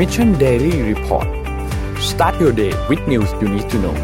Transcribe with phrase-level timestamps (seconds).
[0.00, 1.28] Mission Daily Report
[2.10, 3.96] start your day with news you need to know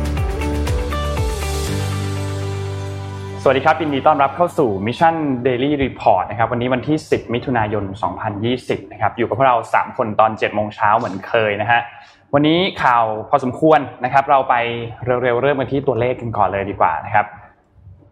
[3.43, 7.85] สวัสดีครับยินดีต้อนรับเข้าสู่ Mission Daily Report นะครับวันนี้วันที่ 10 มิถุนายน
[8.39, 11.81] 2020 นะครับอยู่กับพวกเรา 3 คนตอน 7 โมงเช้าเหมือนเคยนะฮะ
[12.35, 14.55] วันนี้ข่าวพอสมควรนะครับ เราไป
[15.23, 17.27] เร็วๆเริ่มกันที่ตัวเลขกันก่อนเลยดีกว่านะครับ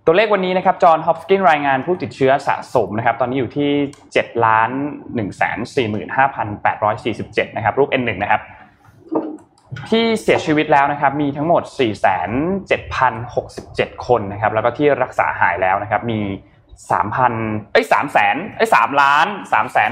[0.06, 3.70] ตัวเลขวันนี้นะครับจอห์นฮอปกินรายงานผู้ติดเชื้อสะสมนะครับตอนนี้อยู่ที่
[4.08, 4.70] 7ล้าน
[5.14, 5.20] 1 4
[6.16, 6.26] 5
[6.64, 8.42] 8 4 7นะครับรูป N1 นะครับ
[9.90, 11.62] ที่เสียชีวิตแล้วนะครับมีทั้งหมด
[13.04, 16.20] 4,7,067 คนนะครับแล้วก็ที่รักษาหายแล้วนะครับมี
[16.82, 19.90] 3,000เอ้ย3แสนเอ้ย3ล้าน3แสน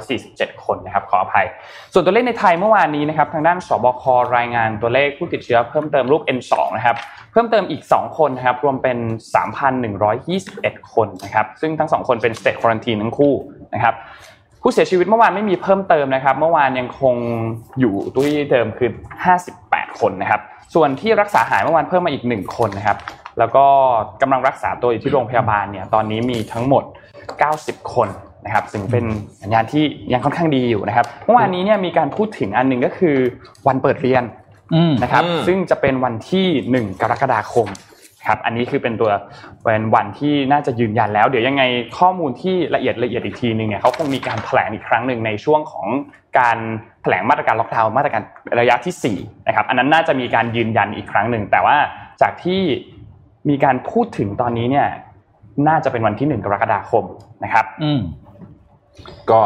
[0.00, 1.46] 16,747คนนะครับขออภัย
[1.92, 4.02] ส่วนตัวเลขในไทยเมื่อวานนี้นะครับทางด้านสบค
[4.36, 6.96] รายงานตัวเลขผู้ติดเชื้อเพิ่มเติมรูป N2 นะครับ
[7.32, 8.98] เพิ่มเติมอีก 2 คนนะครับรวมเป็น
[10.14, 13.34] 3,121 คนนะครับซึ่งทั้ง 2 คนเป็น state quarantine ทั้งคู่
[13.74, 13.94] นะครับ
[14.62, 17.14] ผู้เสียชีวิตเมื่อวานไม่มีเพิ่มเติมนะครับ เมื่อวานยังคง
[17.80, 18.90] อยู่ที่เดิมคือ
[19.46, 20.40] 58 คนนะครับ
[20.74, 22.96] ส่วนที่รักษาหายเมื่อวานเพิ่มมาอีก 1 คนนะครับ
[23.38, 23.64] แล้วก็
[24.22, 26.84] กำลังรักษาตัวอยู่ที่โรงพยาบาลเนี่ยตอนนี้มีทั้งหมด
[27.38, 28.08] 90 คน
[28.44, 29.04] นะครับซึ่งเป็น
[29.42, 33.16] สัญญาณที่ยังค่อนข้างดีอยู่นะครับเมื่อวานนี้เนี่ยมีการพูดถึงอันหนึ่งก็คือ
[33.66, 34.24] วันเปิดเรียน
[35.02, 36.46] นะครับซึ่งจะเป็นวันที่
[36.86, 37.68] 1 กรกฎาคม
[38.28, 39.10] ครับอันนี้คือเป็นตัว
[39.64, 41.62] เป็นวันที่น่าจะยืนยันแล้ว เดี๋ยวยังไง
[41.98, 45.86] ข้อมูลที่ละเอียดละเอียดอีกทีนึงเนี่ยเขาคงมีการแถลงอีกครั้งหนึ่งในช่วงของ
[46.38, 46.58] การ
[47.02, 48.22] แถลงมาตรการล็อกดาวน์มาตรการ
[48.60, 51.76] ระยะที่4นะครับอันนั้นน่าจะมีการยืนยันอีกครั้งหนึ่งแต่ว่า
[52.22, 52.60] จากที่
[53.48, 54.86] มีการพูดถึงตอนนี้เนี่ย
[55.68, 57.04] น่าจะเป็นวันที่1กรกฎาคม
[57.44, 58.00] นะครับ อืม
[59.30, 59.40] ก็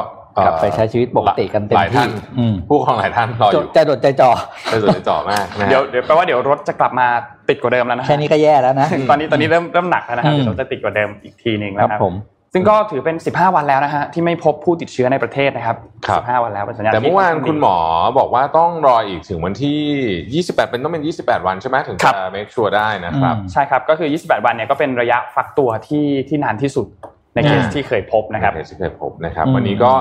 [0.46, 4.30] กลับไปใช้ชีวิตปกติกันเต็มหลายที่ท่านอืมผู้ปกครองหลายท่านรออยู่ใจดดใจจ่อ
[4.70, 7.06] ใจจดใจจ่อมากนะฮะเดี๋ยวเดี๋ยวแปลว่าเดี๋ยวรถจะกลับมา
[7.48, 12.14] ติดกว่าเดิมแล้วนะแค่นี้ก็แย่แล้วนะตอนนี้ตอนนี้เริ่มเริ่มหนักแล้วนะครับอืมเดี๋ยวเราจะติดกว่าเดิมอีกทีหนึ่งคนะรับครับผม
[12.56, 17.76] ซึ่งก็ถือเป็น 15 วันแล้วนะฮะที่ไม่พบผู้ติดเชื้อในประเทศนะครับครับ15วันแล้วเป็นสัญญาณแต่เมื่อวานที่คุณหมอ
[18.18, 26.86] บอกว่าต้องรออีกถึงวันที่ 28 เป็นต้องเป็น 28 วันใช่ไหมถึงครัจะบ make sure ได้นะครับอืมใช่ครับก็คือ 28 วันเนี่ยก็เป็นระยะฟักตัวที่ที่นานที่สุด
[27.34, 29.92] ในเคสอ่าที่เคยพบนะครับในที่เคยพบนะครับอืมวันนี้ก็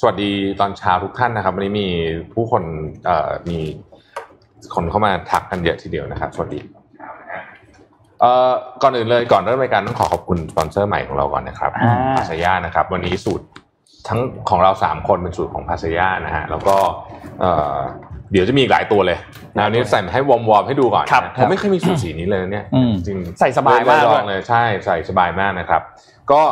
[0.00, 1.88] สวัสดีตอนเช้าทุกท่านนะครับ วันนี้มี
[2.32, 2.62] ผู้คน
[3.04, 3.58] เอ่อมี
[4.74, 6.60] คนเข้ามาทักกันเยอะทีเดียวนะครับ สวัสดี
[8.20, 13.44] เอ่อก่อนอื่นเลยก่อนเริ่มรายการต้องขอขอบคุณสปอนเซอร์ใหม่ของเราก่อนนะครับอ่าพาสยานะครับ วันนี้สูตร
[14.08, 16.76] ทั้งของเราสามคนเป็นสูตรของพาสยานะฮะแล้วก็
[17.40, 17.76] เอ่อ
[18.32, 19.18] เดี๋ยวจะมีอีกหลายตัวเลย
[19.56, 25.82] นะวันนี้ใส่มาให้วอร์มวอร์มให้ดูก่อนครับนะผมไม่เคยมีสูตรสีนี้เลยนะเนี่ยอืมจริงใส่สบายมากเลด้วยลองเลยใช่ใส่สบายมากนะครับ
[26.32, 26.42] ก็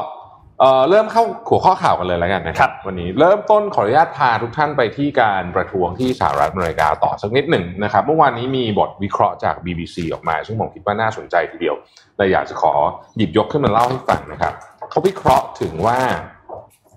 [0.61, 11.77] เอ่อเริ่มเข้าหัวข้อข่าวกันเลยแล้วกันนะคครัรับบวันนี้เริ่มต้นขออนุญาตพาทุกท่านไปที่การประท้วงที่สหรัฐอเมริกาต่อสักนิดหนึ่งนะครับ เมื่อวานนี้มีบทวิเคราะห์จาก BBC ออกมา ซึ่งผมคิดว่าน่าสนใจทีเดียว
[12.17, 12.73] เลยอยากจะขอ
[13.17, 14.53] หยิบยกขึ้นมาเล่าให้ฟังนะครับ
[14.91, 15.99] เขาวิเคราะห์ถึงว่า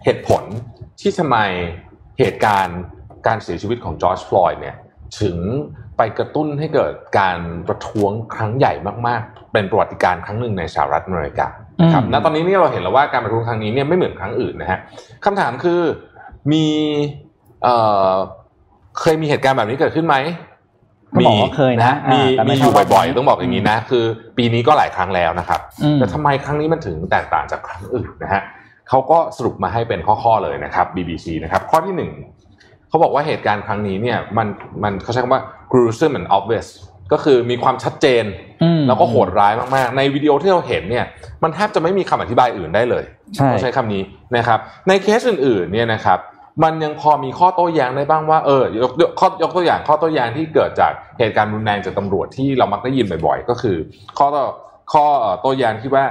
[0.04, 0.44] เหตุผล
[1.02, 1.38] ที่ทำไม
[2.20, 2.80] เหตุการณ์
[3.28, 4.76] การเสียชีวิตของจอร์จฟลอยด์เนี่ย
[5.22, 5.38] ถึง
[5.98, 7.38] ไปกระตุ้นให้เกิดการ
[7.68, 8.74] ประท้วงครั้งใหญ่
[9.08, 11.48] มาก ๆ เป็นประวัติการณ์ครั้งหนึ่งในสหรัฐอเมริกา
[11.82, 14.80] นะครับอืมณตอนนี้เนี่ยเราเห็นแล้วว่าการประท้วงครั้งนี้เนี่ยไม่เหมือนครั้งอื่นนะฮะ
[15.26, 15.82] คำถามคือ
[16.52, 16.66] มี
[17.64, 17.76] เอ่
[18.12, 18.14] อ
[19.02, 20.16] เคยมีเหตุการณ์แบบนี้เกิดขึ้นไหม
[21.10, 24.04] เขาบอกว่าเคยนะมีอ่าแต่ไม่มีอยู่เท่าบ่อยนี้ๆต้องบอกอย่างนี้นะ คือ
[24.38, 28.42] ปีนี้ก็หลายครั้งแล้วนะครับอืมแต่ทำไมครั้งนี้มันถึงแตกต่างจากครั้งอื่นนะฮะ
[28.90, 32.12] เขาก็สรุปมาให้เป็นข้อๆเลยนะครับ BBC นะครับ ข้อที่หนึ่ง
[32.90, 34.48] เขาบอกว่าเหตุการณ์ครั้งนี้เนี่ยมัน
[34.84, 36.68] มันเขาใช้คำว่า gruesome and obvious
[37.12, 38.24] ก็คือมีความชัดเจน
[38.64, 41.06] อืมแล้วก็โหดร้ายมากๆ ในวิดีโอที่เราเห็นเนี่ย
[41.44, 43.04] มันแทบจะไม่มีคำอธิบายอื่นได้เลย
[43.36, 44.04] ใช่ต้องใช้คำนี้
[44.38, 46.20] นะครับ ในเคสอื่นๆ เนี่ยนะครับ
[46.64, 53.78] มันยังพอมีข้อโต้แย้งได้บ้างว่าเออยกยกข้อยกตัวอย่างข้อโต้แย้งที่เกิดจากเหตุการณ์รุนแรงจากตำรวจที่เรามักได้ยินบ่อยๆ ก็คือ
[54.18, 54.46] ข้อต่อ
[54.94, 55.06] ข้อ
[55.42, 56.06] โต้แย้งที่ว่า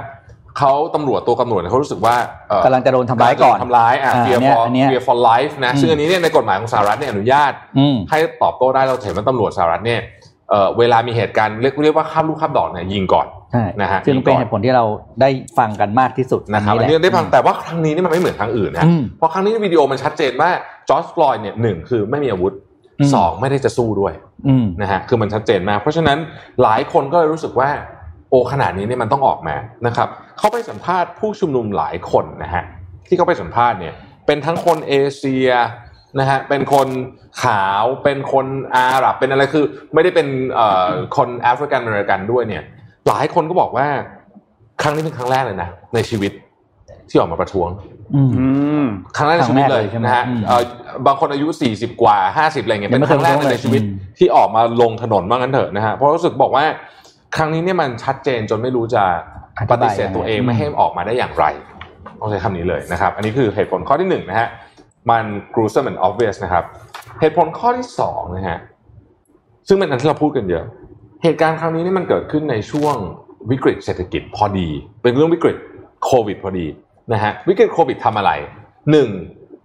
[0.57, 2.15] เขาตำรวจตัวตำรวจเนี่ยเขารู้สึกว่า
[2.49, 10.01] เอ่อกำลังจะโดนทำร้ายก่อนทำร้ายอะอ่า fear เนี่ย for อันเนี้ย fear for life นะอืมซึ่งอันนี้เนี่ยในกฎหมายของสหรัฐเนี่ยอนุญาตอืมให้ตอบโต้ได้เราเห็นว่าตำรวจสหรัฐเนี่ย
[10.49, 14.85] เอ่อเวลามีเหตุการณ์เรียกเรียกว่าข้ามลูกข้ามดอกเนี่ยยิงก่อนใช่นะฮะซึ่งเป็นเหตุผลที่เรา
[15.21, 20.49] ได้ฟังกันมากที่สุดนะครับแหอันละนี้ได้ฟังแต่ว่าครั้งนี้นี่มันไม่เหมือนครั้งอื่นนะอืมเพราะครั้งนี้วิดีโอมันชัดเจนว่า
[20.89, 22.53] จอร์จฟลอยด์เนี่ยหนึ่งคือไม่มีอาวุธ
[22.99, 24.13] อืมสองไม่ได้จะสู้ด้วย
[24.47, 26.17] อืมนะฮะคือมันชัดเจนมากเพราะฉะนั้น
[26.63, 27.69] หลายคนก็เลยรู้สึกว่า
[28.29, 29.55] โอ้ขนาดนี้เนี่ยมันต้องออกมา
[29.87, 30.07] นะครับ
[30.37, 32.63] เขาไปสัมภาษณ์ผู้ชุมนุมหลายคนนะฮะ
[33.07, 33.93] ที่เขาไปสัมภาษณ์เนี่ย
[34.25, 35.49] เป็นทั้งคนเอเชีย
[36.19, 36.87] นะฮะเป็นคน
[37.43, 38.45] ขาวเป็นคน
[38.75, 42.63] อาหรับเป็นอะไรคือ ไม่ได้เป็นเอ่อคนแอฟริกันอเมริกันด้วยเนี่ย
[43.07, 43.87] หลายคนก็บอกว่า
[44.81, 46.31] ครั้งนี้เป็นครั้งแรกเลยนะในชีวิต
[47.09, 47.69] ที่ออกมาประท้วง
[48.15, 48.47] อืมอื
[48.83, 50.61] มครั้งแรกในชีวิตเลยครั้งแรกเลยใช่ไหมนะฮะอืมเอ่อ
[51.07, 52.17] บางคนอายุ 40 กว่า
[52.47, 56.65] 50 อะไรเงี้ยยังเป็นไม่ครั้งแรกเคยในชีวิตอืมที่ออกมาลงถนนว่างั้นเถอะนะฮะเพราะรู้สึกบอกว่า
[57.35, 59.03] ครั้งนี้เนี่ยมันชัดเจนจนไม่รู้จะ
[59.71, 61.45] ปฏิเสธตัวเองไม่ให้ออกมาได้อย่างไร
[62.19, 64.47] ต้องใช้คำนี้เลยนะครับ อันนี้คือเหตุผลข้อที่หนึ่งนะฮะ
[65.09, 65.25] มัน
[65.55, 66.63] gruesome and obvious นะครับ
[67.21, 68.59] เหตุผลข้อที่สองนะฮะ
[69.67, 70.65] ซึ่งเป็นอันที่เราพูดกันเยอะ
[71.23, 72.95] เหตุการณ์ครั้งนี้นี่มันเกิดขึ้นในช่วง
[73.51, 74.69] วิกฤตเศรษฐกิจพอดี
[75.03, 75.57] เป็นเรื่องวิกฤต
[76.05, 76.67] โควิดพอดี
[77.13, 78.31] นะฮะวิกฤตโควิดทำอะไร
[78.91, 79.09] หนึ่ง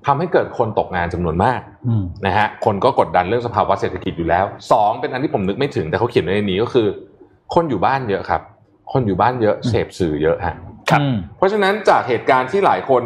[0.06, 6.86] ทำให้เกิดคนตกงานจำนวนมากอืมนะฮะคนก็กดดันเรื่องสภาวะเศรษฐกิจอยู่แล้วสองเป็นอันที่ผมนึกไม่ถึงแต่เขาเขียนไว้ในนี้ก็คือ
[7.54, 8.42] คนอยู่บ้านเยอะครับ
[8.92, 10.56] คนอยู่บ้านเยอะเสพสื่อเยอะฮะ
[10.90, 13.02] ครับอืมเพราะฉะนั้นจากเหตุการณ์ที่หลายคน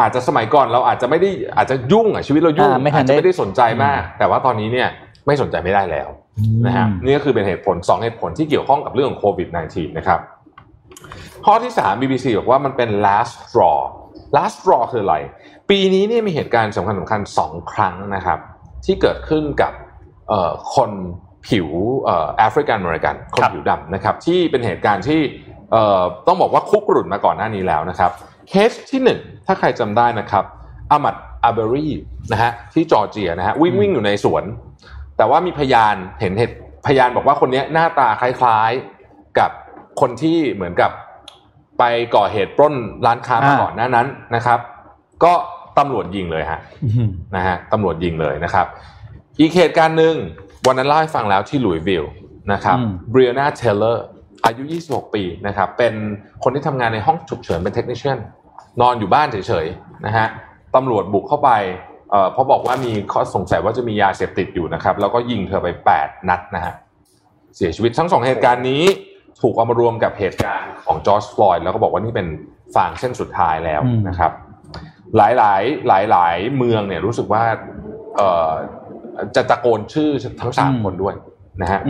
[0.00, 4.88] อาจจะสมัยก่อนเราอาจจะไม่ได้อาจจะยุ่งอะชีวิตเรายุ่งอ่าไม่ทัอาจนจะได้ไม่ได้สนใจมาก แต่ว่าตอนนี้เนี่ย
[5.26, 6.08] ไม่สนใจไม่ได้แล้ว
[6.66, 10.20] นะฮะนี่ก็คือเป็นเหตุผลสองเหตุผลที่เกี่ยวข้องกับเรื่องของโควิด -19 นะครับ
[11.44, 13.78] ข้อที่ 3 BBC บอกว่ามันเป็น last straw
[14.36, 15.16] last straw คืออะไร
[15.70, 18.38] ปีนี้เนี่ยมีเหตุการณ์สำคัญสำคัญสองครั้งนะครับ
[18.84, 19.72] ที่เกิดขึ้นกับ
[20.28, 20.90] เอ่อคน
[21.48, 21.68] ผิว
[22.04, 25.20] เอ่อ African American คนครับ ผิวดำนะครับ ที่เป็นเหตุการณ์ที่
[25.72, 28.12] เอ่อต้องบอกว่าคุกรุ่นมาก่อนหน้านี้แล้วนะครับ
[28.48, 30.44] เคสที่หนึ่งถ้าใครจำได้นะครับ
[30.90, 31.88] Ahmaud Arbery
[32.32, 34.44] นะฮะที่จอร์เจียนะฮะวิ่งวิ่งอยู่ในสวน
[35.16, 36.56] แต่ว่ามีพยานเห็นเหตุ
[36.86, 39.50] พยานบอกว่าคนเนี้ยหน้าตาคล้ายๆกับ
[40.00, 40.90] คนที่เหมือนกับ
[41.78, 41.84] ไป
[42.16, 42.74] ก่อเหตุปล้น
[43.06, 44.58] ร้านค้ามาอ่าก่อนหน้านั้นนะครับ
[45.24, 45.32] ก็
[45.78, 48.66] ตำรวจยิงเลยฮะอืมนะฮะตำรวจยิงเลยนะครับ
[49.40, 50.14] อีกเหตุการณ์หนึ่ง
[50.66, 52.12] วันนั้นเล่าให้ฟังแล้วที่หลุยส์วิลล์
[52.52, 54.06] นะครับอืม Breonna Taylor
[54.44, 55.94] อายุ 26 ปีนะครับเป็น
[56.42, 58.18] คนที่ทำงานในห้องฉุกเฉินเป็น technician
[58.80, 60.26] นอนอยู่บ้านเฉยๆนะฮะ
[60.74, 61.50] ตำรวจบุกเข้าไป
[62.32, 65.68] เพราะบอกว่ามีข้อสงสัยว่าจะมียาเสพติดอยู่นะครับ แล้วก็ยิงเธอไป
[66.00, 66.74] 8 นัดนะฮะ
[67.56, 68.82] เสียชีวิตทั้งสองเหตุการณ์นี้
[69.40, 72.26] ถูกเอามารวมกับเหตุการณ์ของ George Floyd แล้วก็บอกว่านี่เป็น
[72.74, 74.32] ฟางเส้นสุดท้ายแล้วนะครับ
[75.16, 77.42] หลายหลายหลายหลายๆเมืองเนี่ยรู้สึกว่า
[79.36, 80.10] จะตะโกนชื่อ
[80.40, 81.14] ทั้งสามคนด้วย
[81.62, 81.80] นะฮะ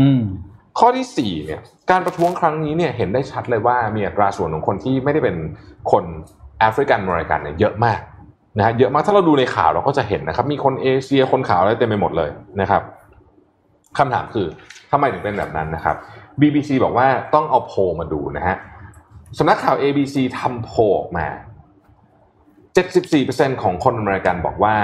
[0.79, 1.61] ข้อที่สี่เนี่ย
[1.91, 5.37] การประท้วงครั้งนี้เนี่ยเห็นได้ชัดเลยว่ามีอัตราส่วนของคนที่ไม่ได้เป็น
[5.93, 6.05] คน
[6.61, 8.01] African American เนี่ยเยอะมาก
[8.59, 12.31] นะฮะเยอะมากถ้าเราดูในข่าวเราก็จะเห็นนะครับ มีคนเอเชียคนขาวอะไรเต็มไปหมดเลย
[12.61, 12.83] นะครับ
[13.99, 14.47] คำถามคือ
[14.91, 15.97] ทำไมถึงเป็นแบบนั้นนะครับ
[16.41, 18.57] BBC บอกว่าต้องเอาโพลมาดูนะฮะ
[19.39, 21.27] สำนักข่าว ABC ทำโพลออกมา
[22.05, 24.77] 74%ของคนอเมริกันบอกว่า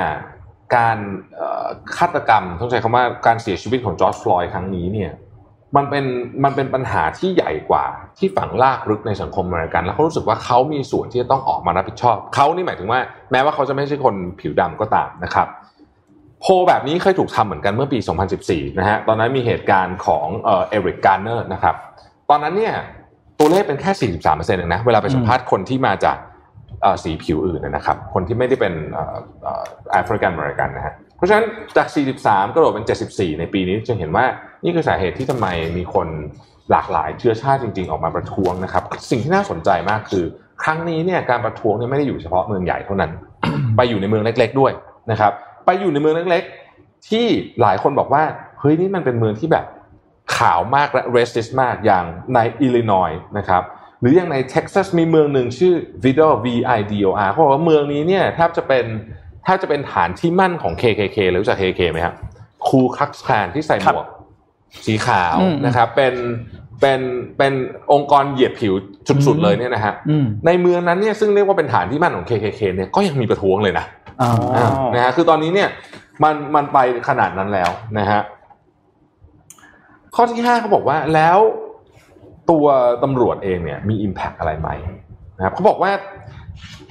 [0.77, 0.99] การ
[1.97, 5.11] ฆาตกรรมต้องใช้คำว่าการเสียชีวิตของ George Floyd ครั้งนี้เนี่ย
[5.77, 6.05] มันเป็น
[6.45, 7.85] มันเป็นปัญหาที่ใหญ่กว่า
[8.19, 13.01] ที่ฝังลากลึกในสังคมอเมริกัน แล้วเขารู้สึกว่าเขามีส่วนที่จะต้องออกมารับผิดชอบเขานี่หมายถึงว่า
[13.33, 15.49] แม้ว่าเขาจะไม่ใช่คนผิวดำก็ตามนะครับ
[16.41, 17.99] โพลแบบนี้เคยถูกทำเหมือนกันเมื่อปี
[18.39, 21.75] 2014 นะฮะตอนนั้นมีเหตุการณ์ของเอ่อ Eric Garner นะครับ
[22.31, 22.75] ตอนนั้นเนี่ย
[23.39, 26.17] ตัวเลขเป็นแค่ 43%เองนะเวลาไปสัมภาษณ์คนที่มาจาก
[26.83, 28.75] เอ่อสีผิวอื่นนะครับ คนที่ไม่ได้เป็น
[29.93, 31.47] African American นะฮะเพราะฉะนั้น
[31.77, 31.89] จาก
[32.21, 34.25] 43 กระโดดเป็น 74 ในปีนี้จะเห็นว่า
[34.65, 35.47] นี่คือสาเหตุที่ทำไม
[35.77, 36.09] มีคน
[36.71, 40.25] หลากหลายเชื้อชาติจริง ๆ ออกมาประท้วงนะครับ สิ่งที่น่าสนใจมากคือ
[40.63, 43.11] ครั้งนี้เนี่ยการประท้วงเนี่ยไม่ได้อยู่เฉพาะเมืองใหญ่เท่านั้น
[43.77, 44.73] ไปอยู่ในเมืองเล็ก ๆ ด้วย
[45.11, 45.33] นะครับ
[45.67, 46.43] ไปอยู่ในเมืองเล็ก
[46.77, 47.27] ๆ ที่
[47.61, 48.25] หลายคนบอกว่า
[48.61, 49.65] เฮ้ยนี่มันเป็นเมืองที่แบบ
[50.37, 53.63] ขาวมากและ racist มากอย่างในอิลลินอยส์นะครับ
[54.01, 56.47] หรืออย่างในเท็กซัสมีเมืองหนึ่งชื่อ Vidor V
[56.79, 58.85] I D O R เขาบอกว่าเมืองนี้เนี่ยแทบจะเป็น
[59.45, 62.15] แทบจะเป็นฐานที่มั่นของ KKK เลยรู้จัก KKK ไหมครับ
[62.67, 64.07] คูคักแคนที่ใส่หมวก
[64.87, 66.15] สีขาวอืมนะครับ เป็น
[66.81, 67.01] เป็น
[67.39, 67.53] เป็น
[67.93, 68.75] องค์กรเหยียดผิว
[69.27, 73.85] สุดๆเลยเนี่ยนะฮะอืมในเมืองนั้นเนี่ยซึ่งเรียกว่าเป็นฐานที่มั่นของ KKK เนี่ยก็ยังมีประท้วงเลยนะ
[74.23, 75.69] อ่าอ๋อนะฮะคือตอนนี้เนี่ย
[76.23, 78.21] มันมันไปขนาดนั้นแล้วนะฮะ
[80.15, 81.39] ข้อที่ห้าเขาบอกว่าแล้ว
[82.51, 82.67] ตัว
[83.03, 84.69] ตำรวจเองเนี่ยมี Impact อะไรไหม
[85.37, 85.93] นะครับเขาบอกว่า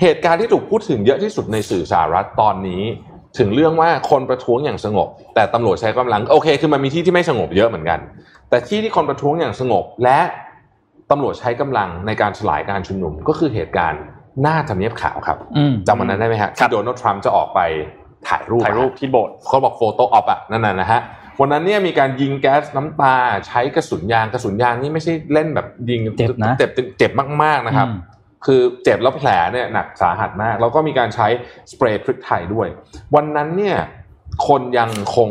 [0.01, 2.83] เหตุการณ์ที่ถูกพูดถึงเยอะที่สุดในสื่อสหรัฐตอนนี้
[3.37, 7.99] ถึงเรื่องว่าคนประท้วงอย่างสงบ แต่ตำรวจใช้กำลังโอเค คือมันมีที่ที่ไม่สงบเยอะเหมือนกัน
[8.49, 10.19] แต่ที่ที่คนประท้วงอย่างสงบ และ
[11.11, 14.01] ตำรวจใช้กำลังในการสลายการชุมนุมก็คือเหตุการณ์
[14.41, 17.59] หน้าทำเนียบขาวครับอืมจำวันนั้นได้ไหมฮะที่โดนัลด์ทรัมป์จะออกไป
[18.27, 21.01] ถ่ายรูปถ่ายรูปที่โบสถ์เขาบอกโฟโต้ออฟอะนั่นน่ะนะฮะ
[21.39, 23.15] วันนั้นเนี่ยมีการยิงแก๊สน้ำตา
[23.47, 27.11] ใช้กระสุนยางกระสุนยางนี่ไม่ใช่เล่นแบบยิงเจ็บนะเจ็บเจ็บ
[27.43, 27.95] มากๆนะครับอืม
[28.45, 31.27] คือเจ็บแล้วแผลเนี่ยหนักสาหัสมาก แล้วก็มีการใช้
[31.71, 32.67] สเปรย์พริกไทยด้วย
[33.15, 33.77] วันนั้นเนี่ย
[34.47, 35.29] คนยังคง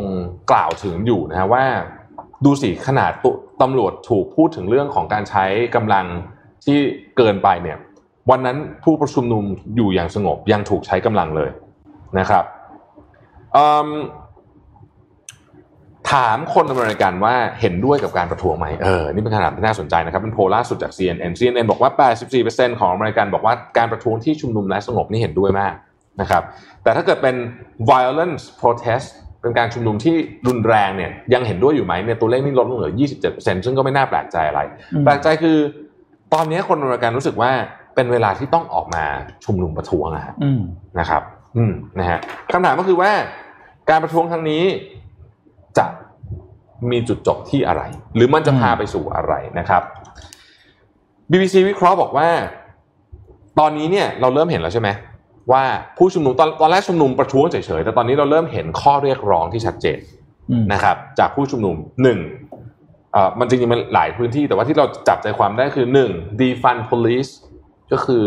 [0.51, 1.65] กล่าวถึงอยู่นะฮะว่า
[2.45, 3.27] ดูสิขนาดต
[3.61, 6.05] ตำรวจถูกพูดถึงเรื่องของการใช้กำลัง
[6.65, 6.77] ที่
[7.17, 7.77] เกินไปเนี่ย
[8.29, 9.43] วันนั้นผู้ประชุมนุม
[9.75, 11.49] อยู่อย่างสงบยังถูกใช้กำลังเลย
[12.19, 12.45] นะครับ
[16.13, 21.91] ถามคนอเมริกันว่าเห็นด้วยกับการประท้วงไหมเออ นี่เป็นคำถามที่น่าสนใจนะครับ เป็นโพลล่าสุดจาก CNN CNN บอกว่า
[22.35, 25.73] 84%ของอเมริกันบอกว่าการประท้วงที่ชุมนุมและสงบนี่เห็นด้วยมาก
[26.21, 26.43] นะครับ
[26.83, 27.35] แต่ถ้าเกิดเป็น
[27.91, 29.07] violence protest
[29.41, 30.15] เป็นการชุมนุมที่
[30.47, 32.93] รุนแรงเนี่ยยังเห็นด้วยอยู่ไหมเนี่ยตัวเลขนี่ลดลงเหลือ
[33.27, 34.61] 27%ซึ่งก็ไม่น่าแปลกใจอะไร
[34.93, 35.57] อืมแปลกใจคือ
[36.33, 37.51] ตอนนี้คนอเมริกันรู้สึกว่า
[37.95, 39.03] เป็นเวลาที่ต้องออกมา
[39.45, 40.61] ชุมนุมประท้วงอะฮะอืม
[40.99, 41.21] นะครับ
[41.57, 42.19] อืมนะฮะ
[42.53, 43.11] คำถามก็คือว่า
[43.89, 44.63] การประท้วงครั้งนี้
[45.77, 45.85] จะ
[46.91, 47.83] มีจุดจบที่อะไร
[48.15, 49.83] หรือมันจะอืมพาไปสู่อะไรนะครับ
[51.31, 52.27] BBC วิเคราะห์บอกว่า
[53.59, 54.89] ตอนนี้เนี่ยเราเริ่มเห็นแล้วใช่ไหม
[55.51, 55.63] ว่า
[55.97, 59.97] ผู้ชุมนุมตอนตอนแรกชุมนุมประท้วงเฉยๆ แต่ตอนนี้เราเริ่มเห็นข้อเรียกร้องที่ชัดเจน
[60.51, 62.19] อืมนะครับ จากผู้ชุมนุมหนึ่ง
[63.13, 67.31] เอ่อมันจริงๆมันหลายพื้นที่แต่ว่าที่เราจับใจความได้คือหนึ่ง defund police
[67.91, 68.25] ก็คือ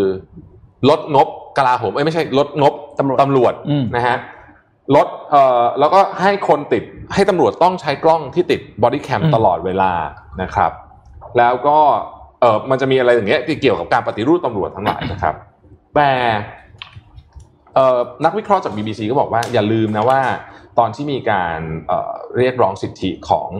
[0.91, 4.17] ลดงบกลาโหมเอ้ยไม่ใช่ลดงบตำรวจตำรวจอืมนะฮะ
[4.95, 9.93] ลดเอ่อแล้วก็ให้คนติดให้ตำรวจต้องใช้กล้องที่ติด body cam อืมตลอดเวลา
[10.43, 10.73] นะครับ
[11.39, 11.79] แล้วก็
[12.41, 15.35] เออมันจะมีอะไรอย่างเงี้ยที่เกี่ยวกับการปฏิรูปตำรวจทั้งหลายนะครับ
[15.97, 16.11] แต่
[17.75, 20.21] เอ่อนักวิเคราะห์จาก BBC ก็บอกว่าอย่าลืมนะว่า
[20.79, 23.51] ตอนที่มีการเอ่อเรียกร้องสิทธิของ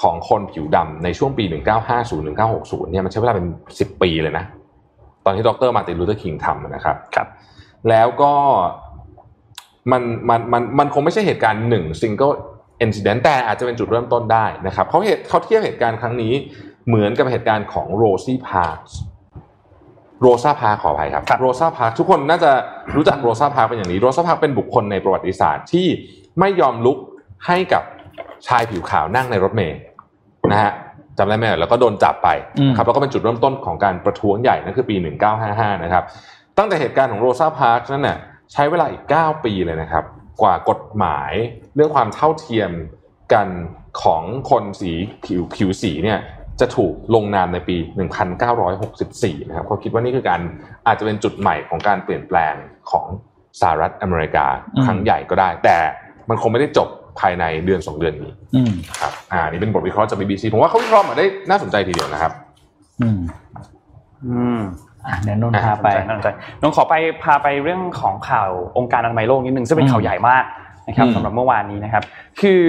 [0.00, 1.44] ของคนผิวดำในช่วงปี
[2.18, 4.44] 1950-1960 เนี่ยมันใช้เวลาเป็น 10 ปีเลยนะ
[5.24, 5.70] ตอนที่ดร.
[5.76, 7.28] Martin Luther King ทำนะครับครับ
[7.90, 8.34] แล้วก็
[9.92, 12.30] มันมันมันมันคงไม่ใช่เหตุการณ์หนึ่ง single
[12.82, 16.32] incident แต่อาจจะเป็นจุดเริ่มต้นได้นะครับเขาเหตุเขาเทียบเหตุการณ์ครั้งนี้
[16.88, 18.78] เหมือนกับเหตุการณ์ของ Rosie Park
[20.22, 22.50] Rosa Pa ขออภัยครับครับ Rosa Parks ทุกคนน่าจะ
[22.96, 25.86] รู้จัก Rosa Parks เป็นอย่างนี้ Rosa Parks เป็นบุคคลในประวัติศาสตร์ที่
[26.40, 26.98] ไม่ยอมลุก
[27.46, 27.82] ให้กับ
[28.46, 29.78] ชายผิวขาวนั่งในรถเมล์
[30.50, 30.72] นะฮะ
[31.18, 34.96] จำได้ไหมแล้วก็โดนจับไปอืมครับแล้วก็เป็นจุดเริ่มต้นของการประท้วงใหญ่นั่นคือปี
[35.40, 36.04] 1955 นะครับ
[36.58, 38.18] ตั้งแต่เหตุการณ์ของโรซาพาร์คนั่นน่ะ
[38.52, 40.04] ใช้เวลาอีก 9 ปีเลยนะครับ
[40.42, 41.32] กว่ากฎหมาย
[41.74, 42.70] เรื่องความเท่าเทียม
[43.32, 43.48] กัน
[44.02, 44.92] ของคนสี
[45.24, 46.18] ผิวผิวสีเนี่ย
[46.60, 47.76] จะถูกลงนามในปี
[48.62, 50.40] 1964 นะครับเขาคิดว่านี่คือการ
[50.86, 52.54] อาจจะเป็นจุดใหม่ของการเปลี่ยนแปลง
[52.90, 53.06] ของ
[53.60, 55.76] สหรัฐอเมริกาอืมครั้งใหญ่ก็ได้ แต่
[56.28, 56.88] มันคงไม่ได้จบ
[57.20, 62.32] ภายในเดือน2เดือนนี้อืมครับ อ่า นี่เป็นบทวิเคราะห์จาก BBC ผมว่าเขาวิเคราะห์มาได้น่าสนใจทีเดียวนะครับ
[63.02, 63.18] อืม
[64.26, 64.87] อืมอะ
[65.22, 66.28] เดี๋ยวนนท์พาไปน่าสนใจ
[66.62, 70.44] น้องขอไปพาไปเรื่องของข่าวองค์การอนามัยโลกนิดนึงซึ่งเป็นอืมข่าวใหญ่มาก
[70.88, 72.02] นะครับอืมสำหรับเมื่อวานนี้นะครับ
[72.40, 72.62] คือ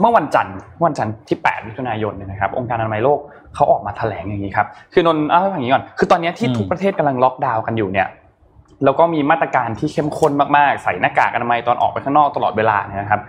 [0.00, 3.18] เมื่อวันจันทร์วันจันทร์ที่ 8 มิถุนายนเนี่ยนะครับ องค์การอนามัยโลก
[3.54, 8.08] เขาออกมาแถลงอย่างนี้ครับ คือนนท์เล่าให้ฟังอย่างนี้ก่อน คือตอนนี้ที่ทุกประเทศกำลังล็อกดาวน์กันอยู่เนี่ย
[8.84, 13.20] แล้วก็มีมาตรการที่เข้มข้นมากๆ ใส่หน้ากากอนามัยตอนออกไปข้างนอกตลอดเวลาเนี่ยนะครับ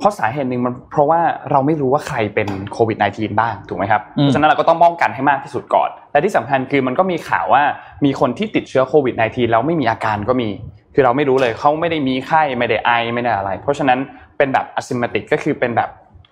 [0.00, 7.62] เพราะสาเหตุหนึ่งมันเพราะว่าเราไม่รู้ว่าใครเป็นโควิด -19 บ้างถูกไหมครับอืมเพราะฉะนั้นเราก็ต้องป้องกันให้มากที่สุดก่อนและที่สำคัญคือมันก็มีข่าวว่า
[8.04, 10.48] มีคนที่ติดเชื้อโควิด -19 แล้วไม่มีอาการก็มี
[10.94, 13.98] คือเราไม่รู้เลยเขาไม่ได้มีไข้ไม่ได้ไอไม่ได้อะไร เพราะฉะนั้น
[14.36, 15.90] เป็นแบบ asymptomatic ก็คือเป็นแบบ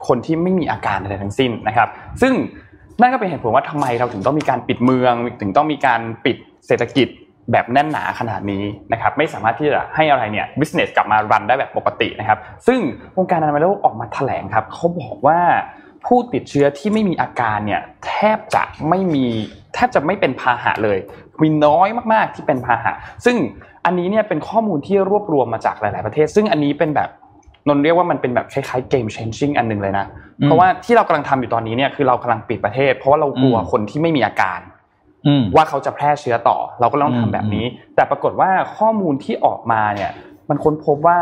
[0.09, 1.89] คนที่ไม่มีอาการอะไรทั้งสิ้นนะครับ
[2.23, 2.33] ซึ่ง
[3.01, 7.09] นั่นก็เป็นเหตุผลว่าทำไมเราถึงต้องมีการปิดเมือง ถึงต้องมีการปิดเศรษฐกิจ
[7.53, 8.63] แบบแน่นหนาขนาดนี้
[8.93, 12.81] นะครับไม่สามารถที่จะให้อะไรเนี่ย business กลับมารันได้แบบปกตินะครับซึ่ง
[13.19, 15.41] องค์การอนามัยโลกออกมาแถลงครับเขาบอกว่า
[16.07, 19.27] ผู้ติดเชื้อที่ไม่มีอาการเนี่ยแทบจะไม่มี
[19.75, 20.99] แทบจะไม่เป็นพาหะเลย
[21.43, 22.93] มีน้อยมากๆที่เป็นพาหะ
[23.25, 23.37] ซึ่ง
[23.85, 27.09] อันนี้เนี่ยเป็นข้อมูลที่รวบรวมมาจากหลาย ๆประเทศ ซึ่งอันนี้เป็นแบบ
[27.69, 30.07] นนท์เรียกว่ามันเป็นแบบคล้ายๆ game changing อันหนึ่งเลยนะ
[30.41, 34.78] อืมเพราะว่าที่เรากำลังทำอยู่ตอนนี้เนี่ยคือเรากำลังปิดประเทศ เพราะว่าเรากลัวอืมคนที่ไม่มีอาการอืม
[35.57, 40.11] ว่าเขาจะแพร่เชื้อต่อ เราก็ต้องอืมทำแบบนี้ แต่ปรากฏว่าข้อมูลที่ออกมาเนี่ย
[40.49, 41.19] มันค้นพบว่า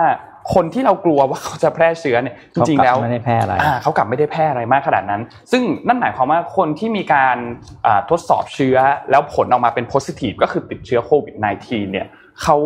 [0.55, 5.23] คนที่เรากลัวว่าเขาจะแพร่เชื้อเนี่ยจริงๆแล้วเขากลับไม่ได้แพร่อะไรอ่าเขากลับไม่ได้แพร่อะไรมากขนาดนั้น
[5.53, 7.37] ซึ่งนั่นหมายความว่าคนที่มีการ
[7.87, 8.77] อ่าทดสอบเชื้อ
[9.11, 11.35] แล้วผลออกมาเป็น positive ก็คือติดเชื้อโควิด
[11.65, 12.07] -19 เนี่ย
[12.43, 12.57] เขา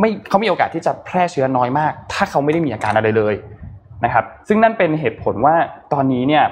[0.00, 3.34] ไม่เขามีโอกาสที่จะแพร่เชื้อน้อยมาก ถ้าเขาไม่ได้มีอาการอะไรเลย
[4.04, 5.54] นะครับ ซึ่งนั่นเป็นเหตุผลว่า
[5.92, 6.44] ตอนนี้เนี่ย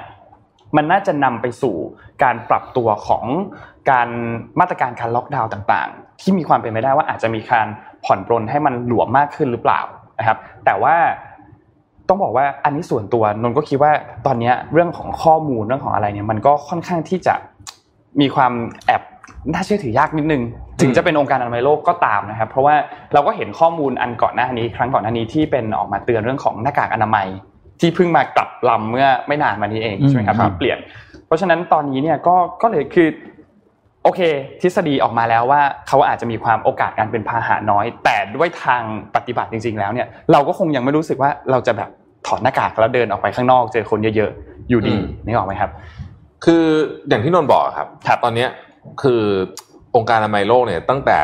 [0.75, 1.75] มันน่าจะนำไปสู่
[2.23, 3.25] การปรับตัวของ
[3.91, 4.09] การ
[4.59, 7.67] มาตรการการล็อกดาวน์ต่างๆ ที่มีความเป็นไปได้ว่าอาจจะมีการ
[8.05, 9.81] ผ่อนปรนให้มันหลวมมากขึ้นหรือเปล่า
[10.19, 10.95] นะครับ แต่ว่า
[12.07, 13.91] ต้องบอกว่าอันนี้ส่วนตัวนนท์ก็คิดว่า
[14.25, 17.35] ตอนเนี้ยเรื่องของข้อมูลเรื่องของอะไรเนี่ยมันก็ค่อนข้างที่จะ
[18.21, 18.53] มีความ
[18.85, 19.01] แอบ
[19.53, 20.43] น่าเชื่อถือยากนิดนึง
[20.81, 22.75] ถึงจะเป็นองค์การอนามัยโลกก็ตามนะครับ เพราะว่า
[23.13, 27.27] เราก็เห็นข้อมูลอันก่อนหน้านี้ครั้งก่อนหน้านี้ที่เป็นออกมาเตือนเรื่องของหน้ากากอนามัย
[27.79, 30.79] ที่เพิ่งมากลับลำเมื่อไม่นานมานี้เองใช่ไหมครับอืมครับที่เปลี่ยน
[31.27, 33.09] เพราะฉะนั้นตอนนี้เนี่ยก็ก็เลยคือ
[34.03, 34.21] โอเค
[34.61, 38.81] ทฤษฎีออกมาแล้วว่าเขาอาจจะมีความโอกาสการเป็นพาหะน้อย แต่ด้วยทาง
[39.15, 41.89] ปฏิบัติจริง ๆ แล้วเนี่ยเราก็คงยังไม่รู้สึกว่าเราจะแบบ
[42.27, 45.71] ถอดหน้ากากแล้วเดินออกไปข้างนอกเจอคนเยอะๆอยู่ดีอืมนึกออกไหมครับ
[46.45, 46.65] คือ
[47.09, 48.49] อย่างที่นนท์บอกครับครับตอนเนี้ย
[49.01, 49.21] คือ
[49.95, 51.17] องค์การอนามัยโลกเนี่ยตั้งแต่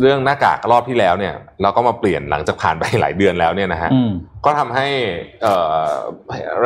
[0.00, 4.10] เรื่องหน้ากากรอบที่แล้วเนี่ย เราก็มาเปลี่ยนหลังจากผ่านไปหลายเดือนแล้วเนี่ยนะฮะอืม
[4.44, 4.86] ก็ทำให้
[5.42, 5.86] เอ่อ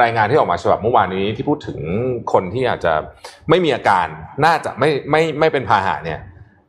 [0.00, 1.78] รายงานที่ออกมาฉบับเมื่อวานนี้ที่พูดถึง
[2.32, 2.92] คนที่อาจจะ
[3.48, 4.06] ไม่มีอาการ
[4.44, 6.20] น่าจะไม่ไม่ไม่เป็นพาหะเนี่ย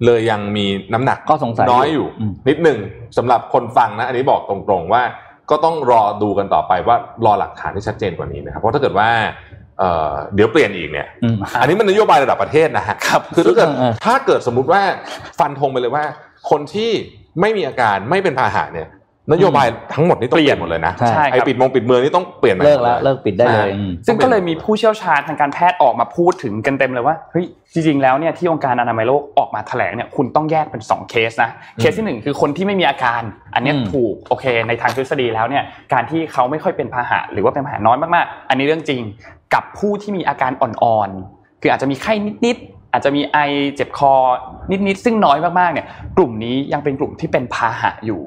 [0.05, 2.79] เลยยังมีน้ำหนักก็สงสัยน้อยอยู่อืมนิดหนึ่ง
[3.17, 5.03] สำหรับคนฟังนะ อันนี้บอกตรงๆว่า
[5.49, 6.95] ก็ต้องรอดูกันต่อไปว่า
[7.25, 9.09] รอหลักฐานที่ชัดเจนกว่านี้นะครับเพราะถ้าเกิดว่า
[9.79, 14.81] เอ่อเดี๋ยวเปลี่ยนอีกเนี่ยอืมอันนี้มันนโยบายระดับประเทศนะฮะครับคือถ้าเกิดเออถ้าเกิดสมมุติว่า
[15.39, 16.05] ฟันธงไปเลยว่า
[16.49, 16.91] คนที่
[17.41, 18.89] ไม่มีอาการไม่เป็นพาหะเนี่ย
[19.31, 33.21] นโยบายทั้งหมดนี่ต้องเปเปลี่ลี่ยยนนหมดเลยนะใช่ใช่คไอ้รับปิดมงปิดเมืองนี่ต้องเปลี่ยนใหม่เลิกแล้วหมดยเลิกปิดได้เลยอ่าอืมซึ่งก็เลยมีผู้เชี่ยวชาญทางการแพทย์ออกมาพูดถึงกันเต็มเลยว่าเฮ้ยจริง ๆ แล้วเนี่ยที่องค์การอนามัยโลกออกมาแถลงเนี่ยคุณต้องแยกเป็น 2 เคสนะเคสที่หนึ่งคือคนที่ไม่มีอาการ
[33.53, 39.01] อันเนี้ยอืมถูกโอเค ในทางทฤษฎีแล้วเนี่ยการที่เขาไม่ค่อยเป็นพาหะหรือว่าเป็นพาหะน้อยมากๆ อันนี้เรื่องจริง
[39.53, 42.13] กับผู้ที่มีอาการอ่อนๆคืออาจจะมีไข้
[42.45, 43.37] นิดๆ อาจจะมีไอ
[43.75, 44.13] เจ็บคอ
[44.87, 45.85] นิดๆซึ่งน้อยมากๆเนี่ย
[46.17, 48.21] กลุ่มนี้ยังเป็นกลุ่มที่เป็นพาหะอยู่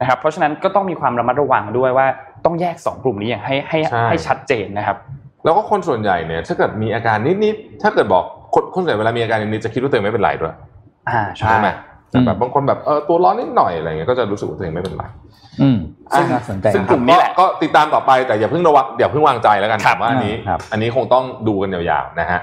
[0.00, 2.06] นะครับเพราะฉะนั้นก็ต้องมีความระมัดระวังด้วยว่า
[2.44, 4.96] ต้องแยกสองกลุ่มนี้อย่างให้ให้ใช่ให้ชัดเจนนะครับ
[5.44, 8.24] แล้วก็คนส่วนใหญ่เนี่ยถ้าเกิดมีอาการนิดๆถ้าเกิดบอก
[8.54, 10.54] คนคนส่วนใหญ่เวลามีอาการนิดๆจะคิดว่าตัวเองไม่เป็นไรด้วย
[11.08, 11.68] อ่าใช่ใช่ไหม
[12.10, 15.04] แต่แบบอืมบางคนแบบเออตัวร้อนนิดหน่อยอะไรเงี้ยก็จะรู้สึกว่าตัวเองไม่เป็นไร
[15.62, 15.78] อืม
[16.16, 22.40] ซึ่ซึ่งงน่าสนใจซึ่งนะกลุ่มนี้แหละก็ติดตามต่อไปแต่อย่าเพิ่งระวังอย่าเพิ่งวางใจแล้วกันครับผมว่าอันนี้ครับอันนี้คงต้องดูกันยาวๆนะฮะ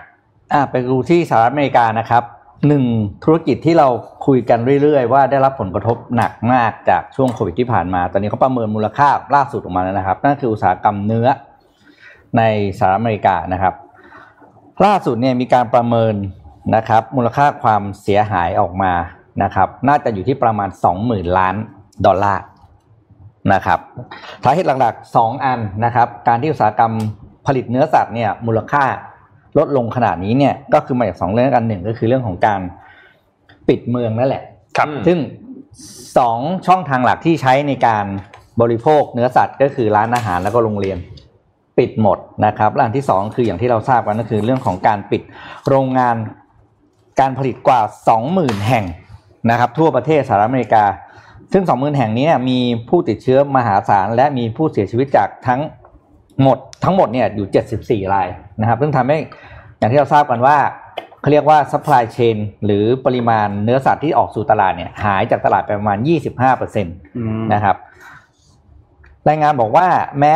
[0.53, 2.23] อะไปดูที่สหรัฐอเมริกานะครับ
[2.67, 2.85] หนึ่ง
[3.23, 3.87] ธุรกิจที่เรา
[4.25, 11.27] คุยกันเรื่อยๆ ว่าได้รับผลกระทบหนักมากจากช่วงโควิดที่ผ่านมา ตอนนี้เขาประเมินมูลค่าล่าสุดออกมาแล้วนะครับ นั่นคืออุตสาหกรรมเนื้อ
[12.37, 12.41] ใน
[12.77, 13.73] สหรัฐอเมริกานะครับ
[14.85, 16.13] ล่าสุดเนี่ยมีการประเมิน
[16.75, 18.93] นะครับ มูลค่าความเสียหายออกมา
[19.43, 20.69] นะครับ น่าจะอยู่ที่ประมาณ
[21.03, 21.55] 20,000 ล้าน
[22.05, 22.43] ดอลลาร์
[23.53, 23.79] นะครับ
[24.43, 26.93] สาเหตุหลักๆ 2 อันนะครับ การที่อุตสาหกรรม
[27.45, 28.83] ผลิตเนื้อสัตว์เนี่ยมูลค่า
[29.57, 32.61] ลดลงขนาดนี้เนี่ยก็คือมาจากสองเรื่องกันหนึ่งก็คือเรื่องของการ
[33.67, 34.43] ปิดเมืองนั่นแหละ
[34.77, 35.17] ครับ ซึ่ง
[36.17, 38.05] สองช่องทางหลักที่ใช้ในการ
[38.61, 40.97] บริโภคเนื้อสัตว์ก็คือร้านอาหารแล้วก็โรงเรียน
[41.77, 45.21] ปิดหมดนะครับและอันที่สองคืออย่างที่เราทราบกันก็คือเรื่องของการปิด
[45.67, 46.15] โรงงาน
[47.19, 47.81] การผลิตกว่า
[48.23, 48.85] 20,000 แห่ง
[49.49, 50.83] นะครับ ทั่วประเทศสหรัฐอเมริกา
[51.53, 52.59] ซึ่ง 20,000 แห่งนี้เนี่ยมี
[52.89, 55.61] ผู้ติดเชื้อมหาศาล และมีผู้เสียชีวิตจากทั้ง
[56.41, 58.27] หมดทั้งหมดเนี่ยอยู่ 74 ราย
[58.61, 59.17] นะครับ ซึ่งทำให้
[59.77, 60.57] อย่างที่เราทราบกันว่า
[61.21, 65.97] เขาเรียกว่า supply chain หรือปริมาณเนื้อสัตว์ที่ออกสู่ตลาดเนี่ยหายจากตลาดไปประมาณ
[66.55, 66.83] 25%
[67.53, 67.75] นะครับ
[69.27, 69.87] รายงานบอกว่า
[70.19, 70.33] แม้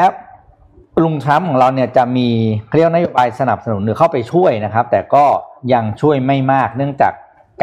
[1.03, 2.27] ลุงทรัมป์ของเราเนี่ยจะมี
[2.67, 5.25] เขาเรียกว่านโยบายสนับสนุนหรือเข้าไปช่วยนะครับ แต่ก็
[5.73, 7.13] ยังช่วยไม่มากเนื่องจาก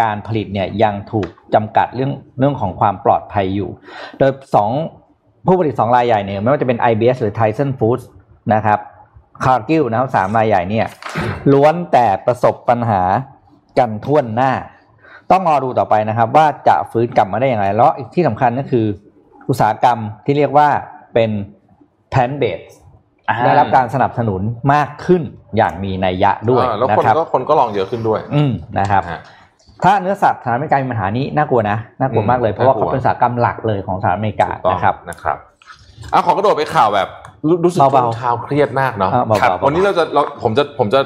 [0.01, 3.71] การผลิตเนี่ยยังถูกจำกัดเรื่องเรื่องของความปลอดภัยอยู่
[4.19, 4.71] โดยสอง
[5.47, 8.05] ผู้ผลิตสองรายใหญ่เนี่ยไม่ว่าจะเป็น JBS หรือ Tyson Foods
[8.55, 8.79] นะครับ
[9.45, 10.87] Cargill นะครับสามรายใหญ่เนี่ย
[11.53, 13.03] ล้วนแต่ประสบปัญหา
[13.79, 14.53] กันถ้วนหน้า
[15.31, 18.87] ต้องรอดูต่อไปนะครับ ว่าจะฟื้นกลับมาได้อย่างไรแล้วอีกที่สำคัญก็คือ
[19.48, 20.68] อุตสาหกรรมที่เรียกว่า
[21.14, 21.31] เป็น
[22.11, 22.61] plant-based
[23.29, 25.22] อ่าได้รับการสนับสนุนมากขึ้น
[25.57, 29.20] อย่างมีนัยยะด้วยอ่าแล้วนะคนครับก็คนก็ลองเยอะขึ้นด้วย อืมนะครับนะฮะ
[29.85, 35.37] ถ้าเนื้อสัตว์สหรัฐอเมริกามีปัญหานี้น่ากลัวนะน่ากลัวมากเลยอืมเพราะว่าน่ากลัวเขาเป็นอุตสาหกรรมหลักเลยของสหรัฐอเมริกาถูกต้องนะครับนะครับ
[36.12, 37.09] อะขอกระโดดไปข่าวแบบ
[37.49, 41.01] รู้รู้สึกเบาๆช่วงเช้าเครียดมากเนาะอะเบาๆครับเบาๆวันนี้เราจะเราผมจะผมจะ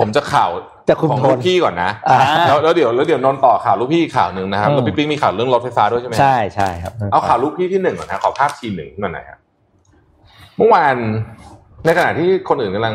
[0.00, 0.50] ผมจะข่าว
[0.88, 9.38] จะคุมของโทลูนกพี่ก่อนนะอ่าแล้วแล้วเดี๋ยวแล้วเดี๋ยวนนท์ต่อข่าวลูกพี่อีกข่าวหนึ่งนะครับอืมแล้วพี่ปิ๊งมีข่าวเรื่องรถไฟฟ้าด้วยใช่ไหมใช่ใช่ครับเอาข่าวลูกพี่ที่หนึ่งก่อนนะขอภาพทีหนึ่งขึ้นมาหน่อยครับ
[10.58, 10.96] เมื่อวาน
[11.84, 12.94] ในขณะที่คนอื่นกำลัง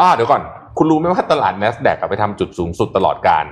[0.00, 0.42] อ่าเดี๋ยวก่อน
[0.78, 3.46] คุณรู้ไหมว่าตลาด NASDAQ อะไปทำจุดสูงสุดตลอดการ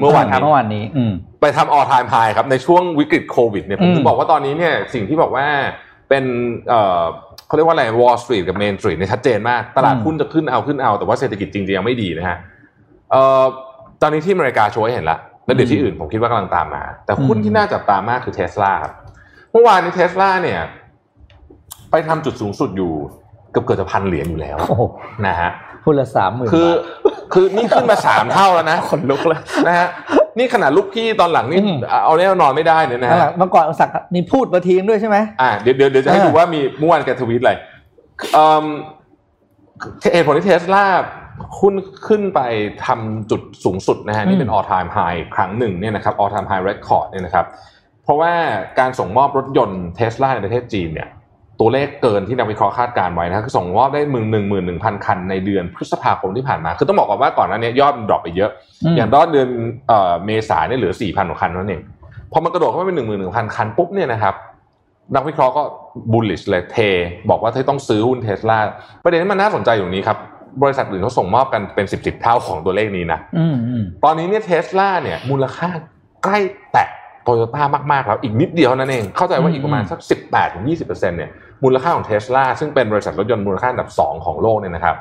[0.00, 5.46] เมื่อวานนี้เมื่อวานนี้ อืมไปทำ all time high ครับในช่วงวิกฤตโควิดเนี่ยผมอืมถึงบอกว่าตอนนี้เนี่ยสิ่งที่บอกว่า
[6.08, 6.24] เป็น
[6.68, 7.02] เอ่อ
[7.48, 12.38] เขาเรียกว่าอะไร Wall Street กับ Main Street เนี่ยชัดเจนมาก ตลาดหุ้นจะขึ้นเอาขึ้นเอา แต่ว่าเศรษฐกิจจริงๆยังไม่ดีนะฮะ
[13.10, 13.44] เอ่อ
[14.02, 18.92] ตอนนี้ที่อเมริกาโชว์ให้เห็นละแล้วเดี๋ยวที่อื่นผมคิดว่ากำลังตามมา แต่หุ้นที่น่าจับตามากคือเทสลาครับ
[19.52, 20.60] เมื่อวานนี้เทสลาเนี่ย
[21.90, 22.92] ไปทำจุดสูงสุดอยู่
[23.50, 24.82] เกือบเกือบจะพันเหรียญอยู่แล้วโอ้โห
[25.26, 25.50] นะฮะ
[25.88, 26.70] พูดละสามหมื่นคือ
[27.32, 29.88] คือนี่ขึ้นมาสามเท่าแล้วนะคนลุกเลยนะฮะ
[30.38, 31.60] นี่ขนาดลูกพี่ตอนหลังนี่
[32.04, 37.52] เอาแน่นอนไม่ได้เนี่ยนะนั่นแหฮะละเมื่อก่อนอุตสาหกรรมนี่พูดมาทีนึงด้วยใช่ไหมอ่าเดี๋ยวเดี๋ยวเดี๋ยวจะให้อ่าดูว่ามีเมื่อวานแกทวีตอะไร
[38.32, 38.66] เอ่อ
[40.12, 40.84] เหตุผลที่เทสลา
[41.60, 41.74] หุ้น
[42.06, 42.40] ขึ้นไป
[42.86, 47.46] ทำจุดสูงสุดนะฮะนี่เป็น all time high ครั้งหนึ่งเนี่ยนะครับ all time high record เนี่ยนะครับ
[48.04, 48.32] เพราะว่า
[48.78, 51.08] การส่งมอบรถยนต์เทสลาในประเทศจีนเนี่ย
[51.60, 58.50] ตัวเลขเกินที่นักวิเคราะห์คาดการณ์ไว้นะคือส่งมอบได้หมื่นหนึ่งหมื่นหนึ่งพันคันในเดือนพฤษภาคมที่ผ่านมา คือต้องบอกก่อนว่าก่อนหน้านี้ยอดมัน drop ไปเยอะ
[58.84, 59.48] อืมอย่างยอดเดือน
[59.88, 61.82] เอ่อเมษาเนี่ยเหลือสี่พันกว่าคันเท่านั้นเอง
[62.32, 64.34] พอมันกระโดดเข้าไปเป็นหนึ่งหมื่นหนึ่งพันคันปุ๊บเนี่ยนะครับ
[65.14, 65.62] นักวิเคราะห์ก็
[66.12, 66.76] bullish เลยเท
[67.30, 68.58] บอกว่าเธอต้องซื้อหุ้นเทสลา
[69.04, 70.18] ประเด็นที่มันน่าสนใจอยู่ตรงนี้ครับ
[70.62, 75.70] บริษัทอื่นเขาส่งมอบกันเป็นสิบสิบเท่าของตัวเลขนี้นะอืมอืมตอนนี้เนี่ยเทสลาเนี่ยมูลค่า
[76.24, 76.38] ใกล้
[76.72, 76.88] แตะ
[77.24, 81.30] โตโยต้ามากๆแล้วอีกนิดเดียวเท่านั้นเอง เข้าใจว่าอีกประมาณสัก18ถึง20%เนี่ย
[81.64, 84.96] มูลค่าของเทสลาซึ่งเป็นบริษัทรถยนต์มูลค่าอันดับ 2 ของโลกเนี่ยนะครับ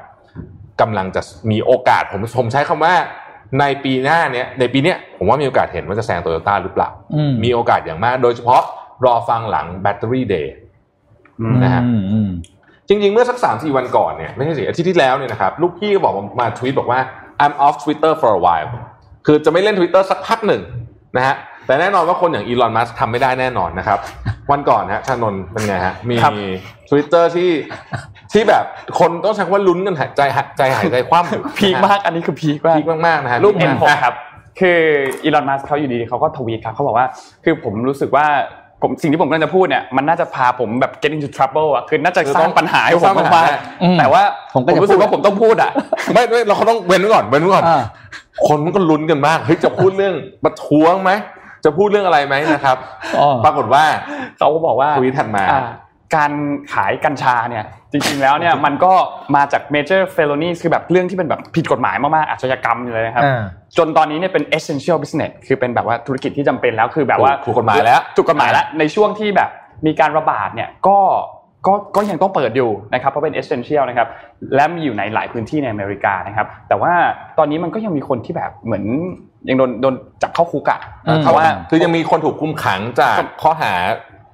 [0.82, 2.94] กำลังจะมีโอกาสผมผมใช้คำว่า
[3.60, 8.62] ในปีหน้าเนี่ยในปีเนี้ยผมว่ามีโอกาสเห็นว่าจะแซงโตโยต้าหรือเปล่าอืมมีโอกาสอย่างมาก โดยเฉพาะ
[9.06, 10.56] รอฟังหลังแบตเตอรี่เดย์
[11.64, 12.30] นะฮะอืมอืม
[12.88, 17.00] จริง ๆ เมื่อสักสามสี่วันก่อนเนี่ยไม่ใช่สิอาทิตย์ที่แล้วเนี่ยนะครับลูกพี่ก็บอกมามาทวีตบอกว่า
[17.44, 18.70] I'm off Twitter for a while
[19.26, 20.62] คือจะไม่เล่น Twitter สักพักหนึ่ง
[21.18, 21.36] นะฮะ
[21.68, 24.00] แต่แน่นอนว่าคนอย่างอีลอนมัสทำไม่ได้แน่นอนนะครับ
[24.52, 26.34] วันก่อนฮะชานนท์เป็นไงฮะ มีครับ
[26.90, 27.52] ทวิตเตอร์ที่
[28.34, 28.66] ที่แบบ
[29.00, 34.16] คนต้องใช้คำว่าลุ้นกันหายใจหายใจหายใจคว่ำอยู่พีคมากอันนี้คือพีคมากพีคมากๆนะฮะรูปพีค N6 มากครับ
[34.60, 34.80] คือ
[35.24, 37.08] อีลอนมัสเขาอยู่ดีๆเขาก็ทวีตครับเขาบอกว่า
[37.44, 38.26] คือผมรู้สึกว่า
[38.82, 43.50] ผมสิ่งที่ผมกำลังจะพูดเนี่ยมันน่าจะพาผมแบบ get into trouble อะคือน่าจะสร้างปัญหาให้ผมมาก
[43.84, 45.72] อืมๆแต่ว่าผมก็จะรู้สึกว่าผมต้องพูดอะ
[46.14, 47.82] ไม่ไม่เราเขาต้องเว้นไว้ก่อนเว้นไว้ก่อนอ่า
[48.48, 51.12] คนมันก็ลุ้นกันมากเฮ้ยจะพูดเรื่องประท้วงไหม
[51.66, 52.78] จะพูดเรื่องอะไรไหมนะครับ
[53.20, 53.84] อ๋อปรากฏว่า
[54.38, 55.60] เขาก็บอกว่าทวีตถัดมาอ่
[56.16, 56.32] การ
[56.74, 58.94] ขายกัญชาเนี่ยจริงๆแล้วเนี่ยมันก็
[59.36, 63.42] มาจาก major felonies คือแบบเรื่องที่เป็นแบบผิดกฎหมายมากๆอาชญากรรมเลยนะครับอ่า
[63.78, 69.50] จนตอนนี้เนี่ยเป็น essential business คือเป็นแบบว่าธุรกิจที่จำเป็นแล้วคือแบบว่าถูกกฎหมายแล้วถูกกฎหมายแล้วในช่วงที่แบบ
[69.86, 70.98] มีการระบาดเนี่ยก็
[71.68, 74.08] ก็ก็ยังต้องเปิดอยู่นะครับเพราะเป็น essential นะครับ
[74.56, 76.94] และมีอยู่ในหลายพื้นที่ในอเมริกานะครับ แต่ว่า
[77.38, 78.86] ตอนนี้มันก็ยังมีคนที่แบบเหมือน
[79.50, 83.74] ยังโดนโดนจับเข้าคุกอะอืมเพราะว่าคือยังมีคนถูกคุมขังจากข้อหา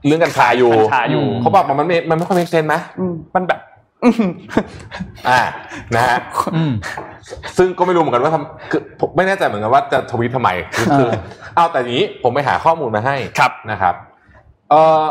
[0.05, 3.59] เรื่องกัญชาอยู่กัญชาอยู่เขาบอกว่ามันไม่มันไม่ค่อยเป็นเซนไหมอืมมันแบบ
[5.29, 5.41] อ่า
[5.95, 6.17] นะฮะ
[6.55, 6.73] อืม
[7.57, 11.19] ซึ่งก็ไม่รู้เหมือนกันว่าทำคือผมไม่แน่ใจเหมือนกันว่าจะทวีตทำไมคือคือเออ
[11.55, 13.95] เอาแต่อย่างนี้ผมไปหาข้อมูลมาให้ครับนะครับ
[14.69, 15.03] เอ่อ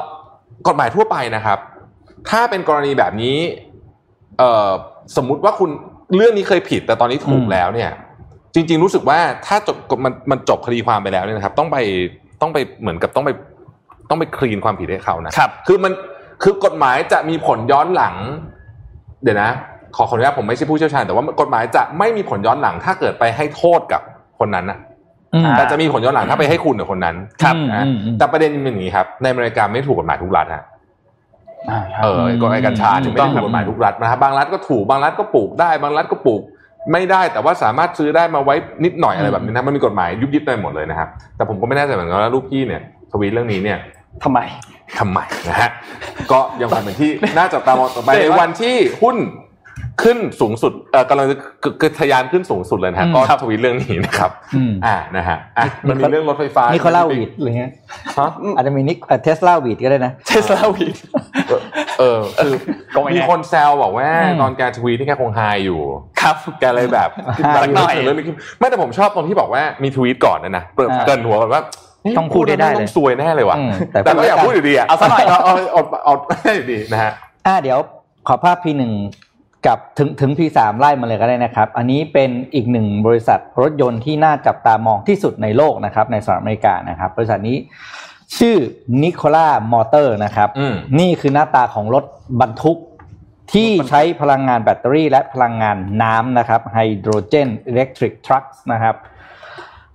[0.68, 1.58] กฎหมายทั่วไปนะครับ
[2.30, 3.36] ถ้าเป็นกรณีแบบนี้
[4.38, 4.70] เอ่อ
[5.16, 5.70] สมมุติว่าคุณ
[6.16, 7.90] เรื่องนี้เคยผิด แต่ตอนนี้ถูกแล้วเนี่ย
[8.54, 11.78] จริง ๆ รู้สึกว่าถ้าจบมันมันจบคดีความไปแล้วเนี่ยนะครับ ต้องไป
[12.40, 13.30] ต้องไปเหมือนกับต้องไป
[14.08, 15.92] ต้องไปคลีนความผิดให้เขานะครับ คือมัน
[16.42, 18.14] คือกฎหมายจะมีผลย้อนหลัง
[19.22, 19.50] เดี๋ยวนะ
[19.96, 24.02] ขอขออนุญาตผมไม่ใช่ผู้เชี่ยวชาญแต่ว่ากฎหมายจะไม่มีผลย้อนหลัง ถ้าเกิดไปให้โทษกับ
[24.38, 24.78] คนนั้นนะ
[25.34, 30.64] อืมแต่จะมีผลย้อนหลังถ้าไปให้คุณกับคนนั้น ครับนะอืมอืมแต่ประเด็นมันเป็นอย่างนี้ครับ ในอเมริกาไม่ถูกกฎหมายทุกรัฐฮะ
[31.70, 36.42] อ่าครับเออก็ไอ้กัญชาเนี่ยไม่ได้ถูกกฎหมายทุกรัฐนะครับบางรัฐก็ถูกบางรัฐก็ปลูกได้ บางรัฐก็ปลูก
[36.92, 43.78] ไม่ได้แต่ว่าสามารถซื้อได้มาไว้นิดหน่อยอะไรแบบนี้นะมันมีกฎหมายยุบยิบไปหมดเลยนะครับ แต่ผมก็ไม่แน่ใจเหมือนกันว่าลูกพี่เนี่ยทวีตเรื่องนี้เนี่ย
[44.24, 44.38] ทำไม
[44.98, 45.18] ทำไม
[45.48, 45.70] นะฮะ
[46.32, 49.18] ก็ยังคงเป็นที่น่าจับตามองต่อไปแต่ในว่าวันที่หุ้น
[50.02, 57.70] ขึ้นสูงสุดเออกำลังจะกกทะยานขึ้นสูงสุดเลยนะฮะอืมก็ครับทวีตเรื่องนี้นะครับอืมอ่านะฮะอะมันมีนิโคลเรื่องรถไฟฟ้านี่เขาเล่าวีดอะไรเงี้ย
[58.18, 60.96] ฮะอาจจะมีนิกเทสลาวีดก็ได้นะเทสลาวีด
[62.00, 62.54] เออคือ
[62.94, 65.80] ก็ไม่แน่มีคนแซวบอกว่าอืมตอนแกทวีตที่แกคงไฮอยู่
[66.20, 67.10] ครับแกเลยแบบ
[67.54, 71.62] สักหน่อยเรื่องนี้ขึ้นไม่แต่ผมชอบตรงที่บอกว่ามีทวีตก่อนนะนะเปิดอ่าเกรินหัวก่อนว่า
[72.02, 77.12] เฮ้ยต้องพูดให้ได้เลยต้องซวยแน่เลยว่ะอืมแต่ก็อยากพูดอยู่ดีอะเอาซะหน่อยเอาเอาเอาเอาให้อยู่ดีนะฮะ
[77.46, 77.78] อ่าเดี๋ยว
[78.28, 78.82] ขอภาพ P1
[79.66, 87.56] กับถึงถึง P3 ไล่มาเลยก็ได้นะครับ อันนี้เป็นอีกหนึ่งบริษัทรถยนต์ที่น่าจับตามองที่สุดในโลกนะครับ ในสหรัฐอเมริกานะครับ บริษัทนี้
[88.38, 88.56] ชื่อ
[89.02, 92.04] Nikola Motor นะครับอืมนี่คือหน้าตาของรถ
[92.40, 92.78] บรรทุก
[93.52, 98.94] ที่ใช้พลังงานแบตเตอรี่และพลังงานน้ำนะครับ Hydrogen Electric Trucks นะครับ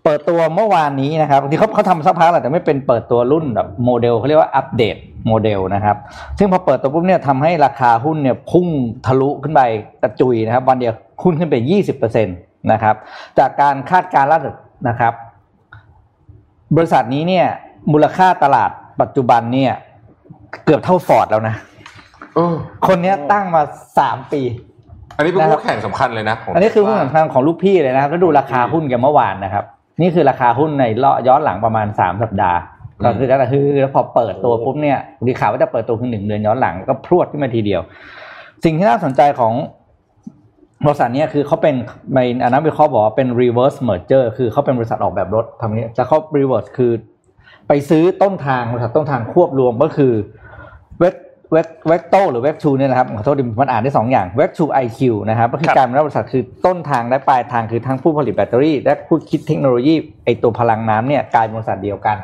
[0.04, 4.95] เปิดตัวเมื่อวานนี้นะครับที่เขาเขาทำสักพักแหละแต่ไม่เป็นเปิดตัวรุ่นแบบโมเดลเขาเรียกว่าอัปเดต
[5.28, 5.97] โมเดลนะครับ
[6.38, 8.67] ซึ่งพอเปิดตัวปุ๊บเนี่ยทำให้ราคาหุ้นเนี่ยพุ่ง
[9.06, 9.62] ทะลุขึ้นไป
[10.04, 11.56] กระจุยนะครับ วันเดียวหุ้นขึ้นไป
[11.93, 12.95] 20%นะครับ
[13.39, 14.56] จากการคาดการณ์ล่าสุด
[14.88, 15.13] นะครับ
[16.76, 17.47] บริษัทนี้เนี่ย
[17.91, 18.71] มูลค่าตลาด
[19.02, 19.73] ปัจจุบันเนี่ย
[20.65, 21.56] เกือบเท่าฟอร์ดแล้วนะ
[22.36, 22.56] เออ
[22.88, 23.62] คนเนี้ยตั้งมา
[24.00, 24.41] สามปี
[25.17, 29.63] อันนี้เป็นนะครับคู่แข่งสำคัญเลยนะผมอันนี้คือหุ้นสำคัญของลูกพี่เลยนะครับก็ดูราคาหุ้นกันเมื่อวานนะครับ
[30.02, 32.60] นี่คือราคาหุ้นในเลาะย้อนหลังประมาณสามสัปดาห์
[33.04, 37.82] ก็คือแล้วคือแล้วพอเปิดตัวปุ๊บเนี่ยดีข่าวว่าจะเปิดตัวคือหนึ่งเดือนย้อนหลังก็พรวดขึ้นมาทีเดียว
[38.63, 39.54] สิ่งที่น่าสนใจของ
[40.86, 41.76] บริษัทเนี้คือเขาเป็น
[42.15, 46.91] ในอันนั้นวิเคราะห์บอกว่าเป็น reverse merger คือเขาเป็นบริษัทออกแบบรถทำนี้จะเขา reverse คือ
[47.67, 50.13] ไปซื้อต้นทางบริษัทต้นทางควบรวมก็คือ
[50.99, 51.15] เวก
[51.51, 62.17] เวกเวกโตหรือเวกทูเนี่ยนะครับขอโทษดิมันอ่านได้สองอย่างเวกทูไอคิวนะครับก็คือครับการเป็นบริษัทคือต้นทางและปลายทางคือทั้งผู้ผลิตแบตเตอรี่ และผู้คิดเทคโนโลยีไอตัวพลังน้ำเนี่ยกลายเป็นบริษัทเดียวกัน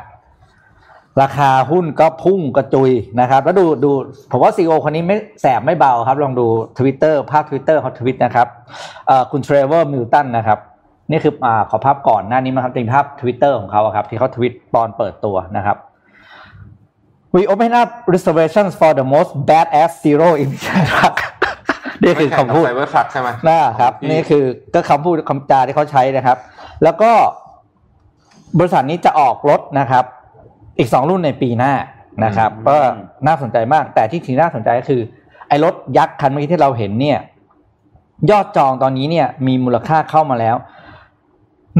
[1.22, 3.90] ราคาหุ้นก็พุ่งกระจุยนะครับ แล้วดูดู
[4.30, 6.46] ผมว่า CEO คนนี้ไม่แสบไม่เบาครับ ลองดู
[6.78, 8.48] ทวิตเตอร์ภาพทวิตเตอร์เขาทวิตนะครับ
[9.06, 10.58] เอ่อคุณเทรเวอร์มิลตันนะครับ
[11.10, 15.76] นี่คืออ่าขอภาพก่อนหน้านี้นะครับเป็นภาพทวิตเตอร์ของเขาอะครับ ที่เขาทวิตตอนเปิดตัวนะครับ
[17.34, 21.16] We open up reservations for the most badass zero emission truck
[22.02, 26.38] นี่คือคำพูด Cybertruck ใช่ไหมนะครับที่นี่คือก็คำพูดคำจาที่เขาใช้นะครับ
[26.84, 27.10] แล้วก็
[28.58, 30.04] บริษัทนี้จะออกรถนะครับ
[30.78, 31.72] อีกสองรุ่นในปีหน้า
[32.24, 32.76] นะครับอืมก็
[33.26, 35.00] น่าสนใจมาก แต่ที่ที่น่าสนใจก็คือ
[35.48, 37.18] ไอ้รถยักษ์คันเมื่อกี้ที่เราเห็นเนี่ย
[38.30, 40.56] ยอดจองตอนนี้เนี่ย มีมูลค่าเข้ามาแล้ว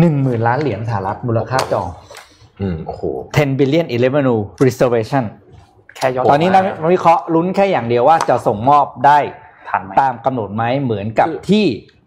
[0.00, 1.88] หนึ่งหมื่นล้านเหรียญสหรัฐมูลค่าจอง
[2.60, 3.02] อืมโอ้โห
[3.36, 5.24] 10 billion in revenue reservation
[5.96, 9.18] แค่ยอดตอนนี้นักวิเคราะห์ลุ้นแค่อย่างเดียวว่าจะส่งมอบได้
[9.68, 11.66] ทันไหมตามกำหนดไหมเหมือนกับที่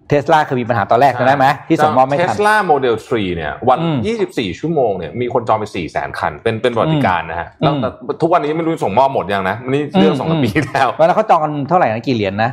[0.09, 3.97] เทสลาเคยมีปัญหาตอนแรกจำได้ไหมที่ส่งมอบไม่เททันสลาโมเดล3เนี่ย วันอืม
[4.29, 7.89] 24 ชั่วโมงเนี่ยมีคนจองไป 4 แสนคัน เป็นเป็นประวัติการณ์นะฮะอืมแล้วแต่
[8.21, 12.51] ทุกวันนี้ไม่รู้ส่งมอบหมดยังนะนี่เรื่องสองสามปีแล้วเวลาเขาจองกันเท่าไหร่นะกี่เหรียญนะ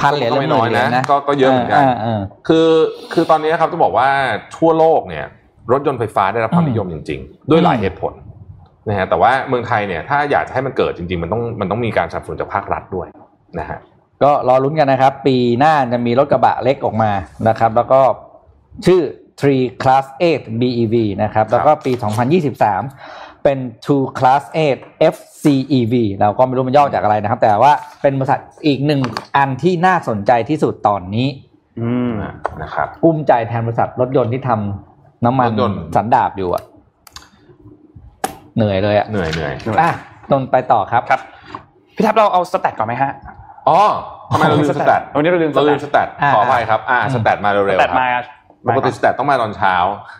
[0.00, 2.68] พันเหรียญก็หรือไม่น้อยหมื่นเหรียนะญนะก็ก็เยอะเหมือนกันเออคือ
[3.12, 4.08] คือตอนนี้ครับต้องบอกว่า
[4.56, 5.26] ทั่วโลกเนี่ย
[5.72, 8.12] รถยนต์ไฟฟ้าได้รับความอืมนิยมจริง ๆ ด้วยหลายอืมเหตุผล
[8.88, 13.06] นะฮะแต่ว่าเมืองไทยเนี่ยถ้าอยากจะให้มันเกิดจริง ๆ มันต้องมันต้องมีการสนับสนุนจากภาครัฐด้วย
[13.58, 13.78] นะฮะ
[14.22, 17.12] ก็รอลุ้นกันนะครับ ปีหน้าจะมีรถกระบะเล็กออกมา
[17.48, 18.00] นะครับ แล้วก็
[18.86, 19.00] ชื่อ
[19.40, 20.04] 3 Class
[20.34, 21.92] 8 BEV นะครับ แล้วก็ปี
[22.46, 23.58] 2023 เป็น
[23.90, 24.42] 2 Class
[24.76, 27.72] 8 FCEV เราก็ไม่รู้มันย่อจากอะไรนะครับ แต่ว่า
[28.02, 29.00] เป็นบริษัทอีกหนึ่ง
[29.36, 31.28] อันที่น่าสนใจที่สุดตอนนี้
[31.80, 32.12] อืม
[32.62, 36.62] นะครับกุ้มใจแทนบริษัทรถยนต์ที่ทำน้ำมันรถยนต์ สันดาบอยู่อะ
[38.56, 39.92] เหนื่อยเลยอะเหนื่อยเหนื่อยอะ
[40.30, 41.20] นนท์ไปต่อครับ ครับ
[41.96, 43.10] พี่ทับเราเอาสแตทก่อนไหมฮะ
[43.68, 43.78] อ๋อ
[44.32, 48.08] ทำไมเราลืมสแตทวันนี้เราลืมเราลืมสแตทอ่าขออภัยครับ อ่าอืมสแตทมาสเร็วแตๆทครับมา
[48.68, 50.19] ปกติสแตทต้องมาตอนเช้าเอ่ออ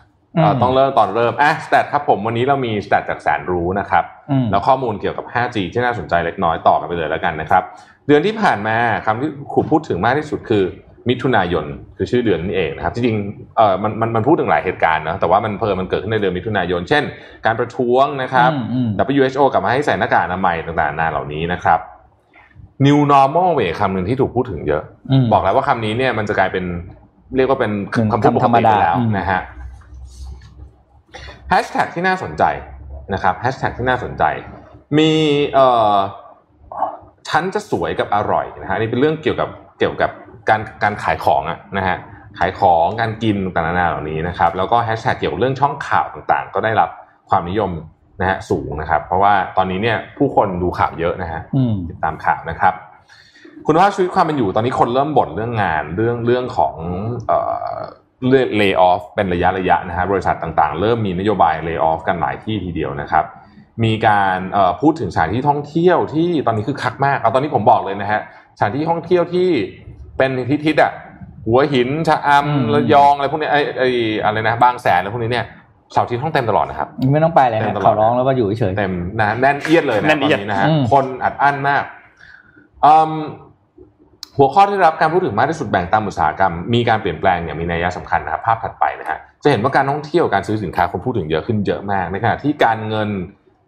[0.61, 7.63] ต้องเริ่มตอนเริ่มอะสแตทครับผมวันนี้เรามีสแตทจากแสนรู้นะครับอืมแล้วข้อมูลเกี่ยวกับ 5G ที่น่าสนใจเล็กน้อยต่อกันไปเลยแล้วกันนะครับ
[8.07, 10.63] เดือนที่ผ่านมาคำที่ครูพูดถึงมากที่สุดคือ
[11.09, 11.65] มิถุนายน
[11.97, 17.03] คือชื่อเดือนนี่เองนะครับจริงๆเอ่อมันมันมันพูดถึงหลายเหตุการณ์นะแต่ว่ามันเพอมันเกิดขึ้นในเดือนมิถุนายน เช่น
[17.45, 21.79] การประท้วงนะครับอืมอืม WHO กลับมาให้ใส่หน้ากากอนามัยต่างๆนานาเหล่านี้นะครับ
[22.85, 24.83] New Normal เวคำหนึ่งที่ถูกพูดถึงเยอะ
[25.21, 26.65] มบอกแล้วว่าคำนี้เนี่ยมันจะกลายเป็น
[27.35, 29.41] เรียกว่าเป็นหนึ่งคำพูดปกคำธรรมติดาไปแล้วอืมนะฮะ
[31.53, 32.43] แฮชแท็กที่น่าสนใจ
[33.13, 34.23] นะครับแฮชแท็กที่น่าสนใจ
[34.97, 35.11] มี
[35.53, 35.95] เอ่อ
[37.29, 40.11] ฉันจะสวยกับอร่อยนะฮะนี่เป็นเรื่องเกี่ยวกับเกี่ยวกับ
[40.49, 41.97] การการขายของอะนะฮะ
[42.39, 46.89] ขายของการกินต่างๆนานาเหล่านี้นะครับ แล้วก็แฮชแท็กเกี่ยวกับเรื่องช่องข่าวต่างๆ ก็ได้รับ
[47.29, 47.71] ความนิยม
[48.21, 52.73] นะฮะสูงนะครับ เพราะว่าตอนนี้เนี่ยผู้คนดูข่าวเยอะนะฮะอืมติดตามข่าวนะครับ
[53.67, 56.75] คุณภาพชีวิตความเป็นอยู่ตอนนี้คนเริ่มบ่นเรื่องงานเรื่องเรื่องของ
[58.21, 63.25] เอ่อเรื่อง lay off เป็นระยะระยะนะฮะบริษัทต่างๆ เริ่มมีนโยบาย lay off กันหลายที่ทีเดียวนะครับ
[63.83, 68.21] มีการเอ่อพูดถึงสถานที่ท่องเที่ยวที่ตอนนี้คือคักมากเอาตอนนี้ผมบอกเลยนะฮะ
[68.57, 69.49] สถานที่ท่องเที่ยวที่
[70.17, 70.91] เป็นทิศทิศๆอะ
[71.47, 73.89] หัวหินชะออืมำระยองอะไรพวกเนี้ยไอ้ไอ้
[74.23, 75.45] อะไรนะบางแสนอะไรพวกนี้เนี่ย
[75.93, 81.83] เสาร์อาที่ท่องเต็มตลอดนะครับไม่ต้องไปเลยเต็ฮะมตลอดขอร้องแล้วว่าอยู่เฉยเต็มนะแน่นเอียดเลยนะแน่นตอเอียดนนี้นะฮะอืมคนอัดอั้นมาก
[82.85, 83.13] อืม
[84.37, 93.09] หัวข้อที่ได้รับการพูดถึงมากที่สุดแบ่งตามอุตสาหกรรม มีการเปลี่ยนแปลงอย่างมีนัยสำคัญนะครับภาพถัดไปนะฮะจะเห็นว่าการท่องเที่ยวการซื้อสินค้าคนพูดถึงเยอะขึ้นเยอะมากในขณะที่การเงิน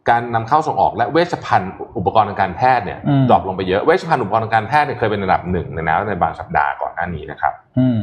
[0.10, 7.99] การนำเข้าส่งออกและเวชภัณฑ์อุปกรณ์ทางการแพทย์เนี่ยอืมดรอปลงไปเยอะเวชภัณฑ์อุปกรณ์ทางการแพทย์เนี่ยเคยเป็นอันดับหนึ่งในนะในบางสัปดาห์ก่อนหน้านี้นะครับๆอืม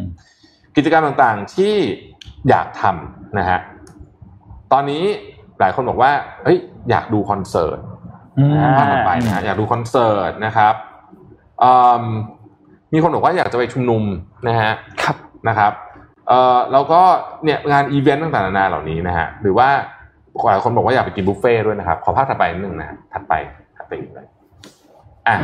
[0.76, 1.74] กิจกรรมต่างๆที่
[2.48, 3.58] อยากทำนะฮะ
[4.72, 5.02] ตอนนี้
[5.60, 6.12] หลายคนบอกว่า
[6.44, 6.58] เฮ้ย
[6.90, 7.78] อยากดูคอนเสิร์ต
[8.38, 10.74] อืมภาพต่อไปนะฮะอยากดูคอนเสิร์ตนะครับ
[11.64, 11.72] อื
[12.90, 14.03] มมีคนบอกว่าอยากจะไปชุมนุม
[14.48, 14.72] นะฮะ
[15.03, 15.16] ครับ
[15.48, 15.72] นะครับ
[16.29, 17.00] เอ่อแล้วก็
[17.44, 19.68] เนี่ยงานอีเวนต์ต่างๆนานาเหล่านี้นะฮะหรือว่า
[20.46, 23.35] หลายคนบอกว่าอยากไปกินบุฟเฟ่ต์ด้วยนะครับ ขอภาพถัดไปนิดนึงนะฮะถัดไป
[23.76, 24.26] ถัดไปอีกเลย
[25.29, 25.37] อะ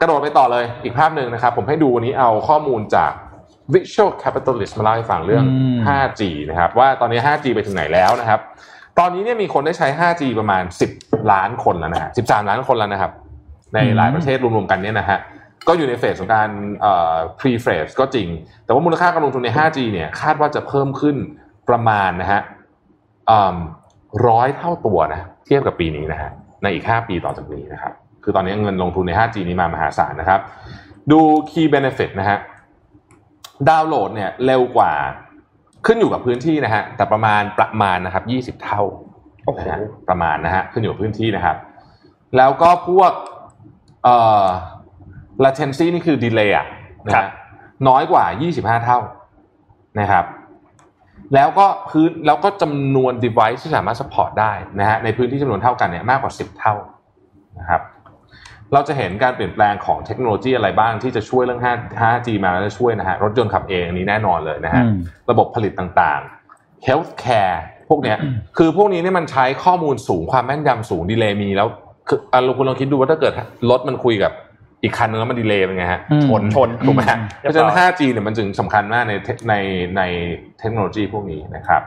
[0.00, 3.12] กระโดดไปต่อเลยอีกภาพหนึ่งนะครับ ผมให้ดูวันนี้เอาข้อมูลจาก
[3.74, 8.40] Visual Capitalist มาเล่าให้ฟังเรื่องอืม 5G นะครับ ว่าตอนนี้ 5G ไปถึงไหนแล้วนะครับ
[8.98, 10.62] ตอนนี้เนี่ยมีคนได้ใช้ 5G ประมาณ
[10.96, 13.12] 10 ล้านคนแล้วนะฮะ13 ล้านคนแล้วนะครับ
[13.74, 15.18] ในหลายประเทศรวมๆกันเนี่ยนะฮะ
[15.68, 18.28] ก็อยู่ในเฟสของการเอ่อ pre phase ก็จริง
[18.64, 21.16] แต่ว่ามูลค่าการลงทุนใน 5G เนี่ยคาดว่าจะเพิ่มขึ้น
[21.68, 22.40] ประมาณนะฮะ
[24.26, 26.30] ร้อยเท่าตัวนะเทียบกับปีนี้นะฮะ
[26.62, 27.92] ในอีก 5 ปีต่อจากนี้นะครับ
[28.24, 30.40] คือตอนนี้เงินลงทุนใน 5G นี้มามหาศาลนะครับ
[31.10, 31.20] ดู
[31.50, 32.38] key benefit นะฮะ
[33.68, 34.92] ดาวน์โหลดเนี่ยเร็วกว่า
[35.86, 38.20] ขึ้นอยู่กับพื้นที่นะฮะแต่ประมาณประมาณนะครั
[38.52, 38.82] บ20เท่า
[39.44, 41.56] โอ้โหนะฮะประมาณนะฮะขึ้นอยู่กับพื้นที่นะครับ
[42.36, 43.12] แล้วก็พวก
[44.04, 44.46] เอ่อ
[45.44, 46.66] latency นี่คือ delay อะ
[47.06, 47.28] นะครัฮะบ
[47.88, 48.98] น้อยกว่า 25 เท่า
[50.00, 50.24] นะครับ
[51.34, 56.74] แล้วก็พื้นแล้วก็จำนวน device ที่สามารถ support ได้นะฮะในพื้นที่จำนวนเท่ากันเนี่ยมากกว่า 10 เท่า
[57.58, 57.82] นะครับ
[58.72, 64.96] เราจะเห็นการเปลี่ยนแปลงของเทคโนโลยีอะไรบ้างที่จะช่วยเรื่อง5 5G มาแล้วจะช่วยนะฮะรถยนต์ขับเองอันนี้แน่นอนเลยนะฮะอืม
[65.30, 68.18] ระบบผลิตต่างๆ healthcare พวกเนี้ย
[68.56, 71.68] คือพวกนี้เนี่ยมันใช้ข้อมูลสูงความแม่นยำสูงดีเลย์มีแล้ว
[72.08, 73.32] คืออะเราคุณลองคิดดูว่าถ้าเกิด
[73.70, 74.32] รถมันคุยกับ
[74.82, 79.54] อีกคันนึงแล้วมันดีเลย์เป็นไงฮะอืมชนชนถูกไหมฮะอืมเพราะฉะนั้น 5G เนี่ยมันจึงสำคัญมากในเทคใน
[79.96, 80.02] ใน
[80.58, 81.82] เทคโนโลยีพวกนี้นะครับ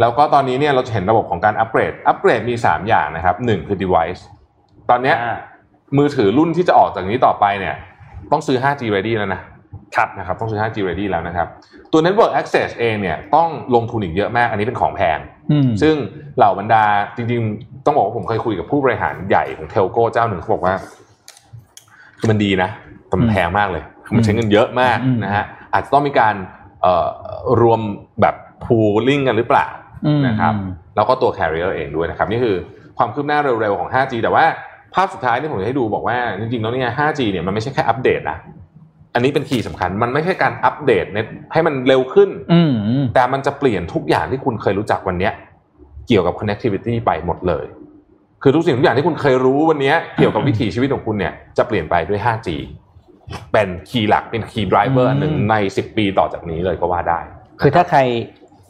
[0.00, 4.20] แล้วก็ตอนนี้เนี่ยเราจะเห็นระบบของการอัปเกรด อัปเกรดมี 3 อย่างนะครับหนึ่งคือ device
[4.90, 5.38] ตอนเนี้ยอ่า
[5.98, 7.74] มือถือรุ่นที่จะออกจากนี้ต่อไปเนี่ย
[8.32, 9.40] ต้องซื้อ 5G ready แล้วนะ
[9.96, 11.48] ครับนะครับต้องซื้อ 5G ready แล้วนะครับ
[11.92, 15.18] ตัว network access เองเนี่ยต้องลงทุนอีกเยอะมาก อันนี้เป็นของแพง
[15.50, 15.94] อืมซึ่ง
[16.36, 16.84] เหล่าบรรดา
[17.16, 20.74] จริงๆ ต้องบอกว่าผมเคยคุยกับผู้บริหารใหญ่ของ telco เจ้าหนึ่งเขาบอกว่า
[22.24, 22.70] คือมันดีนะ
[23.08, 26.34] แต่มันอืมแพงมากเลยคือมันใช้เงินเยอะมากอืมนะฮะอาจจะต้องมีการ
[26.82, 27.06] เอ่อ
[27.60, 27.80] รวม
[28.20, 28.34] แบบ
[28.64, 28.76] พู
[29.08, 29.66] ลิ่งกันหรือเปล่า
[30.06, 30.54] อืมนะครับ
[30.96, 32.56] แล้วก็ตัว carrier เองด้วยนะครับ นี่คือ
[32.98, 34.44] ความคืบหน้าเร็วๆของ 5G แต่ว่า
[34.94, 38.38] ภาพสุดท้ายที่ผมจะให้ดูบอกว่า จริงๆแล้วเนี่ย 5G เนี่ยมันไม่ใช่แค่อัปเดตนะ
[39.14, 45.32] อันนี้เป็นคีย์สำคัญ มันไม่ใช่การอัปเดตเน็ตให้มันเร็วขึ้นอืมอืมแต่มันจะเปลี่ยนทุกอย่างที่คุณเคยรู้จักวันเนี้ย
[46.06, 47.64] เกี่ยวกับ connectivity ไปหมดเลย
[48.46, 52.48] คือทุกสิ่งทุกอย่างที่คุณเคยรู้วันเนี้ยเกี่ยวกับวิถีชีวิตของคุณเนี่ยจะเปลี่ยนไปด้วย 5G
[53.52, 57.20] เป็นคีย์หลักเป็นคีย์ driver อันหนึ่งใน 10 ปีต่อจากนี้เลยก็ว่าได้
[57.60, 58.00] คือถ้าใคร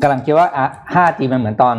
[0.03, 1.77] กำลังคิดว่าอะ 5G มันเหมือนตอน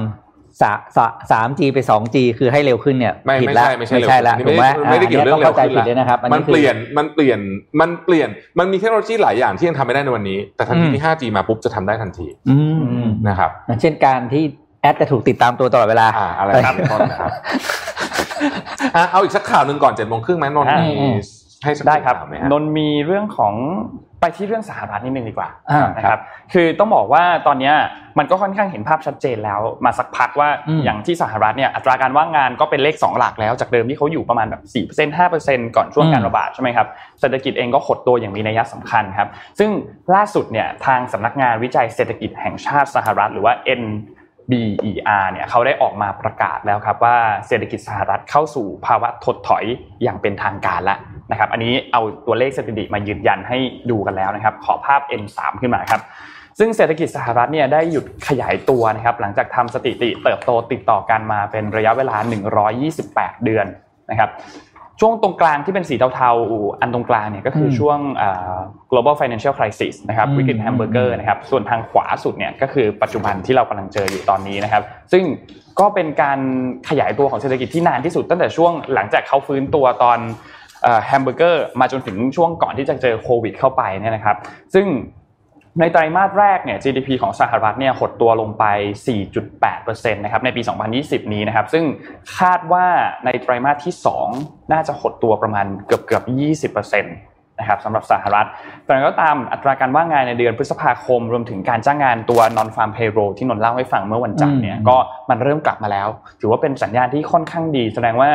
[0.61, 7.39] สาสา 3G ไป 2G คือให้เร็วขึ้นเนี่ยไม่ผิดไม่ละใช่ไม่ใช่ไม่ใช่ละเร็วถูกไหมขึ้นไม่ได้เกี่ยวเรื่องอะเร็วเข้าใจขึ้นผิดเลยนะครับอัมันคือเปลี่ยนมันเปลี่ยน
[7.79, 8.29] มันเปลี่ยน
[8.59, 14.43] มันมีเทคโนโลยีหลายอย่างที่ยังทำไม่ได้ในวันนี้ แต่ทันทีอืมที่ 5G มาปุ๊บจะทำได้ทันทีอืมอืมนะครับอย่างเช่นการที่
[14.85, 17.31] แอดจะถูกติดตามตัวตลอดเวลาอ่าอะไรแบบนี้ต้นนะครับ
[18.95, 21.15] อะเอาอีกสักข่าวหนึ่งก่อนเจ็ดโมงครึ่งไหมนนท์อ่ามีอืม
[21.63, 23.53] ให้สักได้ครับข่าวไหมฮะนนท์มีเรื่องของ
[24.21, 26.19] ไปที่เรื่องสหรัฐนิดนึงดีกว่าอ่านะครับ
[26.53, 27.75] คือต้องบอกว่าตอนเนี้ย
[28.17, 34.61] มันก็ค่อนข้างเห็นภาพชัดเจนแล้วมาสักพักว่าอืมอย่างที่สหรัฐเนี่ยอัตราการว่างงานก็เป็นเลข 2 หลักแล้วจากเดิมที่เขาอยู่ประมาณแบบ
[34.97, 36.87] 4% 5%ก่อนช่วงการระบาดใช่ไหมครับ
[37.19, 39.69] เศรษฐกิจเองก็หดตัวอย่างมีนัยสำคัญครับ ซึ่ง
[40.15, 43.83] ล่าสุดเนี่ยทางสำนักงานวิจัยเศรษฐกิจแห่งชาติสหรัฐ หรือว่า N
[44.51, 49.65] BER เนี่ยเขาได้ออกมาประกาศแล้วครับว่าเศรษฐกิจสหรัฐเข้าสู่ภาวะถดถอย
[50.03, 50.97] อย่างเป็นทางการแล้ว
[51.31, 53.57] นะครับ อันนี้เอาตัวเลขสถิติมายืนยันให้
[53.91, 56.01] ดูกันแล้วนะครับ ขอภาพ N3 ขึ้นมาครับ
[56.59, 62.17] ซึ่งเศรษฐกิจสหรัฐเนี่ยได้หยุดขยายตัวนะครับหลังจากทำสถิติเติบโตติดต่อกันมาเป็นระยะเวลา
[62.81, 63.65] 128 เดือน
[64.09, 64.29] นะครับ
[64.99, 68.57] ช่วงตรงกลางที่เป็นสีเทาๆอันตรงกลางเนี่ยก็คืออมช่วงอ่า
[68.91, 75.23] global financial crisis นะครับอืมวิกฤตแฮมเบอร์เกอร์นะครับส่วนทางขวาสุดเนี่ยก็คือปัจจุบันที่เรากำลังเจออยู่ตอนนี้นะครับ ซึ่ง
[75.79, 76.39] ก็เป็นการ
[76.89, 80.19] ขยายตัวของเศรษฐกิจที่นานที่สุดตั้งแต่ช่วงหลังจากเขาฟื้นตัวตอน
[81.05, 84.37] แฮมเบอร์เกอร์มาจนถึงช่วงก่อนที่จะเจอโควิดเข้าไปเนี่ยนะครับ
[84.73, 84.85] ซึ่ง
[85.79, 88.65] ในไตรมาสแรกเนี่ย GDP ของสหรัฐเนี่ยหดตัวลงไป
[89.45, 90.61] 4.8%นะครับในปี
[90.97, 91.83] 2020 นี้นะครับ ซึ่ง
[92.37, 92.85] คาดว่า
[93.25, 93.93] ในไตรมาสที่
[94.31, 96.23] 2 น่าจะหดตัวประมาณเกือบเกือบ
[96.73, 98.47] 20%นะครับสำหรับสหรัฐ
[98.83, 104.97] แต่อย่างไรก็ตามอัตราการว่างงานในเดือนพฤษภาคม รวมถึงการจ้างงานตัว non farm payroll ที่นนท์เล่าให้ฟังเมื่อวันจันทร์เนี่ยอืมก็
[105.29, 106.07] มันเริ่มกลับมาแล้ว
[106.39, 108.29] ถือว่าเป็นสัญญาณที่ค่อนข้างดี แสดงว่า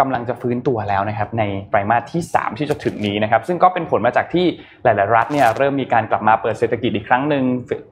[0.00, 4.46] กำลังจะฟื้นตัวแล้วนะครับในไตรมาสที่ 3 ที่จะถึงนี้นะครับซึ่งก็เป็นผลมาจากที่
[4.84, 7.44] หลาย ๆ รัฐเนี่ยเริ่มมีการกลับมาเปิดเศรษฐกิจอีกครั้งหนึ่ง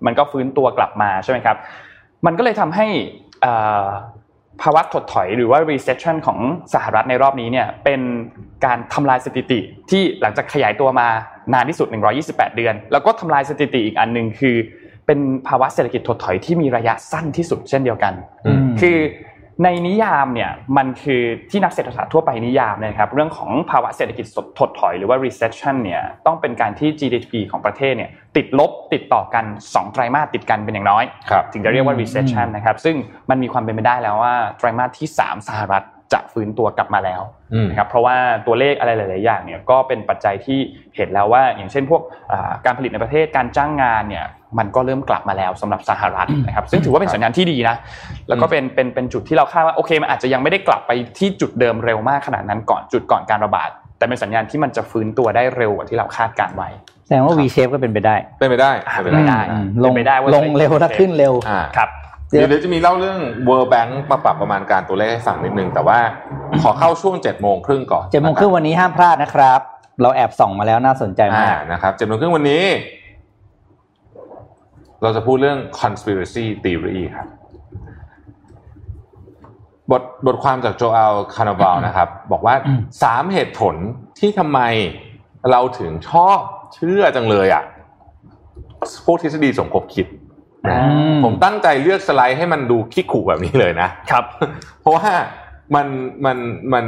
[0.06, 1.56] มันก็ฟื้นตัวกลับมาใช่ไหมครับ
[2.26, 2.86] มันก็เลยทำให้
[3.42, 3.52] เอ่
[3.84, 3.86] อ
[4.62, 6.38] ภาวะถดถอยหรือว่า recession ของ
[6.74, 8.00] สหรัฐในรอบนี้เนี่ยเป็น
[8.64, 9.60] การทำลายสถิติ
[9.90, 11.08] ที่หลังจากขยายตัวมา
[11.54, 11.88] นานที่สุด
[12.22, 14.56] 128 เดือน แล้วก็ทำลายสถิติอีกอันหนึ่งคือ
[15.06, 18.12] เป็นภาวะเศรษฐกิจถดถอยที่มีระยะสั้นที่สุดเช่นเดียวกัน
[18.46, 18.98] อืมคือ
[19.64, 24.26] ในนิยามเนี่ยมันคือที่นักเศรษฐศาสตร์ทั่วไปนิยามเนยนะครับเรื่องของภาวะเศรษฐกิจ
[24.58, 32.96] ถดถอยหรือว่า recession เนี่ยต้องเป็นการที่ GDP ของประเทศเนี่ยติดลบติดต่อกัน 2 ไตรมาสติดกันเป็นอย่างน้อยครับถึงจะเรียกว่าอืม recession นะครับซึ่ง
[33.30, 37.22] มันมีความเป็นไปได้แล้วว่าไตรมาสที่ 3 สหรัฐจะฟื้นตัวกลับมาแล้ว
[37.54, 40.58] อืมนะครับเพราะว่าตัวเลขอะไรหลาย ๆ อย่างเนี่ยก็เป็นปัจจัยที่
[40.96, 44.26] เห็นแล้วว่า อย่างเช่นพวกอ่าการผลิตในประเทศการจ้างงานเนี่ย
[44.58, 47.76] มันก็เริ่มกลับมาแล้วสำหรับสหรัฐนะครับ ซึ่งถือว่าเป็นสัญญาณที่ดีนะ
[48.28, 56.68] แล้วก็เป็นเป็นเป็นจุดที่เราคาดว่าโอเคมันอาจจะยังไม่ได้กลับไปที่จุดเดิมเร็วมากขนาดนั้นก่อนจุดก่อนการระบาด แต่เป็นสัญญาณที่มันจะฟื้นตัวได้เร็วกว่าที่เราคาดการไว้
[57.06, 61.88] แสดงว่า V shape ก็เป็นไปได้ เป็นไปได้อ่าเป็นไปได้ได้อืมเป็ลนงไปได้ว่าลงเร็วจะแล้วขึ้นเร็วอ่าครับ
[62.30, 65.98] เดี๋ยวเดี๋ยวจะมีเล่าเรื่อง World Bank มาปรับประมาณการตัวเลขให้ฟังนิดนึง แต่ว่า
[66.62, 69.60] ขอเข้าช่วง7จ็ดโมงครึ่งก่อนเจ็ดโมงครึ่งวันนี้ห้ามพลาดนะครับ
[70.02, 72.62] เราแอบส่องมาแล้วน่าสนใจอ่ามากนะครับเจ็ดโมงครึ่งวันนี้
[75.02, 77.28] เราจะพูดเรื่อง conspiracy theory ครับ
[79.90, 83.74] บทบทความจากโจเอลคานาบาลนะครับ บอกว่าอืมสามเหตุผล
[84.18, 84.60] ที่ทำไม
[85.50, 86.38] เราถึงชอบ
[86.74, 87.64] เชื่อจังเลยอะ
[89.04, 90.06] พวกทฤษฎีสมคบคิด
[90.68, 94.24] นะอืมผมตั้งใจเลือกสไลด์ให้มันดูขี้ขู่แบบนี้เลยนะครับ
[94.80, 95.08] เพราะว่า
[95.74, 95.86] มัน
[96.24, 96.36] มัน
[96.72, 96.84] มัน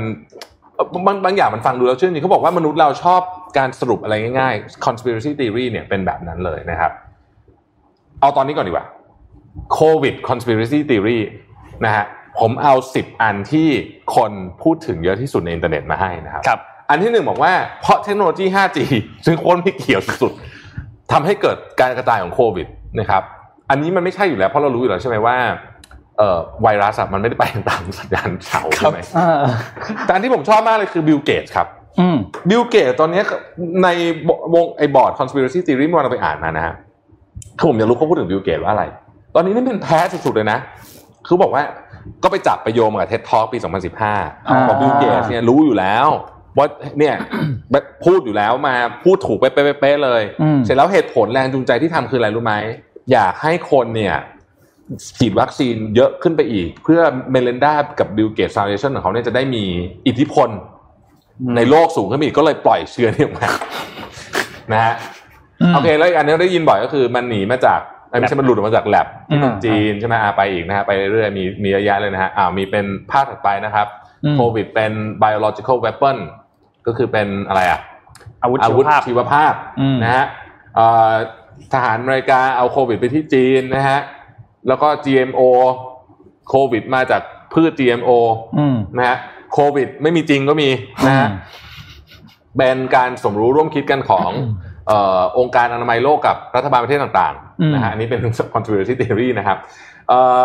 [0.74, 3.20] เอ่อบางบางอย่างมันฟังดูแล้วเชื่อจริงเขาบอกว่ามนุษย์เราชอบ
[3.58, 6.92] การสรุปอะไรง่ายๆ conspiracy theory เนี่ยเป็นแบบนั้นเลยนะครับ
[8.22, 8.86] เอาตอนนี้ก่อนดีกว่า
[9.78, 11.20] COVID conspiracy theory
[11.84, 12.04] นะฮะ
[12.40, 13.68] ผมเอาสิบอันที่
[14.16, 16.60] คนพูดถึงเยอะที่สุดในอินเทอร์เน็ตมาให้นะครับครับ
[16.90, 17.52] อันที่หนึ่งบอกว่า
[17.82, 18.78] เพราะเทคโนโลยี 5G
[19.26, 22.66] ซึ่งคนไม่เกี่ยวสุดๆทำให้เกิดการกระจายของโควิด
[22.98, 23.22] นะครับ
[23.70, 25.36] อันนี้มันไม่ใช่อยู่แล้วเพราะเรารู้อยู่แล้วใช่ไหมว่า
[26.18, 29.42] เอ่อไวรัสอะมันไม่ได้ไปตามสัญญาณเสาใช่ไหมเออ
[30.04, 31.66] แต่อันที่ผมชอบมากเลยคือบิลเกตครับ
[32.00, 32.16] อืม
[32.50, 33.22] บิลเกตตอนนี้
[33.82, 33.88] ใน
[34.54, 36.74] วงไอ้ board conspiracy theory เมื่อวานเราไปอ่านมานะฮะ
[37.58, 38.84] คือผมอยากรู้เขาพูดถึงบิลเกตว่าอะไร
[39.34, 40.58] ตอนนี้นี่เป็นแพะสุดๆเลยนะ
[41.26, 41.62] คือบอกว่า
[42.22, 46.08] ก็ไปจับไปโยมกับเท็ดทอ k ปี 2015อ่าบอกบิลเกตเนี่ยรู้อยู่แล้ว
[46.58, 46.66] ว่า
[46.98, 47.14] เนี่ย
[47.72, 48.74] แบบพูดอยู่แล้วมา
[49.04, 52.54] พูดถูกเป๊ะๆๆเลยอืมเสร็จแล้วเหตุผลแรงจูงใจที่ทำคืออะไรรู้ไหม
[53.12, 54.16] อยากให้คนเนี่ย
[55.18, 59.64] ฉีดวัคซีนเยอะขึ้นไปอีก เพื่อเมลินดากับบิลเกต foundation ของเขาเนี่ยจะได้มี
[60.06, 60.48] อิทธิพล
[61.56, 63.48] ในโลกสูงขึ้นไปอีกก็เลยปล่อยเชื้อนี่ออกมา
[64.72, 64.94] นะฮะ
[65.74, 73.86] โอเค แล้วอีกอันนึงได้ยินบ่อยก็คือมันหนีมาจากเอ้ยไม่ใช่มันหลุดออกมาจากแลบที่เมืองจีนใช่ไหมอะไปอีกนะฮะไปเรื่อยๆมีมีเยอะแยะเลยนะฮะอ้าวมีเป็นภาพถัดไปนะครับ
[74.24, 74.92] อืมโควิดเป็น
[75.22, 76.16] biological weapon
[76.86, 77.80] ก็คือเป็นอะไรอะ
[78.42, 80.24] อาวุธอาชีวุวธภาพชีวภาพอืมนะฮะ
[80.74, 81.12] เอ่อ
[81.72, 84.00] ทหารอเมริกาเอาโควิดไปที่จีนนะฮะ
[84.68, 85.40] แล้วก็ GMO
[86.48, 88.10] โควิดมาจากพืช GMO
[88.58, 89.16] อืมนะฮะ
[89.52, 90.68] โควิดไม่มีจริงก็มี
[91.06, 91.38] นะฮะอืม
[92.58, 98.20] เป็นการสมรู้ร่วมคิดกันของเอ่อองค์การอนามัยโลกกับรัฐบาลประเทศต่างอืมๆนะฮะอันนี้เป็น
[98.54, 99.58] conspiracy theory นะครับ
[100.08, 100.44] เอ่อ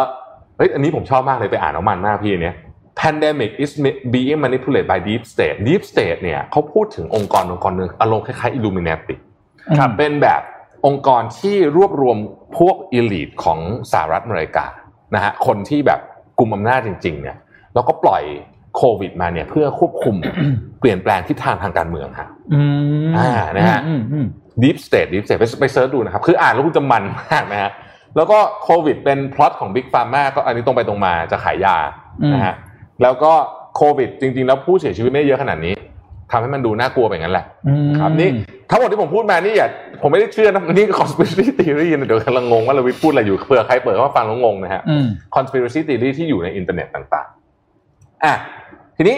[0.58, 2.56] เฮ้ยอันนี้ผมชอบมากเลยไปอ่านเอามันมากพี่อันเนี้ย
[3.02, 3.72] pandemic is
[4.14, 9.16] being manipulated by deep state deep state เนี่ยเขาพูดถึงองค์กรองค์กรหนึ่งอารมณ์คล้ายๆ illuminati
[9.80, 10.42] ครับเป็นแบบ
[10.88, 12.18] องค์กรที่รวบรวม
[12.58, 13.60] พวก elite ของ
[13.92, 14.66] สหรัฐอเมริกา
[15.16, 16.00] นะฮะคนที่แบบ
[16.40, 17.38] กลุ่มอำนาจจริงๆเนี่ย
[17.74, 18.24] แล้วก็ปล่อย
[18.78, 20.16] โควิดมาเนี่ยเพื่อควบคุม
[20.80, 22.62] เปลี่ยนแปลงทิศทางทางการเมืองฮะอื
[23.08, 24.26] มอ่านะฮะอืมอืม
[24.64, 27.72] Deep State Deep State ไปไปเซิร์ชดูนะครับ คืออ่านแล้วคุณจะมันมากนะฮะ
[28.16, 31.78] แล้วก็โควิดเป็นพล็อตของ Big Pharma ก็อันนี้ตรงไปตรงมาจะขายยา
[32.22, 32.56] อืมนะฮะ
[33.02, 33.32] แล้วก็
[33.76, 35.74] โควิดจริง ๆ แล้วผู้เสียชีวิตไม่ได้เยอะขนาดนี้
[36.32, 38.30] ทำให้มันดูน่ากลัวไปงั้นแหละอืมครับนี่
[38.70, 39.68] ทั้งหมดที่ผมพูดมานี่อย่า
[40.02, 45.06] ผมไม่ได้เชื่อนะนี่คือ conspiracy theory นะเดี๋ยวกำลังงงว่าเราวิทย์พูดอะไรอยู่เผื่อใครเปิดเข้ามาฟังแล้วงงนะฮะอืม
[45.36, 47.28] conspiracy theory ที่อยู่ในอินเทอร์เน็ตต่าง
[47.76, 48.36] ๆอะ
[48.98, 49.18] ทีนี้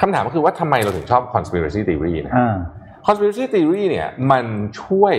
[0.00, 2.56] คำถามก็คือว่าทำไมเราถึงชอบ conspiracy theory นะอ่า
[3.06, 4.44] conspiracy theory เนี่ยมัน
[4.82, 5.14] ช่วย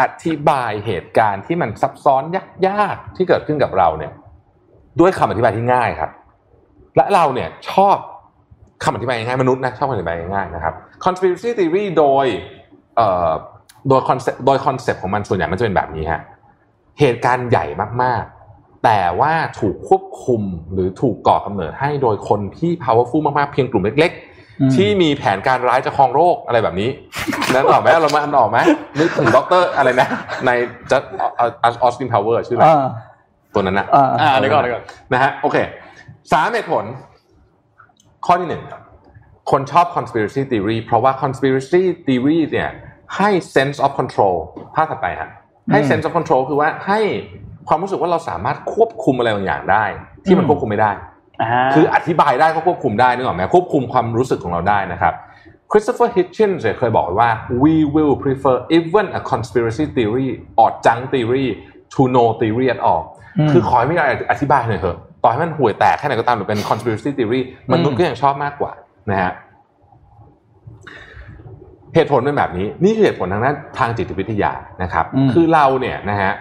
[0.00, 2.22] อธิบายเหตุการณ์ที่มันซับซ้อน
[2.68, 4.12] ยากๆที่เกิดขึ้นกับเราเนี่ย
[5.00, 6.10] ด้วยคำอธิบายที่ง่ายครับ
[6.96, 7.96] และเราเนี่ยชอบ
[8.84, 12.26] คำอธิบายง่ายๆมนุษย์นะชอบคำอธิบายง่ายๆนะครับ conspiracy theory โดย
[12.96, 13.32] เอ่อ
[13.88, 16.20] โดยคอนเซปต์โดยคอนเซปต์ของมันส่วนใหญ่มันจะเป็นแบบนี้ฮะ
[17.00, 17.66] เหตุการณ์ใหญ่
[18.02, 18.35] มากๆ
[18.86, 24.12] แต่ว่าถูกควบคุมหรือถูกก่อกำเนิดให้โดยคนที่ powerful มากๆเพียงกลุ่มเล็ก
[24.60, 26.90] อืมๆที่มีแผนการร้ายจะครองโลกอะไรแบบนี้
[27.54, 28.58] นึกออกไหมเรามาอันออกไหม
[28.98, 30.08] นึกถึงด็อกเตอร์อะไรนะ
[30.46, 30.50] ใน
[30.90, 31.02] จัด
[31.40, 31.42] อ
[31.82, 32.86] อสตินพาวเวอร์ชื่ออะไรอ่า
[33.54, 35.56] ตัวนั้นนะอ่าอ่าเดี๋ยวก่อนเดี๋ยวก่อนนะฮะโอเค
[36.32, 36.84] สามเหตุผล
[38.26, 38.62] ข้อที่หนึ่ง
[39.50, 42.70] คนชอบ conspiracy theory เพราะว่า conspiracy theory เนี่ย
[43.16, 44.36] ให้ sense of control
[44.74, 45.30] ภาพถัดไปฮะ
[45.72, 47.00] ให้อืม sense of control คือว่าให้
[47.68, 49.84] ความรู้สึกว่าเราสามารถควบคุมอะไรบางอย่างได้
[50.24, 50.90] ที่มันอืมควบคุมไม่ได้
[51.40, 55.14] อ่าคืออธิบายได้ก็ควบคุมได้นึกออกไหมควบคุมความรู้สึกของเราได้นะครับ
[55.70, 57.30] Christopher Hitchens เนี่ยเคยบอกไว้ว่า
[57.64, 60.28] we will prefer even a conspiracy theory
[60.60, 61.46] or junk theory
[61.94, 63.02] to no theory at all
[63.38, 67.40] อืมคือขอให้มีอะไรอธิบายหน่อยเถอะต่อให้มันห่วยแตกแค่ไหนก็ตามหรือเป็น conspiracy theory
[67.72, 68.72] มนุษย์ก็ยังชอบมากกว่า
[69.10, 69.32] นะฮะ
[71.94, 74.52] เหตุผลเป็นแบบนี้ นี่คือเหตุผลทางด้านทางจิตวิทยา
[74.82, 76.32] นะครับอืมคือเราเนี่ยนะฮะ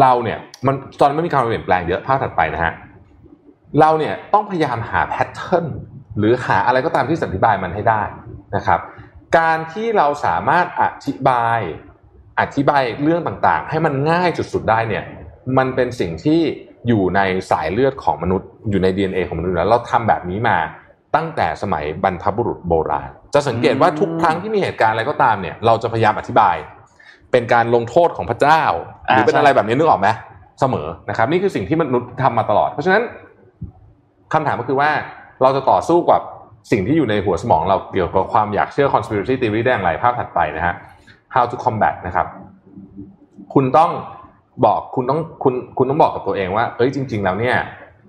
[0.00, 2.72] เราเนี่ยมันตอนไม่มีการเปลี่ยนแปลงเยอะภาพถัดไปนะฮะ
[3.80, 5.66] เราเนี่ยต้องพยายามหาแพทเทิร์น
[6.18, 8.02] หรือหาอะไรก็ตามที่อธิบายมันให้ได้
[8.56, 8.80] นะครับ
[9.38, 11.60] การที่เราสามารถอธิบาย
[12.40, 15.04] อธิบายเรื่องต่างๆ ให้มันง่ายสุดๆได้เนี่ย
[15.58, 16.40] มันเป็นสิ่งที่
[16.88, 17.20] อยู่ใน
[17.50, 20.56] สายเลือดของมนุษย์ อยู่ใน DNA ของมนุษย์แล้วเราทำแบบนี้มา
[21.14, 26.56] ตั้งแต่สมัยบรรพบุรุษโบราณ จะสังเกตว่าทุกครั้งที่มีเหตุการณ์อะไรก็ตามเนี่ย เราจะพยายามอธิบาย
[27.32, 28.62] เป็นการลงโทษของพระเจ้า
[29.08, 30.08] หรือเป็นอะไรแบบนี้นึกออกไหม
[30.60, 33.02] เสมอนะครับ นี่คือสิ่งที่มนุษย์ทำมาตลอด เพราะฉะนั้น
[34.32, 34.90] คำถามก็คือว่า
[35.42, 36.22] เราจะต่อสู้กับ
[36.70, 40.74] สิ่งที่อยู่ในหัวสมองเราเกี่ยวกับความอยากเชื่อ conspiracy theory ได้อย่างไรภาพถัดไปนะฮะ
[41.34, 42.26] how to combat นะครับ
[43.54, 43.90] คุณต้อง
[44.64, 47.56] บอกคุณต้องคุณคุณต้องบอกกับตัวเองว่า เอ้ยจริง ๆ แล้วเนี่ย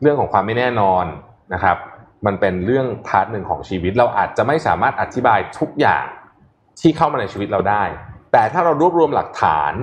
[0.02, 1.06] เรื่องของความไม่แน่นอน
[1.54, 1.78] นะครับ
[2.26, 6.04] มันเป็นเรื่องพาร์ทหนึ่งของชีวิต เราอาจจะไม่สามารถอธิบายทุกอย่าง
[6.82, 7.84] ที่เข้ามาในชีวิตเราได้
[8.32, 9.74] แต่ถ้าเรารวบรวมหลักฐาน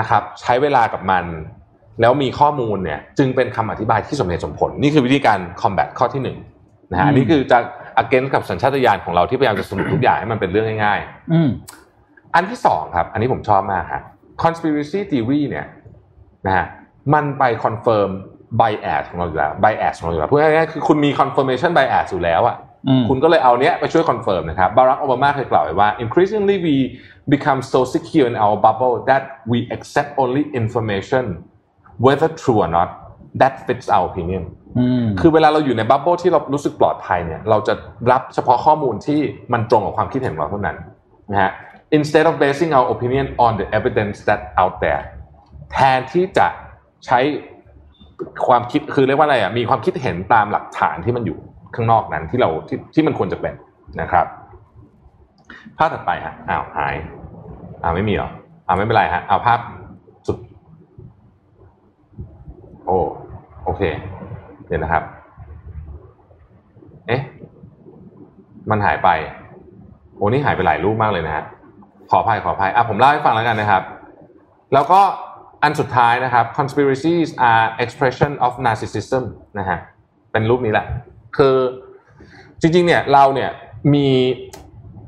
[0.00, 1.24] นะครับ ใช้เวลากับมัน
[2.00, 6.38] แล้วมีข้อมูลเนี่ย จึงเป็นคำอธิบายที่สมเหตุสมผล นี่คือวิธีการ combat ข้อที่หนึ่ง
[6.90, 7.58] นะฮะอันนี้คือจะ
[8.02, 11.50] against กับสัญชาตญาณของเราที่พยายามจะสรุปทุกอย่างให้มันเป็นเรื่องง่ายๆอืม
[12.34, 14.02] อันที่สองครับ อันนี้ผมชอบมากครับ
[14.42, 15.66] conspiracy theory เนี่ย
[16.46, 16.66] นะฮะ
[17.14, 18.10] มันไป confirm
[18.60, 22.63] bias ของเราอยู่แล้ว bias ของเราอยู่แล้วพูดง่ายๆคือคุณมี confirmation bias อยู่แล้วอะอืม
[23.08, 26.74] คุณก็เลยเอาเนี้ยไปช่วย confirm นะครับบารักโอบามาเคยกล่าวไว้ว่า increasingly we
[27.34, 29.22] become so secure in our bubble that
[29.52, 31.24] we accept only information
[32.04, 32.88] whether true or not
[33.40, 34.44] that fits our opinion
[34.78, 37.74] อืมคือเวลาเราอยู่ในบับเบิลที่เรารู้สึกปลอดภัยเนี่ยเราจะ
[38.10, 39.20] รับเฉพาะข้อมูลที่
[39.52, 40.76] มันตรงกับความคิดเห็นของเราเท่านั้น
[41.30, 41.50] นะฮะ
[41.98, 45.02] instead of basing our opinion on the evidence that out there
[45.72, 46.46] แทนที่จะ
[47.06, 47.20] ใช้
[48.46, 51.38] ความคิดคือเรียกว่าอะไรอะมีความคิดเห็นตามหลักฐานที่มันอยู่
[51.76, 53.54] ข้างนอกนั้นที่เราที่ที่มันควรจะเป็น
[54.00, 54.26] นะครับ
[55.78, 56.94] ภาพถัดไปฮะอ้าวหาย
[57.82, 58.28] อ้าวไม่มีหรอ
[58.66, 59.58] อ้าวไม่เป็นไรฮะเอาภาพ
[60.26, 60.38] สุด
[62.86, 62.98] โอ้
[63.64, 63.82] โอเค
[64.66, 65.02] เดี๋ยวนะครับ
[67.06, 67.22] เอ๊ะ
[68.70, 69.08] มันหายไป
[70.16, 71.44] โอ้นี่หายไปหลายรูปมากเลยนะฮะ
[72.10, 73.82] ขออภัยขออภัยอะผมเล่าให้ฟังแล้วกันนะครับ
[74.74, 75.00] แล้วก็
[75.62, 79.24] อันสุดท้ายนะครับ conspiracies are expression of narcissism
[79.58, 79.78] นะฮะ
[80.32, 80.86] เป็นรูปนี้แหละ
[81.36, 81.56] คือ
[82.60, 83.50] จริงๆเนี่ยเราเนี่ย
[83.94, 84.06] มี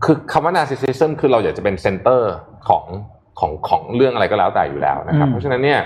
[0.04, 2.32] คือคำว่า narcissism คือเราอยากจะเป็น center
[2.68, 2.84] ของ
[3.38, 5.80] ของของเรื่องอะไรก็แล้วแต่อยู่แล้วนะครับอืมเพราะฉะนั้นเนี่ย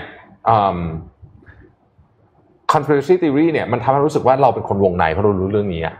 [0.49, 0.79] อืม
[2.71, 5.95] conspiracy theory เนี่ยมันทำให้รู้สึกว่าเราเป็นคนวงในเพราะเรารู้เรื่องนี้อะ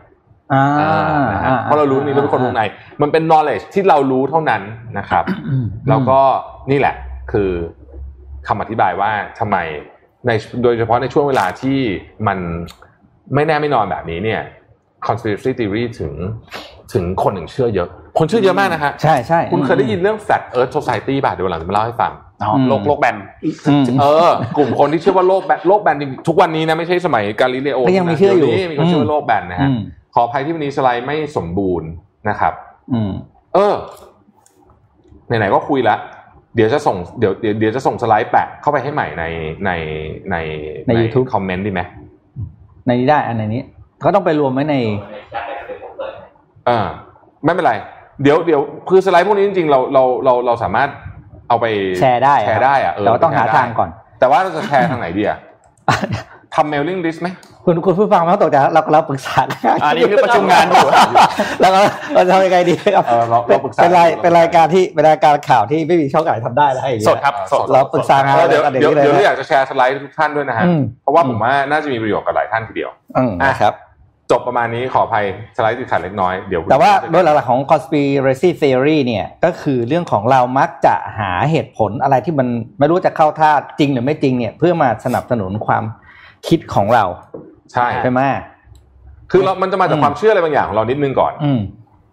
[0.53, 2.61] อ่าอ่านะฮะเพราะเรารู้นี่เราเป็นคนวงใน
[3.01, 4.61] มันเป็น knowledge ที่เรารู้เท่านั้น
[4.97, 6.19] นะครับอืมแล้วก็
[6.71, 6.95] นี่แหละ
[7.31, 7.49] คือ
[8.47, 9.57] คำอธิบายว่าทำไม
[10.25, 10.31] ใน
[10.63, 11.79] โดยเฉพาะในช่วงเวลาที่
[12.27, 12.39] มัน
[13.35, 14.41] ไม่แน่ไม่นอนแบบนี้เนี่ย
[15.07, 16.13] conspiracy theory ถึง
[16.93, 22.11] ถึงคนถึงเชื่อเยอะ คนเชื่อเยอะมากนะฮะใช่ใช่คุณเคยได้ยินเรื่อง flat earth society ป่ะเดี๋ยววันหลังจะมาเล่าให้ฟัง
[22.43, 23.17] อ๋ออืมโลกโลกแบน
[23.67, 29.79] อืมเออกลุ่มคนที่เชื่อว่าโลกแบนโลกแบนจริงๆทุกวันนี้นะไม่ใช่สมัยกาลิเลโอก็ยังมีเชื่ออยู่ดี๋วนี้มีคนเชื่อว่าโลกแบนนะฮะอืม
[30.13, 31.89] ขออภัยที่วันนี้สไลด์ไม่สมบูรณ์
[32.29, 32.53] นะครับ
[32.93, 33.11] อืม
[33.53, 33.75] เออ
[35.27, 35.95] ไหนๆก็คุยละ
[36.55, 39.23] เดี๋ยวจะส่งเดี๋ยวเดี๋ยวเดี๋ยวจะส่งสไลด์แปะเข้าไปให้ใหม่ใน
[39.65, 39.71] ใน
[40.31, 40.35] ใน
[40.85, 41.81] ใน YouTube คอมเมนต์ดีไหม
[42.85, 43.61] ในนี้ได้อันในนี้
[44.03, 44.75] ก็ต้องไปรวมไว้ใน
[46.65, 46.87] เออ
[47.43, 47.73] ไม่เป็นไร
[48.21, 50.89] เดี๋ยวเดี๋ยวคือสไลด์พวกนี้จริงๆเราเราเราเราสามารถ
[51.49, 51.65] เอาไป
[51.99, 55.37] แชร์ได้แชร์ได้อะเออแต่ว่าต้องหาแชร์ได้ทางก่อน แต่ว่าเราจะแชร์ทางไหนดีอะ
[56.55, 57.27] ทำ mailing list ไหม
[57.65, 60.87] คุณคุณผู้ฟังไม่ต้องตกใจเราเราปรึกษากัอันนี้คือประชุมงานอยู่
[61.61, 61.79] แล้วก็
[62.13, 73.75] เราจะทำยังไงดีครับเออเราเราปรึกษาเป็นรายเป็นรายการที่เป็นรายการข่าวที่ไม่มีช่องไหนทำได้แล้วไอ้อย่างสเงี้ยดครับสดเราปรึกษางานเออเดี๋ยวกันเดี๋ยวนี้เดี๋ยวเลเรายอยากจะแชร์สไลด์ให้ทุกท่านด้วยนะฮะอืมเพราะว่าอืมผมว่าน่าจะมีประโยชน์กับหลายท่านทีเดียวอืมนะครับ
[74.31, 75.25] จบประมาณนี้ขออภัย
[75.57, 82.47] สไลด์ติดขัดเล็กน้อยเดี๋ยวแต่ว่าโดยหลักๆของ conspiracy theory เนี่ยก็คือเรื่องของเรามักจะหาเหตุผลอะไรที่มัน
[82.79, 85.83] ไม่รู้จะเข้าท่าจริงหรือไม่จริงเนี่ยเพื่อมาสนับสนุนความ
[86.47, 87.05] คิดของเรา
[87.73, 88.21] ใช่ใช่ไหม
[89.31, 91.59] คือเรามันจะมาจากอืมความเชื่ออะไรบางอย่างของเรานิดนึงก่อน อืม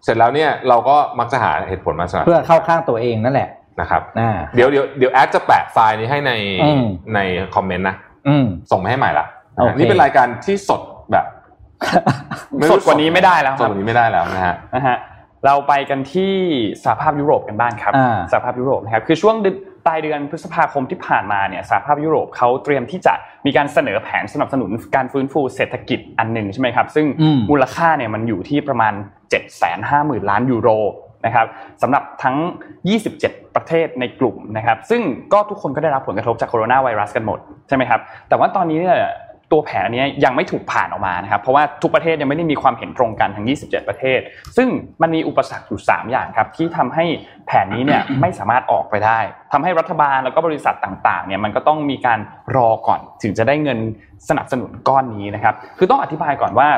[0.03, 3.49] เสร็จแล้วเนี่ยเราก็มักจะหาเหตุผลมาสนับสเพื่อนุนเข้าข้างตัวเองนั่นแหละ
[3.81, 6.31] นะครับอ่าเดี๋ยวเดี๋ยวเดี๋ยวแอดจะแปะไฟล์นี้ให้ใน
[6.63, 6.85] อืม
[7.15, 7.19] ใน
[7.55, 7.95] คอมเมนต์นะ
[8.27, 10.81] อืมส่งมาให้ใหม่ละโอเคนี่เป็นรายการที่สด
[11.11, 11.25] แบบ
[12.71, 14.97] สดกว่านี้ไม่ได้แล้วสคดรับกว่านี้ไม่ได้แล้วนะฮะนะฮะ
[15.45, 16.33] เราไปกันที่
[16.83, 19.57] สหภาพยุโรปกันบ้างครับอ่าสหภาพยุโรปนะครับคือช่วงเดือนป
[19.89, 23.13] ลายเดือนพฤษภาคมที่ผ่านมาเนี่ยสหภาพยุโรปเขาเตรียมที่จะ
[23.45, 28.93] มีการเสนอแผนสนับสนุนการฟื้นฟูเศรษฐกิจอันหนึ่งใช่ไหมครับ ซึ่งอืมมูลค่าเนี่ยมันอยู่ที่ประมาณ
[29.61, 30.69] 750,000 ล้านยูโร
[31.25, 31.47] นะครับ
[31.81, 32.37] สำหรับทั้ง
[32.95, 35.01] 27 ประเทศในกลุ่มนะครับ ซึ่ง
[35.33, 38.97] ก็ทุกคนก็ได้รับผลกระทบจากโคโรนาไวรัสกันหมดใช่ไหมครับ แต่ว่าตอนนี้เนี่ย
[39.51, 44.19] ตัวแผนเนี้ยยังไม่ถูกผ่านออกมานะครับเพราะว่าทุกประเทศยังไม่ได้มีความเห็นตรงกันทั้ง 27 ประเทศ
[44.57, 44.67] ซึ่ง
[45.01, 47.05] มันมีอุปสรรคอยู่3อย่างครับที่ทำให้
[47.47, 49.19] แผนนี้เนี่ยไม่สามารถออกไปได้
[49.51, 52.19] ทำให้รัฐบาลแล้วก็บริษัทต่างๆเนี่ยมันก็ต้องมีการ
[52.55, 53.79] รอก่อนถึงจะได้เงิน
[54.29, 56.69] สนับสนุนก้อนนี้นะครับคือต้องอธิบายก่อนว่า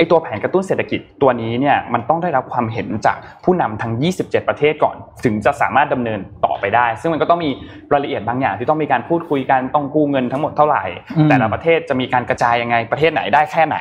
[0.00, 7.50] ไอตัวแผนกระตุ้นเศรษฐกิจตัวนี้เนี่ยมันต้องได้รับความเห็นจากผู้นำทั้ง 27 ประเทศก่อน ถึงจะสามารถดำเนินต่อไปได้ ซึ่งมันก็ต้องมี
[7.92, 10.84] รายละเอียดบางอย่างที่ต้องมีการพูดคุยกันต้องกู้เงินทั้งหมดเท่าไหร่
[11.16, 13.76] อืมแต่ละประเทศจะมีการกระจายยังไงประเทศไหนได้แค่ไหน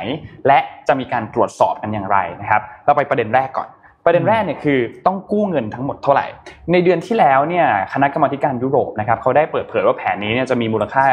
[0.48, 3.70] และจะมีการตรวจสอบกันอย่างไรนะครับเราไปประเด็นแรกก่อน
[4.06, 6.26] ประเด็นแรกเนี่ยคือต้องกู้เงินทั้งหมดเท่าไหร่
[6.72, 11.04] ในเดือนที่แล้วเนี่ยคณะกรรมาธิการยุโรปนะครับเขาได้เปิดเผยว่าแผนนี้เนี่ยจะมีมูลค่า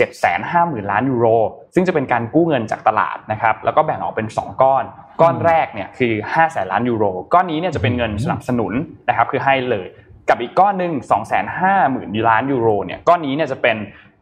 [0.00, 1.26] 750,000 ล้านยูโร
[1.74, 4.84] ซึ่งจะเป็นการกู้เงินจากตลาดนะครับแล้วก็แบ่งออกเป็น 2 ก้อน
[5.20, 8.72] ก้อนแรกเนี่ยคือ5แสนล้านยูโร ก้อนนี้เนี่ยจะเป็นเงินสนับสนุน
[9.08, 9.86] นะครับคือให้เลย
[10.28, 10.92] กับอีกก้อนหนึ่ง
[11.60, 13.76] 250,000 ล้านยูโรเนี่ยก้อนนี้เนี่ยจะเป็น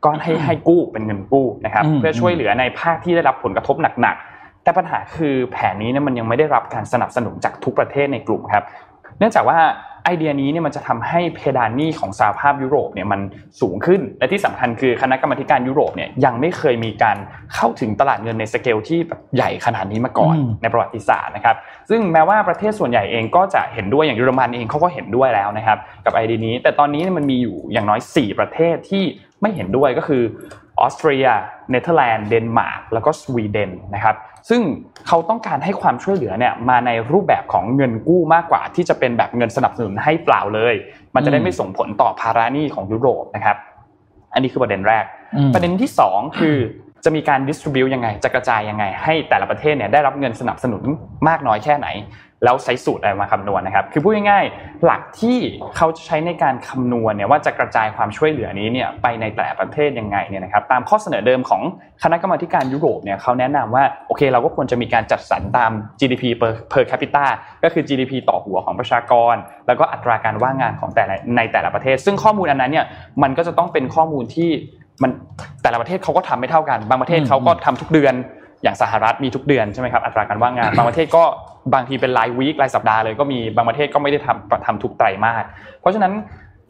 [0.04, 8.64] ก้อนให้ให้กู้เป็นเงินกู้นะครับอืมเพื่อช่วยเหลือในภาคที่ได้รับผลกระทบหนักๆแต่ปัญหาคือแผนนี้เนี่ยมันยังไม่ได้รับการสนับสนุนจากทุกประเทศในกลุ่มครับ
[9.18, 9.58] เนื่องจากว่า
[10.04, 13.20] ไอเดียนี้เนี่ยมันจะทำให้เพดานหนี้ของสหภาพยุโรปเนี่ยมัน
[13.60, 17.16] สูงขึ้น และที่สำคัญคือคณะกรรมาธิการยุโรปเนี่ยยังไม่เคยมีการ
[17.54, 21.56] เข้าถึงตลาดเงินในสเกลที่แบบใหญ่ขนาดนี้มาก่อนอืมในประวัติศาสตร์นะครับ
[21.90, 29.04] ซึ่งแม้ว่าประเทศส่วนใหญ่เองก็จะเห็นด้วยอย่างเยอรมันเองเขาก็เห็นด้วยแล้วนะครับกับไอเดียนี้ แต่ตอนนี้เนี่ยมันมีอยู่อย่างน้อย 4 ประเทศที่
[29.40, 30.22] ไม่เห็นด้วยก็คือ
[30.80, 31.26] ออสเตรีย
[31.70, 34.16] เนเธอร์แลนด์ เดนมาร์ก แล้วก็สวีเดนนะครับ
[34.48, 34.60] ซึ่ง
[35.06, 40.74] เขาต้องการให้ความช่วยเหลือเนี่ยมาในรูปแบบของเงินกู้มากกว่า ที่จะเป็นแบบเงินสนับสนุนให้เปล่าเลย
[41.14, 43.56] มันจะได้ไม่ส่งผลต่อภาระหนี้ของยุโรปนะครับ
[44.34, 45.04] อันนี้คือประเด็นแรก
[45.36, 46.56] อืมประเด็นที่ 2 คือ
[47.04, 50.82] จะมีการ distribute ยังไง จะกระจายยังไง ให้แต่ละประเทศเนี่ยได้รับเงินสนับสนุน
[51.28, 51.88] มากน้อยแค่ไหน
[52.44, 55.38] แล้วใช้สูตรอะไรมาคำนวณนะครับ คือพูดง่ายๆหลักที่
[55.76, 61.62] เขาจะใช้ในการคำนวณเนี่ยว่าจะกระจายความช่วยเหลือนี้เนี่ยไปในแต่ละประเทศยังไงเนี่ยนะครับตามข้อเสนอเดิมของ
[62.02, 65.70] คณะกรรมาการยุโรปเนี่ยเขาแนะนำว่าโอเคเราก็ควรจะมีการจัดสรรตาม
[66.00, 67.26] GDP per per capita
[67.64, 69.34] ก็คือ GDP ต่อหัวของประชากร
[69.66, 72.86] แล้วก็อัตราการว่างงานของแต่ละในแต่ละประเทศ ซึ่งข้อมูลอันนั้นเนี่ย
[73.22, 74.50] มันก็จะต้องเป็นข้อมูลที่
[75.02, 75.10] มัน
[75.62, 78.14] แต่ละประเทศเขาก็ทำไม่เท่ากัน บางประเทศเขาก็ทำทุกเดือน
[78.62, 81.24] อย่างสหรัฐมีทุกเดือนใช่ไหมครับอัตราการว่างงาน บางประเทศก็
[81.74, 85.44] บางทีเป็นรายวีครายสัปดาห์เลยก็มีบางประเทศก็ไม่ได้ทำทำทุกไตรมาส
[85.80, 86.12] เพราะฉะนั้น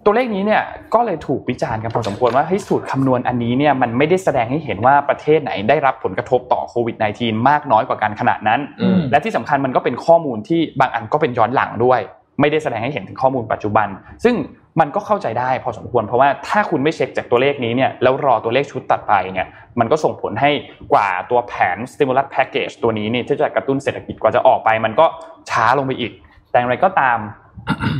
[0.05, 0.63] ตัวเลขนี้เนี่ย
[0.95, 12.01] ก็เลยถูกวิจารณ์กันพอสมควรว่าเฮ้ยสูตรคำนวณอันนี้เนี่ยมันไม่ได้แสดงให้เห็นว่าประเทศไหนได้รับผลกระทบต่อโควิด -19 มากน้อยกว่ากันขนาดนั้นอืมและที่สำคัญมันก็เป็นข้อมูลที่บางอันก็เป็นย้อนหลังด้วย
[12.41, 13.89] ไม่ได้แสดงให้เห็นถึงข้อมูลปัจจุบัน
[14.25, 14.35] ซึ่ง
[14.81, 19.47] มันก็เข้าใจได้พอสมควรเพราะว่าถ้าคุณไม่เช็คจากตัวเลขนี้เนี่ยแล้วรอตัวเลขชุดตัดไปเนี่ย
[19.81, 20.51] มันก็ส่งผลให้
[20.93, 25.07] กว่าตัวแผน stimulus package ตัวนี้เนี่ยที่จะกระตุ้นเศรษฐกิจกว่าจะออกไป มันก็
[25.51, 26.13] ช้าลงไปอีก
[26.51, 27.19] แต่อย่างไรก็ตาม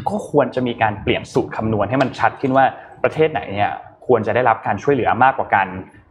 [0.09, 2.65] ก็ควรจะมีการเปลี่ยนสูตรคำนวณให้มันชัดขึ้นว่า
[3.03, 3.71] ประเทศไหนเนี่ย
[4.07, 5.67] ควรจะได้รับการช่วยเหลือมากกว่ากัน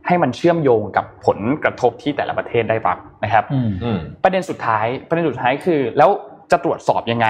[0.08, 6.10] ให้มันเชื่อมโยงกับผลกระทบที่แต่ละประเทศได้รับนะครับอืมอืมประเด็นสุดท้ายประเด็นสุดท้ายคือ แล้ว
[6.52, 7.28] จะตรวจสอบยังไง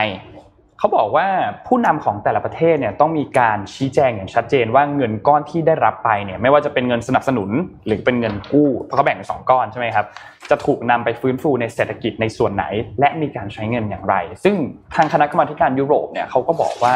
[0.81, 1.27] เขาบอกว่า
[1.67, 7.49] ผู้นำของแต่ละประเทศเนี่ยต้องมีการชี้แจงอย่างชัดเจนว่าเงินก้อนที่ได้รับไปเนี่ยไม่ว่าจะเป็นเงินสนับสนุน
[7.85, 10.05] หรือเป็นเงินกู้เพราะเขาแบ่งเป็นสองก้อนใช่ไหมครับ
[10.49, 12.65] จะถูกนำไปฟื้นฟูในเศรษฐกิจในส่วนไหน
[12.99, 14.55] และมีการใช้เงินอย่างไร ซึ่ง
[14.95, 16.95] ทางคณะกรรมาธิการยุโรปเนี่ยเขาก็บอกว่า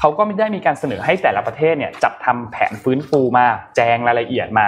[0.00, 3.46] เขาก็ไม่ได้มีการเสนอให้แต่ละประเทศเนี่ยจัดทำแผนฟื้นฟูมา
[3.76, 4.66] แจงรายละเอียดมา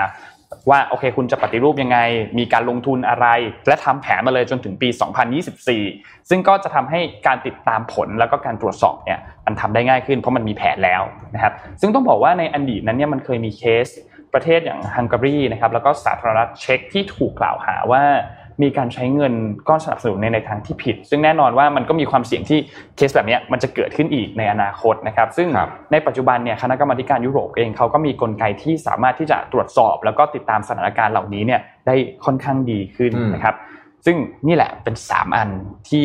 [0.70, 1.98] ว่าโอเค คุณจะปฏิรูปยังไง
[2.38, 3.26] มีการลงทุนอะไร
[3.66, 4.88] และทำแผนมาเลยจนถึงปี
[5.58, 11.02] 2024 ซึ่งก็จะทำให้การติดตามผลแล้วก็การตรวจสอบเนี่ยมันทำได้ง่ายขึ้นเพราะมันมีแผนแล้ว
[11.34, 13.86] นะครับ ซึ่งต้องบอกว่าในอดีตนั้นเนี่ยมันเคยมีเคส
[14.34, 18.02] ประเทศอย่างฮังการีนะครับแล้วก็สาธารณรัฐเช็กที่ถูกกล่าวหาว่า
[18.62, 19.34] มีการใช้เงิน
[19.68, 22.58] ก้อนสนับสนุนในในทางที่ผิด ซึ่งแน่นอนว่ามันก็มีความเสี่ยงที่
[22.96, 31.94] เคสแบบเนี้ยมันจะเกิดขึ้นอีกในอนาคตนะครับ ซึ่งครับในปัจจุบันเนี่ยคณะกรรมาธิการยุโรปเองเขาก็มีกลไกที่สามารถที่จะตรวจสอบ แล้วก็ติดตามสถานการณ์เหล่านี้เนี่ยได้
[32.24, 33.54] ค่อนข้างดีขึ้นอืมนะครับ
[34.06, 34.16] ซึ่ง
[34.48, 35.48] นี่แหละเป็น 3 อัน
[35.90, 36.04] ที่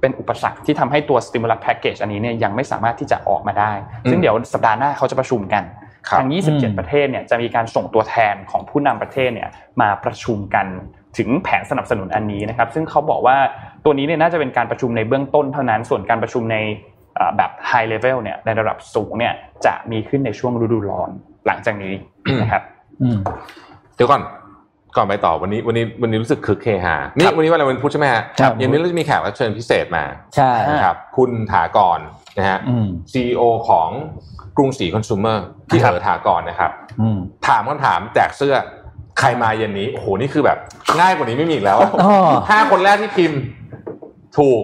[0.00, 3.72] เป็นอุปสรรคที่ทำให้ตัว stimulus package อันนี้เนี่ยยังไม่สามารถที่จะออกมาได้
[4.10, 5.64] ซึ่งเดี๋ยวสัปดาห์หน้าเขาจะประชุมกัน
[6.08, 9.48] ครับทางอืม27 ประเทศเนี่ยจะมีการส่งตัวแทนของผู้นำประเทศเนี่ย
[9.80, 10.66] มาประชุมกัน
[11.18, 13.36] ถึงแผนสนับสนุนอันนี้นะครับ ซึ่งเขาบอกว่า
[13.84, 16.56] ตัวนี้เนี่ยน่าจะเป็นการประชุมในเบื้องต้นเท่านั้น ส่วนการประชุมใน
[17.16, 19.32] เอ่อแบบ high level เนี่ยในระดับสูงเนี่ย
[19.66, 21.10] จะมีขึ้นในช่วงฤดูร้อน
[21.46, 21.94] หลังจากนี้
[22.42, 22.62] นะครับ
[23.02, 23.18] อืม
[23.96, 24.22] เดี๋ยวก่อน
[24.96, 30.04] ก่อนไปต่อวันนี้วันนี้วันนี้รู้สึกคึกเฮฮานี่ครับวันนี้วันอะไรวันพุธใช่ไหมฮะครับเย็นนี้เราจะมีแขกรับเชิญพิเศษมา
[30.36, 32.00] ใช่นะครับ คุณถากร
[32.38, 33.88] นะฮะอืม CEO ของ
[34.56, 35.38] กรุงศรีคอน sumer
[35.68, 38.54] ที่ครับเอ๋อถากรนะครับอืมถามคำถามแจกเสื้อ
[39.18, 40.58] ใครมาเย็นนี้โอ้โหนี่คือแบบ
[41.00, 42.12] ง่ายกว่านี้ไม่มีอีกแล้วอะอ๋อ
[42.50, 43.38] ห้าคนแรกที่พิมพ์
[44.38, 44.62] ถูก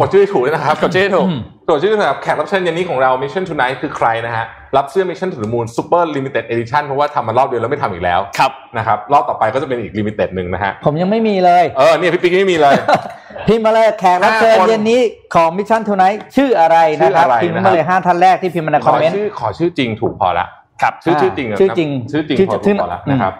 [0.00, 4.44] กดชื่อถูกด้วยนะครับกดชื่อถูกอืมกดชื่อถูกครับแขกรับเชิญเย็นนี้ของเรา Mission Tonight คือใครนะฮะ
[4.76, 12.74] รับเสื้อ Mission to the Moon Super Limited Edition เพราะว่าทำมารอบเดียวแล้วไม่ทำอีกแล้วครับนะครับรอบต่อไปก็จะเป็นอีก Limited หนึ่งนะฮะผมยังไม่มีเลยเออเนี่ยพี่ปิ๊กไม่มีเลย
[13.48, 15.00] พิมพ์มาเลยแขกรับเชิญห้าคนเย็นนี้
[15.34, 20.46] ของ Mission Tonight ชื่ออะไรนะครับชื่ออะไรพิมพ์นะครัมาบเลยห้าท่านแรกที่พิมพ์มาในขคอมอเมนต์ชื่อขอชื่อจริงถูกพอละ
[20.82, 23.32] ครับชื่ออ่าชื่อจริงอะชื่อจริงชื่อจริงชื่อพอชื่อพอละนะครับ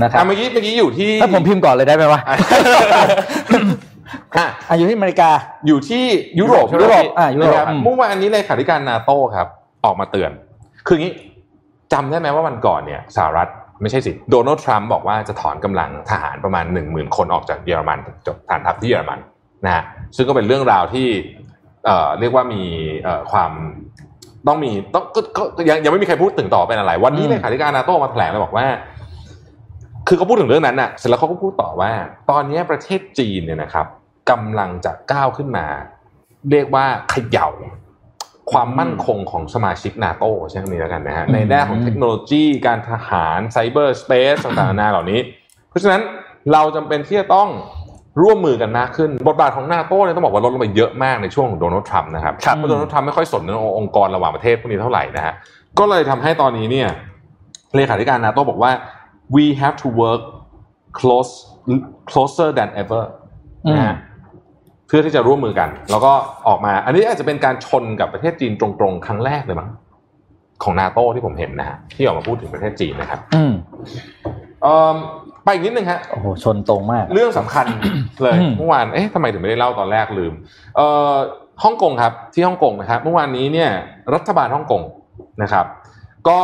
[0.00, 2.20] นะครับอะเมื่อกี้เมื่อกี้อยู่ที่ถ้าผมพิมพ์ก่อนเลยได้ไหมวะ
[4.36, 5.30] อะอะอยู่ที่อเมริกา
[5.66, 6.04] อยู่ที่
[6.40, 9.46] ยุโรปยุโรปอะยุโรปนะครับอืมเมื่อวานนี้เลขาธิการนาโต้ครับ
[9.84, 10.30] ออกมาเตือน
[10.86, 11.14] คืออย่างนี้
[11.92, 13.48] จำได้ไหมว่าวันก่อนเนี่ยสหรัฐ
[13.82, 19.18] ไม่ใช่สิโดนัลด์ทรัมป์บอกว่าจะถอนกำลังทหารประมาณหนึ่งหมื่นคนออกจากเยอรมันจบฐานทัพที่เยอรมัน
[19.64, 19.82] นะฮะ
[20.16, 21.06] ซึ่งก็เป็นเรื่องราวที่
[21.86, 22.62] เอ่อเรียกว่ามี
[23.02, 23.50] เอ่อความ
[24.46, 28.66] ต้องมีต้องก็ก็ก็ยังยังไม่มีใครพูดถึงต่อเป็นอะไร วันนี้อืมเลขาธิการนาโต้มาแถลงเลยบอกว่า
[30.12, 31.90] คือเขาพูดถึงเรื่องนั้นน่ะ เสร็จแล้วเขาก็พูดต่อว่า
[32.30, 33.86] ตอนนี้ประเทศจีนเนี่ยนะครับ
[34.30, 35.66] กำลังจะก้าวขึ้นมา
[36.50, 37.48] เรียกว่าเขย่า
[38.52, 45.20] ความมั่นคงของสมาชิกนาโตใช่ไหมนี้แล้วกันนะฮะอืมในด้านของเทคโนโลยีการทหารไซเบอร์สเปซต่างๆนานาเหล่านี้
[45.68, 46.00] เพราะฉะนั้น
[46.52, 47.48] เราจำเป็นที่จะต้อง
[48.22, 55.34] ร่วมมือกันมากขึ้น บทบาทของนาโต้เนี่ยต้องบอกว่าลดลงไปเยอะมากในช่วงของโดนัลด์ทรัมป์นะครับครับเพราะโดนัลด์ทรัมป์ไม่ค่อยสนเรื่ององค์กรระหว่างประเทศพวกนี้เท่าไหร่นะฮะ
[55.78, 56.88] ก็เลยทำให้ตอนนี้เนี่ย
[57.76, 58.72] เลขาธิการนาโต้บอกว่า
[59.36, 60.22] we have to work
[60.98, 61.32] close
[62.10, 63.04] closer than ever
[63.72, 63.96] นะฮะ
[64.86, 66.12] เพื่อที่จะร่วมมือกัน แล้วก็
[66.48, 69.70] ออกมา อันนี้อาจจะเป็นการชนกับประเทศจีนตรงๆ ครั้งแรกเลยมั้ง
[70.62, 73.52] ของนาโต้ที่ผมเห็นนะฮะที่ออกมาพูดถึงประเทศจีนนะครับ อืม
[74.62, 74.96] เอิ่ม
[75.44, 77.66] ไปอีกนิดนึงฮะโอ้โหชนตรงมาก เรื่องสำคัญ
[78.22, 80.32] เลยอืมเมื่อวานเอ๊ะทำไมถึงไม่ได้เล่าตอนแรกลืม
[80.76, 81.14] เอ่อ
[81.64, 83.70] ฮ่องกงครับ ที่ฮ่องกงนะครับ เมื่อวานนี้เนี่ย
[84.14, 84.82] รัฐบาลฮ่องกง
[85.42, 85.66] นะครับ
[86.28, 86.40] ก็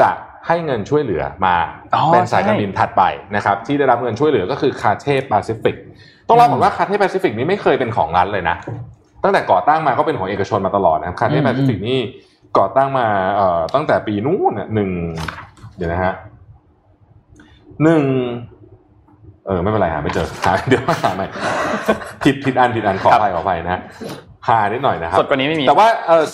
[0.00, 0.10] จะ
[0.48, 1.56] ให้เงินช่วยเหลือมา
[1.94, 3.02] อ๋อเป็นสายการใช่บินถัดไป
[3.36, 5.76] นะครับที่ได้รับเงินช่วยเหลือก็คือคาเท p แปซิฟิก
[6.28, 8.56] ต้องเล่าก่อนว่า Cathay Pacific นี่ไม่เคยเป็นของรัฐเลยนะ
[9.24, 11.98] ตั้งแต่ก่อตั้งมาก็เป็นของเอกชนมาตลอดนะครับ Cathay Pacific นี่
[12.58, 14.90] ก่อตั้งมาเอ่อตั้งแต่ปีนู้นหนึ่ง
[15.76, 16.14] เดี๋ยวนะฮะ
[17.82, 18.02] หนึ่ง
[19.46, 21.26] เออไม่เป็นไรหาไม่เจอหาเดี๋ยวหาใหม่
[22.24, 23.80] ผิดผิดอันผิดอันขออภัยขออภัยนะ
[24.46, 26.24] ฮะหานิดหน่อยนะครับสดกว่านี้ไม่มี แต่ว่าเออ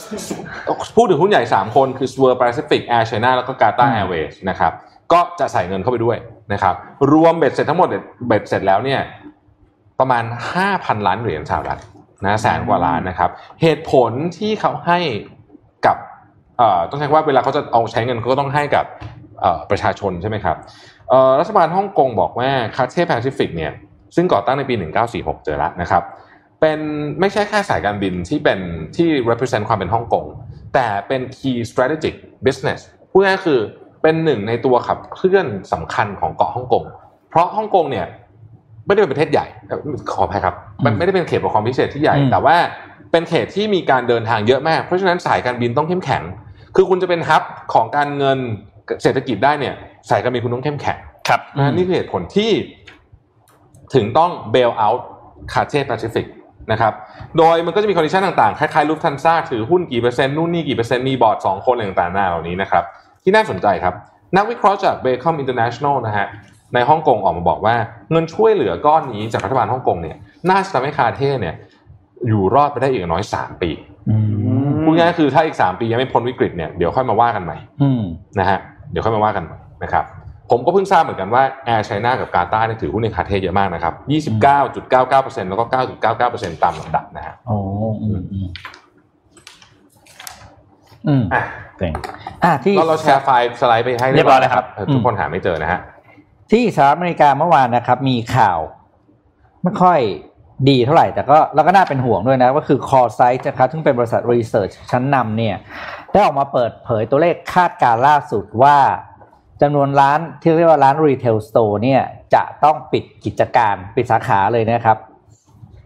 [0.96, 4.72] พูดถึงหุ้นใหญ่ 3 คนคือ Swire Pacific Air China แล้วก็ Qatar Airways นะครับ
[5.12, 6.16] ก็จะใส่เงินเข้าไปด้วย
[6.52, 6.74] นะครับ
[7.12, 7.88] รวมเบ็ดเสร็จทั้งหมด
[8.26, 9.00] เบ็ดเสร็จแล้วเนี่ย
[10.00, 10.24] ประมาณ
[10.64, 11.80] 5,000 ล้านเหรียญสหรัฐ
[12.24, 13.30] นะแสนกว่าล้านนะครับ
[13.62, 14.98] เหตุผลที่เขาให้
[15.86, 15.96] กับ
[16.58, 18.84] เอ่อต้องใช้ว่าเวลาเขาจะเอาใช้เงินเขาก็ต้องให้กับ
[19.40, 20.56] เอ่อประชาชนใช่ไหมครับ
[21.08, 23.72] เอ่อรัฐบาลฮ่องกงบอกว่า Cathay Pacific เนี่ย
[24.16, 24.74] ซึ่งก่อตั้งในปี
[25.10, 26.02] 1946 เจอแล้วนะครับ
[26.60, 26.80] เป็น
[27.20, 28.58] ไม่ใช่แค่สายการบินที่เป็น
[28.96, 30.24] ที่ represent ความเป็นฮ่องกง
[30.74, 32.14] แต่เป็น key strategic
[32.46, 32.80] business
[33.10, 33.60] พูดง่ายๆคือ
[34.02, 36.84] เป็นหนึ่งในตัวขับเคลื่อนสำคัญของเกาะฮ่องกง
[37.30, 38.06] เพราะฮ่องกงเนี่ย
[38.86, 39.78] ไม่ได้เป็นประเทศใหญ่เอ่อ
[40.12, 42.56] ขออภัยครับ มันไม่ได้เป็นเขตปกครองพิเศษที่ใหญ่อืมแต่ว่า
[43.12, 46.22] เป็นเขตที่มีการเดินทางเยอะมาก เพราะฉะนั้นสายการบินต้องเข้มแข็ง
[46.76, 47.42] คือคุณจะเป็นฮับ
[47.74, 48.38] ของการเงิน
[49.02, 49.74] เศรษฐกิจได้เนี่ย
[50.10, 50.98] สายการบินคุณต้องเข้มแข็ง
[51.28, 52.50] ครับนะนี่คือเหตุผลที่
[53.94, 55.00] ถึงต้อง bail out
[55.52, 56.26] คาเ e แปซิฟิก
[56.72, 56.92] นะครับ
[57.38, 62.84] โดยมันก็จะมี condition ต่างๆ คล้ายๆ Lufthansa ถือหุ้นกี่เปอร์เซ็นต์นู่นนี่กี่เปอร์เซ็นต์มีบอร์ดสองคนอะไรต่างๆหน้าเหล่านี้นะครับ
[63.22, 63.94] ที่น่าสนใจครับ
[64.36, 66.26] นักวิเคราะห์จาก b a c o m International นะฮะ
[66.74, 67.74] ในฮ่องกงออกมาบอกว่า
[68.10, 70.16] เงินช่วยเหลือก้อนนี้จากรัฐบาลฮ่องกงเนี่ย
[70.50, 71.54] น่าจะทำให้ Cathay เนี่ย
[72.28, 73.70] อยู่รอดไปได้อีกอย่างน้อย3ปี
[74.10, 74.16] อื
[74.68, 78.02] มพูดง่ายๆคือถ้าอีก3ปียังไม่พ้นวิกฤตเนี่ยเดี๋ยวค่อยมาว่ากันใหม่อืม
[78.38, 78.58] นะฮะ
[78.90, 80.04] เดี๋ยวค่อยมาว่ากันใหม่นะครับ
[80.50, 83.94] ผมก็เพิ่งทราบเหมือนกันว่า Air China กับ Qatar เนี่ยถือหุ้นใน Cathay เยอะมากนะครับ
[84.72, 85.64] 29.99%แล้วก็
[86.14, 87.56] 9.99%ตามลำดับนะฮะโอ้
[88.02, 88.48] อืมอืม
[91.06, 91.42] อืมอะ
[91.78, 91.92] เจ๋ง
[92.44, 95.80] อะที่เราเราแชร์ไฟล์สไลด์ไปให้เรียบร้อยแล้วครับเออทุกคนหาไม่เจอนะฮะ
[96.52, 98.58] ที่สหรัฐอเมริกาเมื่อวานนะครับ มีข่าว
[99.62, 100.00] ไม่ค่อย
[100.68, 105.56] ดีเท่าไหร่แต่ก็แล้วก็น่าเป็นห่วงด้วยนะก็คือ Coresight นะครับซึ่งเป็นบริษัท research ชั้นนำเนี่ย
[106.12, 108.76] ได้ออกมาเปิดเผยตัวเลขคาดการณ์ล่าสุดว่า
[109.66, 112.02] จำนวนร้านที่เรียกว่าร้าน retail store เนี่ย
[112.34, 114.98] จะต้องปิดกิจการปิดสาขาเลยนะครับ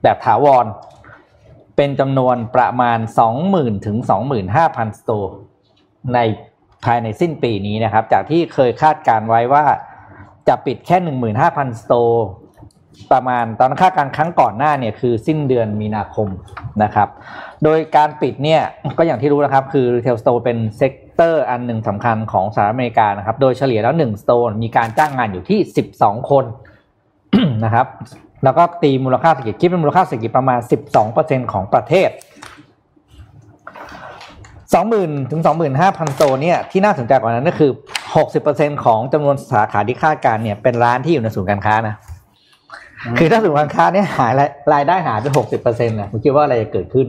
[0.03, 0.67] แบบถาวร
[1.77, 2.99] เป็นจำนวนประมาณ
[3.43, 3.97] 20,000ถึง
[4.49, 5.35] 25,000 store
[6.15, 6.19] ใน
[6.85, 9.65] ภายในสิ้นปีนี้นะครับ จากที่เคยคาดการณ์ไว้ว่า
[10.49, 10.97] จะปิดแค่
[11.37, 12.27] 15,000 store
[13.13, 16.29] ประมาณตอนคาดการณ์ครั้งก่อนหน้าเนี่ยคือสิ้นเดือนมีนาคม
[16.83, 17.09] นะครับ
[17.65, 18.63] โดยการปิดเนี่ย
[18.99, 25.59] ก็อย่างที่รู้นะครับคือ Retail Store เป็น sector อันหนึ่งสำคัญของสหรัฐอเมริกานะครับ โดยเฉลี่ยแล้ว1 Store มีการจ้างงานอยู่ที่
[25.95, 26.45] 12คน
[27.65, 27.87] นะครับ
[28.45, 30.61] แล้วก็ตีมูลค่าเศรษฐกิจคิดเป็นมูลค่าเศรษฐกิจประมาณ
[31.07, 32.11] 12%ของประเทศ
[34.51, 35.43] 20,000ถึง
[35.79, 37.71] 25,000โตเนี่ยที่น่าสนใจกว่านั้นก็คือ
[38.27, 41.95] 60%ของจำนวนสาขาที่คาดการเนี่ยเป็นร้านที่อยู่ในศูนย์การค้านะ
[43.19, 44.33] คือถ้าศูนย์การค้าเนี่ยหาย
[44.75, 45.27] รายได้หายไป
[45.59, 47.07] 60%นะคุณคิดว่าอะไรจะเกิดขึ้น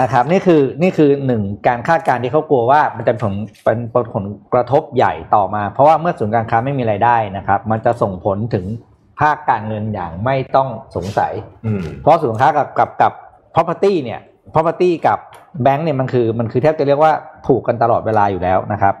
[0.00, 3.78] นะครับ นี่คือนี่คือหนึ่งการคาดการณ์ที่เขากลัวว่ามันจะผลเป็น
[4.14, 8.64] ผลกระทบใหญ่ต่อมา เพราะว่าเมื่อศูนย์การค้าไม่มีรายได้นะครับ มันจะส่งผลถึง
[9.20, 11.32] ภาคการเงินอย่างไม่ต้องสงสัย
[11.66, 13.12] อืมเพราะศูนย์การค้ากับกับกับ
[13.54, 14.20] property เนี่ย
[14.54, 15.18] property กับ
[15.62, 17.12] แบงก์เนี่ยมันคือมันคือแทบจะเรียกว่า
[17.46, 18.94] ผูกกันตลอดเวลาอยู่แล้วนะครับ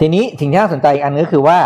[0.00, 1.58] ทีนี้สิ่งที่น่าสนใจอีกอันนึงก็คือว่า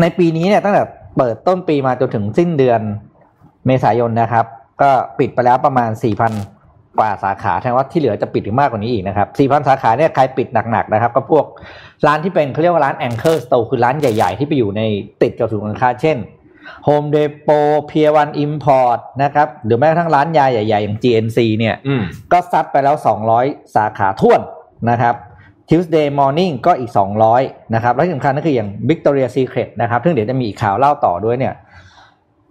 [0.00, 0.82] ในปีนี้เนี่ยตั้งแต่
[1.16, 2.80] เปิดต้นปีมาจนถึงสิ้นเดือน
[3.66, 4.46] เมษายนนะครับ
[4.82, 5.90] ก็ปิดไปแล้วประมาณ
[6.44, 11.44] 4,000กว่าสาขาแทนว่าที่เหลือจะปิดถึงมากกว่านี้อีกนะครับ 4,000 สาขาเนี่ยใครปิดหนักๆนะครับ ก็พวก
[12.06, 14.82] ร้านที่เป็นเขาเรียกว่าร้าน anchor store คือร้านใหญ่ๆ ที่ไปอยู่ใน
[15.22, 16.18] ติดกับศูนย์การค้าเช่น
[16.86, 22.02] Home Depot Pier One Import นะครับหรือแม้กระทั่งร้านยาใหญ่ๆ อย่าง GNC เนี่ยอืม
[22.32, 22.96] ก็ซัดไปแล้ว
[23.34, 24.40] 200 สาขาท่วน
[24.90, 25.14] นะครับ
[25.68, 26.90] Tuesday Morning ก็อีก
[27.32, 31.54] 200 นะครับ และที่สำคัญก็คืออย่าง Victoria Secret นะครับ ซึ่งเดี๋ยวจะมีอีกข่าวเล่าต่อด้วยเนี่ย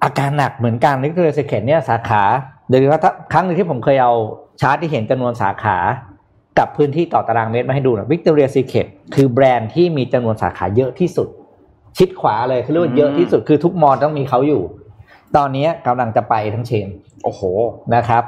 [0.03, 2.23] อาการหนักเหมือนกัน Victoria Secret เนี่ยสาขา
[2.67, 4.13] เดี๋ยวว่าถ้าครั้งหนึงที่ผมเคยเอา
[4.61, 5.77] ชาร์ตที่เห็นจำนวนสาขา
[6.59, 11.27] กับพื้นที่ต่อตารางเมตรมาให้ดูนะ Victoria Secret คือแบรนด์ที่มีจำนวนสาขาเยอะที่สุด
[11.97, 14.61] ชิดขวาเลยคือเรียกว่าเยอะที่สุดคือทุกมอลต้องมีเขาอยู่
[15.35, 16.87] ตอนนี้กำลังจะไปทั้งเชน
[17.23, 17.41] โอ้โห
[17.95, 18.23] นะครับ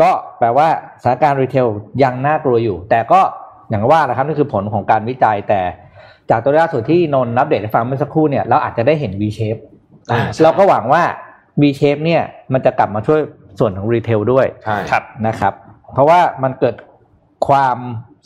[0.00, 0.68] ก็แปลว่า
[1.02, 1.66] สถานการณ์รีเทล
[2.02, 3.20] ยังน่ากลัวอยู่ แต่ก็
[3.70, 5.62] อย่างว่านะครับนี่คือผลของการวิจัยแต่
[6.30, 9.75] จากตัวล่าสุดที่นนท์อัปเดตให้ฟังเมื่อสักครู่เนี่ยเราอาจจะได้เห็น V shape อ่าใช่
[10.42, 11.02] เราก็หวังว่า
[11.60, 13.20] V shape เนี่ยมันจะกลับมาช่วย
[13.58, 15.52] ส่วนของ retail ด้วยใช่ครับนะครับ
[15.92, 16.74] เพราะว่ามันเกิด
[17.48, 17.76] ความ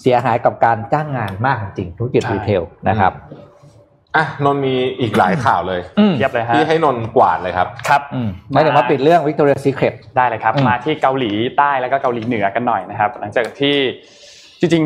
[0.00, 3.12] เสียหายกับการจ้างงานมากจริงๆธุรกิจ retail นะครับ
[4.16, 13.76] อะนนท์มีอีกหลายข่าวเลยอืมเทียบเลยฮะที่ให้นนท์กวาดเลยครับ ครับอืมไม่ถึงมาปิดเรื่อง Victoria's Secret ได้เลยครับอืมมาที่เกาหลีใต้แล้วก็เกาหลีเหนือกันหน่อยนะครับ หลังจากที่
[14.60, 14.84] จริง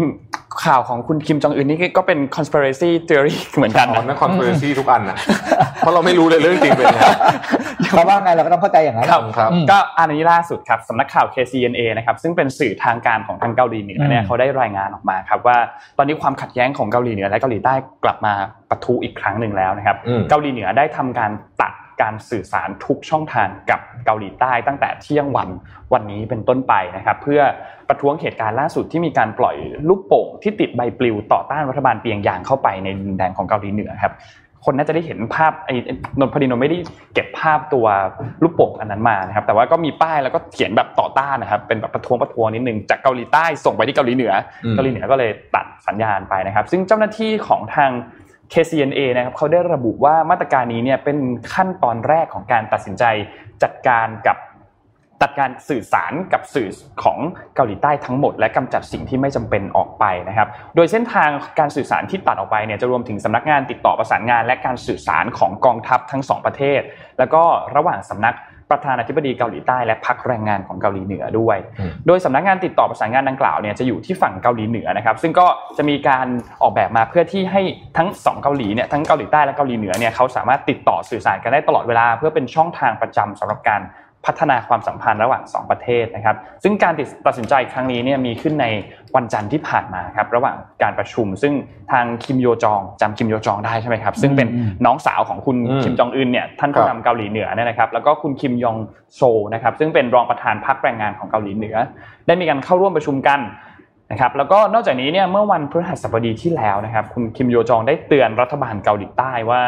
[0.66, 5.16] ข่าวของคุณคิมจองอึนนี่ก็เป็น conspiracy theory เหมือนกันอ๋อนะนั่น conspiracy ทุกอันนะ
[5.78, 7.02] เพราะเราไม่รู้เลยเรื่องจริงเป็นยังไง
[7.90, 15.56] เขาว่าไงเราก็ต้องเข้าใจอย่างนั้นครับครับอืมก็อันนี้ล่าสุดครับสำนักข่าว KCNA นะครับซึ่งเป็นสื่อทางการของทางเกาหลีเหนือเนี่ยอืมเขาได้รายงานออกมาครับว่า
[15.98, 18.32] ตอนนี้ความขัดแย้งของเกาหลีเหนือและเกาหลีใต้กลับมา
[18.70, 21.72] ปะทุอีกครั้งหนึ่งแล้วนะครับอืมเกาหลีเหนือได้ทำการตัด
[22.02, 25.48] การสื่อสารทุกช่องทางกับเกาหลีใต้ตั้งแต่เที่ยงวัน
[25.92, 27.40] วันนี้เป็นต้นไปนะครับเพื่อ
[27.88, 29.56] ประท้วงเหตุการณ์ล่าสุดที่มีการปล่อย
[29.88, 34.14] ลูกโป่งที่ติดใบปลิวต่อต้านรัฐบาลเปียงยางเข้าไปในดินแดนของเกาหลีเหนือครับ
[34.64, 35.74] คนน่าจะได้เห็นภาพไอ้
[36.20, 36.78] นนพดีนน์ไม่ได้
[37.14, 37.86] เก็บภาพตัว
[38.42, 44.32] ลูกโป่งอันนั้นมานะครับ แต่ว่าก็มีป้ายแล้วก็เขียนแบบต่อต้านนะครับ เป็นแบบประท้วงประท้วงนิดนึงจากเกาหลีใต้ส่งไปที่เกาหลีเหนือ
[44.72, 47.90] เกาหลีเหนือก็เลยตัดสัญญาณไปนะครับ ซึ่งเจ้าหน้าที่ของทาง
[48.54, 51.18] KCNA นะครับเขาได้ระบุว่ามาตรการนี้เนี่ยเป็น
[51.54, 53.04] ขั้นตอนแรกของการตัดสินใจ
[53.62, 54.36] จัดการกับ
[55.22, 56.68] ตัดการสื่อสารกับสื่อ
[57.02, 57.18] ของ
[57.54, 66.80] เกาหลีใต้ทั้งหมด และกำจัดสิ่งที่ไม่จำเป็นออกไปนะครับ โดยเส้นทางการสื่อสารที่ตัดออกไปเนี่ยจะรวมถึงสำนักงานติดต่อประสานงาน และการสื่อสารของกองทัพทั้งสองประเทศ
[67.18, 67.42] แล้วก็
[67.76, 68.34] ระหว่างสำนัก
[68.70, 75.46] ประธานาธิบดีเกาหลีใต้และพรรคแรงงานของเกาหลีเหนือด้วยอืมโดยสำนักงานติดต่อประสานงานดังกล่าวเนี่ยจะอยู่ที่ฝั่งเกาหลีเหนือนะครับซึ่งก็
[75.78, 76.26] จะมีการ
[76.62, 77.62] ออกแบบมาเพื่อที่ให้
[77.96, 83.80] ทั้งสองเกาหลีเนี่ยทั้งเกาหลีใต้และเกาหลีเหนือเนี่ยเขาสามารถติดต่อสื่อสารกันได้ตลอดเวลา เพื่อเป็นช่องทางประจำสำหรับการ
[84.26, 86.92] พัฒนาความสัมพันธ์ระหว่างสองประเทศนะครับ ซึ่งการ
[87.26, 88.66] ตัดสินใจครั้งนี้เนี่ยมีขึ้นใน
[89.16, 91.52] วันจันทร์ที่ผ่านมาครับระหว่างการประชุม ซึ่ง
[91.92, 98.76] ทางคิมโยจองจำคิมโยจองได้ใช่ไหมครับซึ่งเป็นอืมน้องสาวของคุณอืมคิมจองอึนเนี่ยท่านผู้นำเกาหลีเหนือเนี่ยนะครับแล้วก็คุณคิมยอง
[99.14, 99.22] โซ
[99.54, 101.76] นะครับซึ่งเป็นรองประธานพรรคแรงงานของเกาหลีเหนือ
[102.26, 103.40] ได้มีการเข้าร่วมประชุมกัน
[104.10, 109.62] นะครับแล้วก็นอกจากนี้เนี่ยเมื่อวันพฤหัสบดีที่แล้วนะครับคุณคิมโยจองได้เตือนรัฐบาลเกาหลีใต้ว่า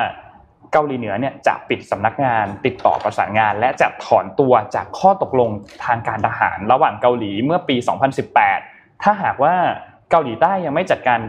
[0.73, 5.51] เกาหลีเหนือเนี่ยจะปิดสำนักงานติดต่อประสานงาน และจะถอนตัวจากข้อตกลง
[5.85, 7.77] ทางการทหาร ระหว่างเกาหลีเมื่อปี
[8.41, 9.55] 2018 ถ้าหากว่า
[10.11, 11.21] เกาหลีใต้ยังไม่จัดการ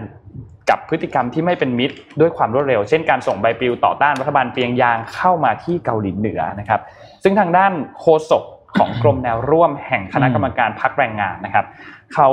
[0.69, 6.81] กับพฤติกรรมที่ไม่เป็นมิตรด้วยความรวดเร็ว เช่นการส่งใบปลิวต่อต้านรัฐบาลเปียงยางเข้ามาที่เกาหลีเหนือนะครับ
[7.23, 8.43] ซึ่งทางด้านโฆษก
[8.77, 11.65] ของกรมแนวร่วมแห่งคณะกรรมการพักแรงงานนะครับ
[12.13, 12.29] เขา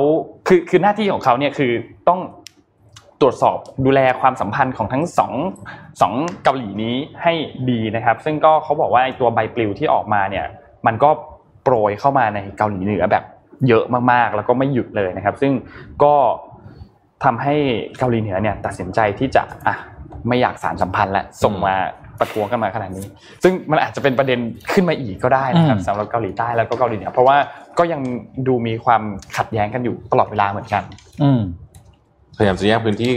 [0.47, 1.73] คือคือหน้าที่ของเขาเนี่ยคือ
[2.09, 2.21] ต้อง
[3.25, 5.33] รวจสอบดูแลความสัมพันธ์ของทั้งสอง
[6.01, 6.15] สอง
[6.45, 7.33] เกาหลีนี้ให้
[7.71, 10.47] ดีนะครับ ซึ่งก็เขาบอกว่าไอ้ตัวใบปลิวที่ออกมาเนี่ย
[10.87, 11.11] มันก็
[11.65, 13.25] โปรยเข้ามาในเกาหลีเหนือแบบ
[13.69, 15.53] เยอะมากๆ แล้วก็ไม่หยุดเลยนะครับ ซึ่ง
[16.03, 16.15] ก็
[17.25, 17.55] ทำให้
[17.99, 19.77] เกาหลีเหนือเนี่ยตัดสินใจที่จะอะ
[20.29, 21.75] ไม่อยากสารสัมพันธ์และส่งมา
[22.21, 23.07] ประท้วงกันมาขนาดนี้
[23.43, 24.39] ซึ่งมันอาจจะเป็นประเด็น
[24.73, 27.37] ขึ้นมาอีกก็ได้นะครับอืมสำหรับเกาหลีใต้แล้วก็เกาหลีเหนือเพราะว่า
[27.79, 28.01] ก็ยัง
[28.49, 29.03] ดูมีความ
[29.37, 30.83] ขัดแย้งกันอยู่ตลอดเวลาเหมือนกัน
[31.23, 31.41] อืม
[32.37, 33.13] พยายามจะแย่งพื้นที่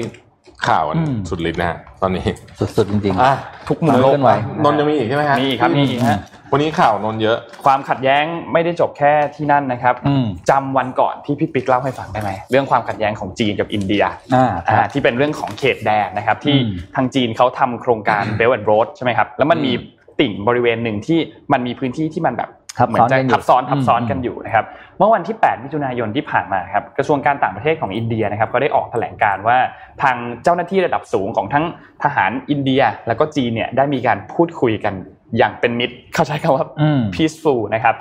[0.67, 2.25] ข่าวกันอืมสุดฤทธิ์นะฮะตอนนี้
[2.59, 3.33] สุดๆจริงอะ
[3.67, 4.31] ทุกมุมโลเคกลื่อนไหว
[4.63, 6.19] นนท์ยังมีอีกใช่ไหมฮะมีอีกครับมีอีกฮะ
[6.51, 19.73] วันนี้ข่าวนนท์เยอะ ความขัดแย้งไม่ได้จบแค่ที่นั่นนะครับอืมจำวันก่อนที่พี่ปิ๊กเล่าให้ฟังได้ไหมเรื่องความขัดแย้งของจีนกับอินเดียๆอ่าคอ่ารับที่เป็นเรื่องของเขตแดนนะครับ ที่อืมทางจีนเขาทำโครงการ Belt and Road ใช่ไหมครับแล้วมันมี
[20.19, 21.19] ติ่งบริเวณหนึ่งที่
[21.51, 24.65] มันมีพื้นที่ที่มันแบบทับเหมือนจะซ้อนกันอยู่ทับซ้อนทับซ้อนอืมกันอยู่นะครับ
[24.97, 29.57] เมื่อวันที่ 8 มิถุนายนที่ผ่านมาครับกระทรวงการต่างประเทศของอินเดียนะครับก็ได้ออกแถลงการณ์ว่า
[30.01, 31.65] ทางเจ้าหน้าที่ระดับสูงของทั้ง
[32.03, 34.93] ทหารอินเดีย แล้วก็จีนเนี่ยได้มีการพูดคุยกัน
[35.37, 37.95] อย่างเป็นมิตรเข้าใจคำว่าอืม peaceful นะครับ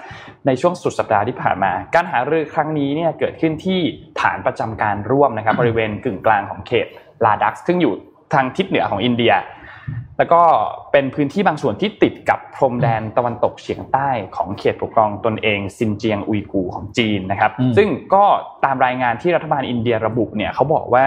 [0.47, 3.81] ในช่วงสุดสัปดาห์ที่ผ่านมา การหารือครั้งนี้เนี่ยเกิดขึ้นที่
[4.21, 6.87] ฐานประจำการร่วมนะครับบริเวณกึ่งกลางของเขต
[7.25, 7.95] ลาดักซึ่งอยู่
[8.35, 9.33] ทางทิศเหนือของอินเดีย
[10.19, 10.43] แล้วก็
[10.93, 18.25] เป็นพื้นที่บางส่วนที่ติดกับพรมแดนตะวันตกเฉียงใต้ของเขตปกครองตนเองซินเจียงอุยกูร์ของจีนนะครับอืมซึ่งก็
[18.65, 21.07] ตามรายงานที่รัฐบาลอินเดียระบุเนี่ยเขาบอกว่า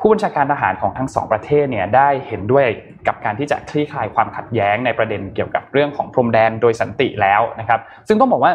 [0.00, 2.66] ผู้บัญชาการทหารของทั้งสองประเทศเนี่ยได้เห็นด้วย
[3.06, 8.52] กับการที่จะคลี่คลายความขัดแย้งในประเด็นเกี่ยวกับเรื่องของพรมแดนโดยสันติแล้วนะครับ ซึ่งต้องบอกว่า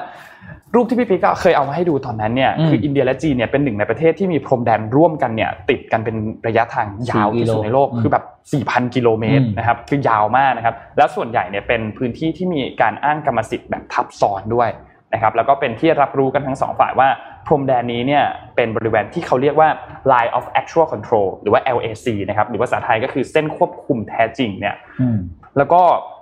[0.76, 6.15] รูปที่พี่ปิ๊กก็เคยเอามาให้ดูตอนนั้นเนี่ยอืมคืออินเดียและจีนเนี่ยเป็นหนึ่งในประเทศที่มีพรมแดนร่วมกันเนี่ยติดกันเป็น
[6.47, 8.23] ระยะทางยาวที่สุดในโลกอืมคือแบบ
[8.59, 14.69] 4,000 กิโลเมตรอืมนะครับคือยาวมากนะครับแล้วส่วนใหญ่เนี่ยเป็นพื้นที่ที่มีการอ้างกรรมสิทธิ์แบบทับซ้อนด้วย
[15.13, 17.07] นะครับแล้วก็เป็นที่รับรู้กันทั้งสองฝ่ายว่า
[17.47, 18.23] พรมแดนนี้เนี่ย
[18.55, 19.69] เป็นบริเวณที่เขาเรียกว่า
[20.11, 25.19] line of actual control หรือว่า LAC นะครับหรือภาษาไทยก็คือเส้นควบคุมแท้จริงเนี่ยอืม
[25.57, 26.14] แล้วก็ต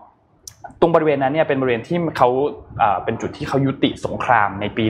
[0.83, 2.29] รงบริเวณนั้นเนี่ยเป็นบริเวณที่เขา
[3.03, 4.85] เป็นจุดที่เขายุติสงครามในปี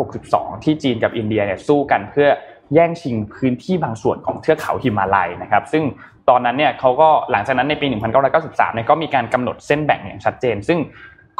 [0.00, 2.28] 1962 ที่จีนกับอินเดียเนี่ยสู้กันเพื่อ
[2.74, 5.84] แย่งชิงพื้นที่บางส่วนของเทือกเขาหิมาลัยนะครับ ซึ่ง
[6.28, 7.86] ตอนนั้นเนี่ยเขาก็หลังจากนั้นในปี
[8.30, 10.78] 1993 เนี่ยก็มีการกำหนดเส้นแบ่งอย่างชัดเจน ซึ่ง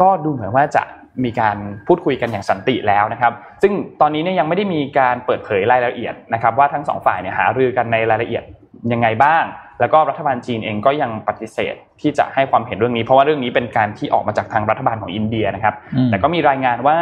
[0.00, 0.82] ก็ดูเหมือนว่าจะ
[1.24, 3.32] มีการพูดคุยกันอย่างสันติแล้วนะครับ
[3.62, 8.44] ซึ่งตอนนี้เนี่ยยังไม่ได้มีการเปิดเผยรายละเอียดนะครับ ว่าทั้งสองฝ่ายเนี่ยหารือกันในรายละเอียด
[8.92, 9.44] ยังไงบ้าง
[9.80, 15.74] แล้วก็รัฐบาลจีนเองก็ยังปฏิเสธที่จะให้ความเห็นเรื่องนี้ เพราะว่าเรื่องนี้เป็นการที่ออกมาจากทางรัฐบาลของอินเดียนะครับ
[16.10, 16.96] แต่ก็มีรายงานว่า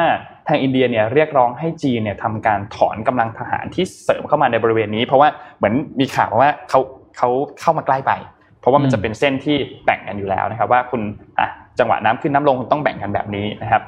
[0.49, 6.81] ทางอินเดียเนี่ยเรียกร้องให้จีนเนี่ยทำการถอนกำลังทหารที่เสริมเข้ามาในบริเวณนี้ เพราะว่าเหมือนมีข่าวว่าเขา
[7.17, 7.29] เขา
[7.61, 8.13] เข้ามาใกล้ไป
[8.61, 11.03] เพราะว่ามันจะเป็นเส้นที่แบ่งกันอยู่แล้วนะครับ ว่าคุณ
[11.39, 11.49] อะ
[11.79, 13.83] จังหวะน้ำขึ้นน้ำลงคุณต้องแบ่งกันแบบนี้นะครับ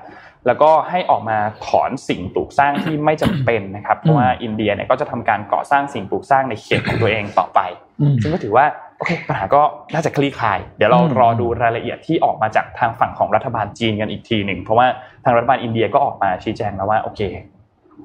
[0.47, 7.61] แล้วก็ให้ออกมาถอนสิ่งปลูกสร้างที่ไม่จำเป็นนะครับ เพราะว่าอินเดียเนี่ยก็จะทำการก่อสร้างสิ่งปลูกสร้างในเขตของตัวเองต่อไป
[8.01, 8.67] อืมซึ่งก็ถือว่า
[8.99, 9.63] โอเคปัญหาก็
[9.95, 14.87] น่าจะคลี่คลาย เดี๋ยวเราอืมรอดูรายละเอียดที่ออกมาจากทางฝั่งของรัฐบาลจีนกันอีกทีหนึ่ง เพราะว่า
[15.25, 17.21] ทางรัฐบาลอินเดียก็ออกมาชี้แจงแล้วว่าโอเค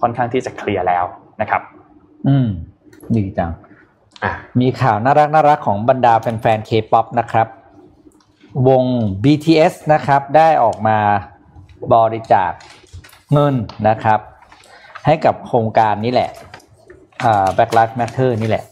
[0.01, 1.05] ค่อนข้างที่จะเคลียร์แล้ว
[1.41, 1.61] นะครับ
[2.27, 2.47] อืม
[3.15, 3.51] ดีจัง
[4.23, 4.31] อะ
[4.61, 7.47] มีข่าวน่ารักน่ารักของบรรดาแฟนๆ K-POP นะครับ
[8.67, 8.83] วง
[9.23, 10.97] BTS นะครับ ได้ออกมา
[11.93, 12.51] บริจาค
[13.33, 13.55] เงิน
[13.89, 14.19] นะครับ
[15.05, 16.29] ให้กับโครงการนี้แหละ
[17.55, 18.63] Black Lives Matter นี่แหละ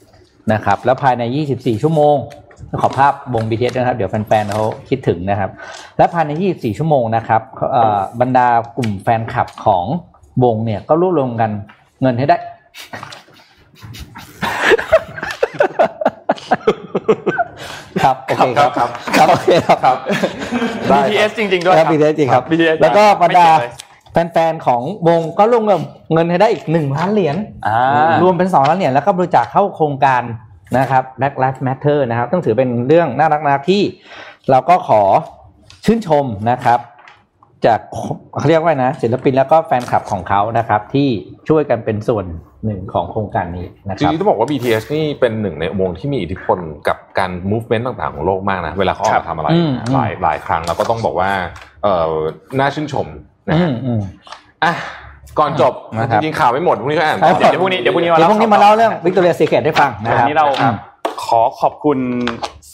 [0.54, 2.16] นะครับ แล้วภายใน 24 ชั่วโมง
[2.82, 5.50] ขอภาพวง BTS นะครับ เดี๋ยวแฟนๆเขาคิดถึงนะครับ
[5.98, 7.42] และภายใน 24 ชั่วโมงนะครับ
[8.22, 8.48] บรรดา
[8.78, 9.86] กลุ่มแฟนคลับของ
[10.44, 11.52] วงเนี่ย ก็รวบรวมกัน
[12.02, 12.38] เงินให้ได้
[18.04, 19.98] ครับโอเคครับครับครับโอเคครับครับ
[20.88, 23.74] ได้ BTS จริงๆด้วยครับ BTS จริงครับ BTS แล้วก็บรรดาไม่เกี่ยวเลย
[24.34, 25.64] แฟนๆของวงก็รวม
[26.14, 27.36] เงินให้ได้อีกหนึ่งล้านเหรียญ
[27.68, 30.22] อ่ารวมเป็นสองล้านเหรียญแล้วก็บริจาคเข้าโครงการ
[30.78, 33.82] นะครับ Black Lives Matter นะครับ ต้องถือเป็นเรื่องน่ารักนะที่
[34.50, 35.02] เราก็ขอ
[35.86, 36.80] ชื่นชมนะครับ
[37.66, 37.80] จาก
[38.38, 41.10] เขาเรียกว่านะ ศิลปินแล้วก็แฟนคลับของเขานะครับ ที่
[41.50, 42.26] ช่วยกันเป็นส่วน
[42.66, 51.32] หนึ่งของโครงการนี้นะจครับริงๆต้องบอกว่า BTS นี่เป็นหนึ่งในวงที่มีอิทธิพลกับการ movement ต่างๆ ของโลกมากนะ เวลาเขาออกมาทำอะไรอืมอืมหลายหลายครั้งแล้วก็ต้องบอกว่า
[51.84, 52.14] เออ
[52.60, 53.08] น่าชื่นชม
[53.48, 54.02] นะอืฮะมอืม
[54.64, 54.74] อะ
[55.40, 60.76] ก่อนจบนะครับจริงๆข่าวไม่หมดพรุ่งนี้ก็อ่านครับต่อเดี๋ยวพรุ่งนี้เดี๋ยวพรุ่งนี้มาเดี๋ยวเล่าพรุ่งนี้มาเล่าเรื่อง Victoria Secret ให้ฟังนะควัรันบนี้เราครับ
[61.26, 61.98] ขอขอบคุณ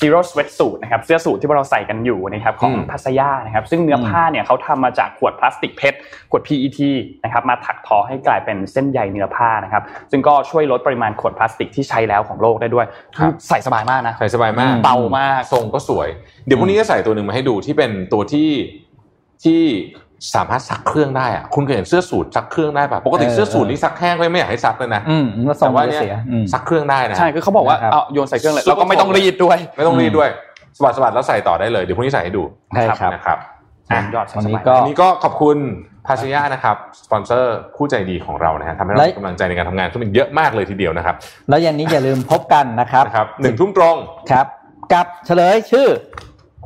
[0.03, 5.97] Zero Sweatsuit นะครับเสื้อสูทที่พวกเราใส่กันอยู่นะครับของทัศยานะครับซึ่งเนื้อผ้าเนี่ยเขาทำมาจากขวดพลาสติกเพชร
[6.31, 6.79] ขวด PET
[7.23, 12.85] นะครับมาถักทอให้กลายเป็นเส้นใยเนื้อผ้านะครับซึ่งก็ช่วยลดปริมาณขวดพลาสติกที่ใช้แล้วของโลกได้ด้วย
[13.17, 16.07] คือใส่สบายมากนะใส่สบายมากเบามากทรงก็สวย
[16.45, 18.49] เดี๋ยวพรุ่งนี้จะใส่ตัวหนึ่งมาให้ดูที่เป็นตัวที่
[19.43, 19.61] ที่
[20.35, 30.29] สามารถซักเครื่องได้อะคุณเคยเห็นเสื้อสูทซักเครื่องได้ป่ะปกติเออเสื้อสูทนี่ซักแห้งก็ไม่อยากให้ซักเลยนะอืมแล้วทรแต่งว่าจะเนี่ยเสียอืมซักเครื่องได้นะใช่คือเขาบอกว่านะครับเอาโยนใส่เครื่องเลยซุปแล้วก็ไม่ต้องรีดด้วย ไม่ต้องรีดด้วย
[30.77, 32.43] สะบัดสะบัดแล้วใส่ต่อได้เลยเดี๋ยวพรุ่งนี้ใส่ให้ดู
[32.73, 33.37] ใช่ครับนะครับ
[33.89, 35.57] อะสุดยอดวันนี้สบายก็วันนี้ก็ขอบคุณ
[36.07, 41.15] ภาชยานะครับสปอนเซอร์คู่ใจดีของเรานะฮะทำให้เราและมีกำลังใจในการทำงานขึ้นเยอะมากเลยทีเดียวนะครับ
[41.49, 43.95] แล้วเย็นนี้อย่าลืมพบกันนะครับนะครับหนึ่งทุ่มตรง
[44.31, 44.45] ครับ
[44.93, 45.87] กับเฉลยชื่อ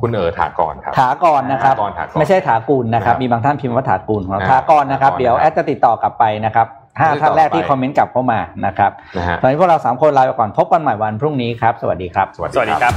[0.00, 6.66] คุณเอ๋ถากรครับถากรนะครับถากรถากรไม่ใช่ถากูลนะครับครับ มีบางท่านพิมพ์ว่าถากูลของเราอ่าถากรนะครับถากรเดี๋ยวนะครับแอดจะติดต่อกลับไปนะครับ
[6.98, 12.92] ห้าติดต่อท่านแรกที่ไปคอมเมนต์กลับเข้ามานะครับนะฮะตอนนี้พวกเราสามคนลาไปก่อนพบกันใหม่วันพรุ่งนี้ครับ สวัสดีครับ สวัสสวัสดีครับ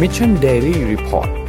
[0.00, 1.41] Mission Daily Report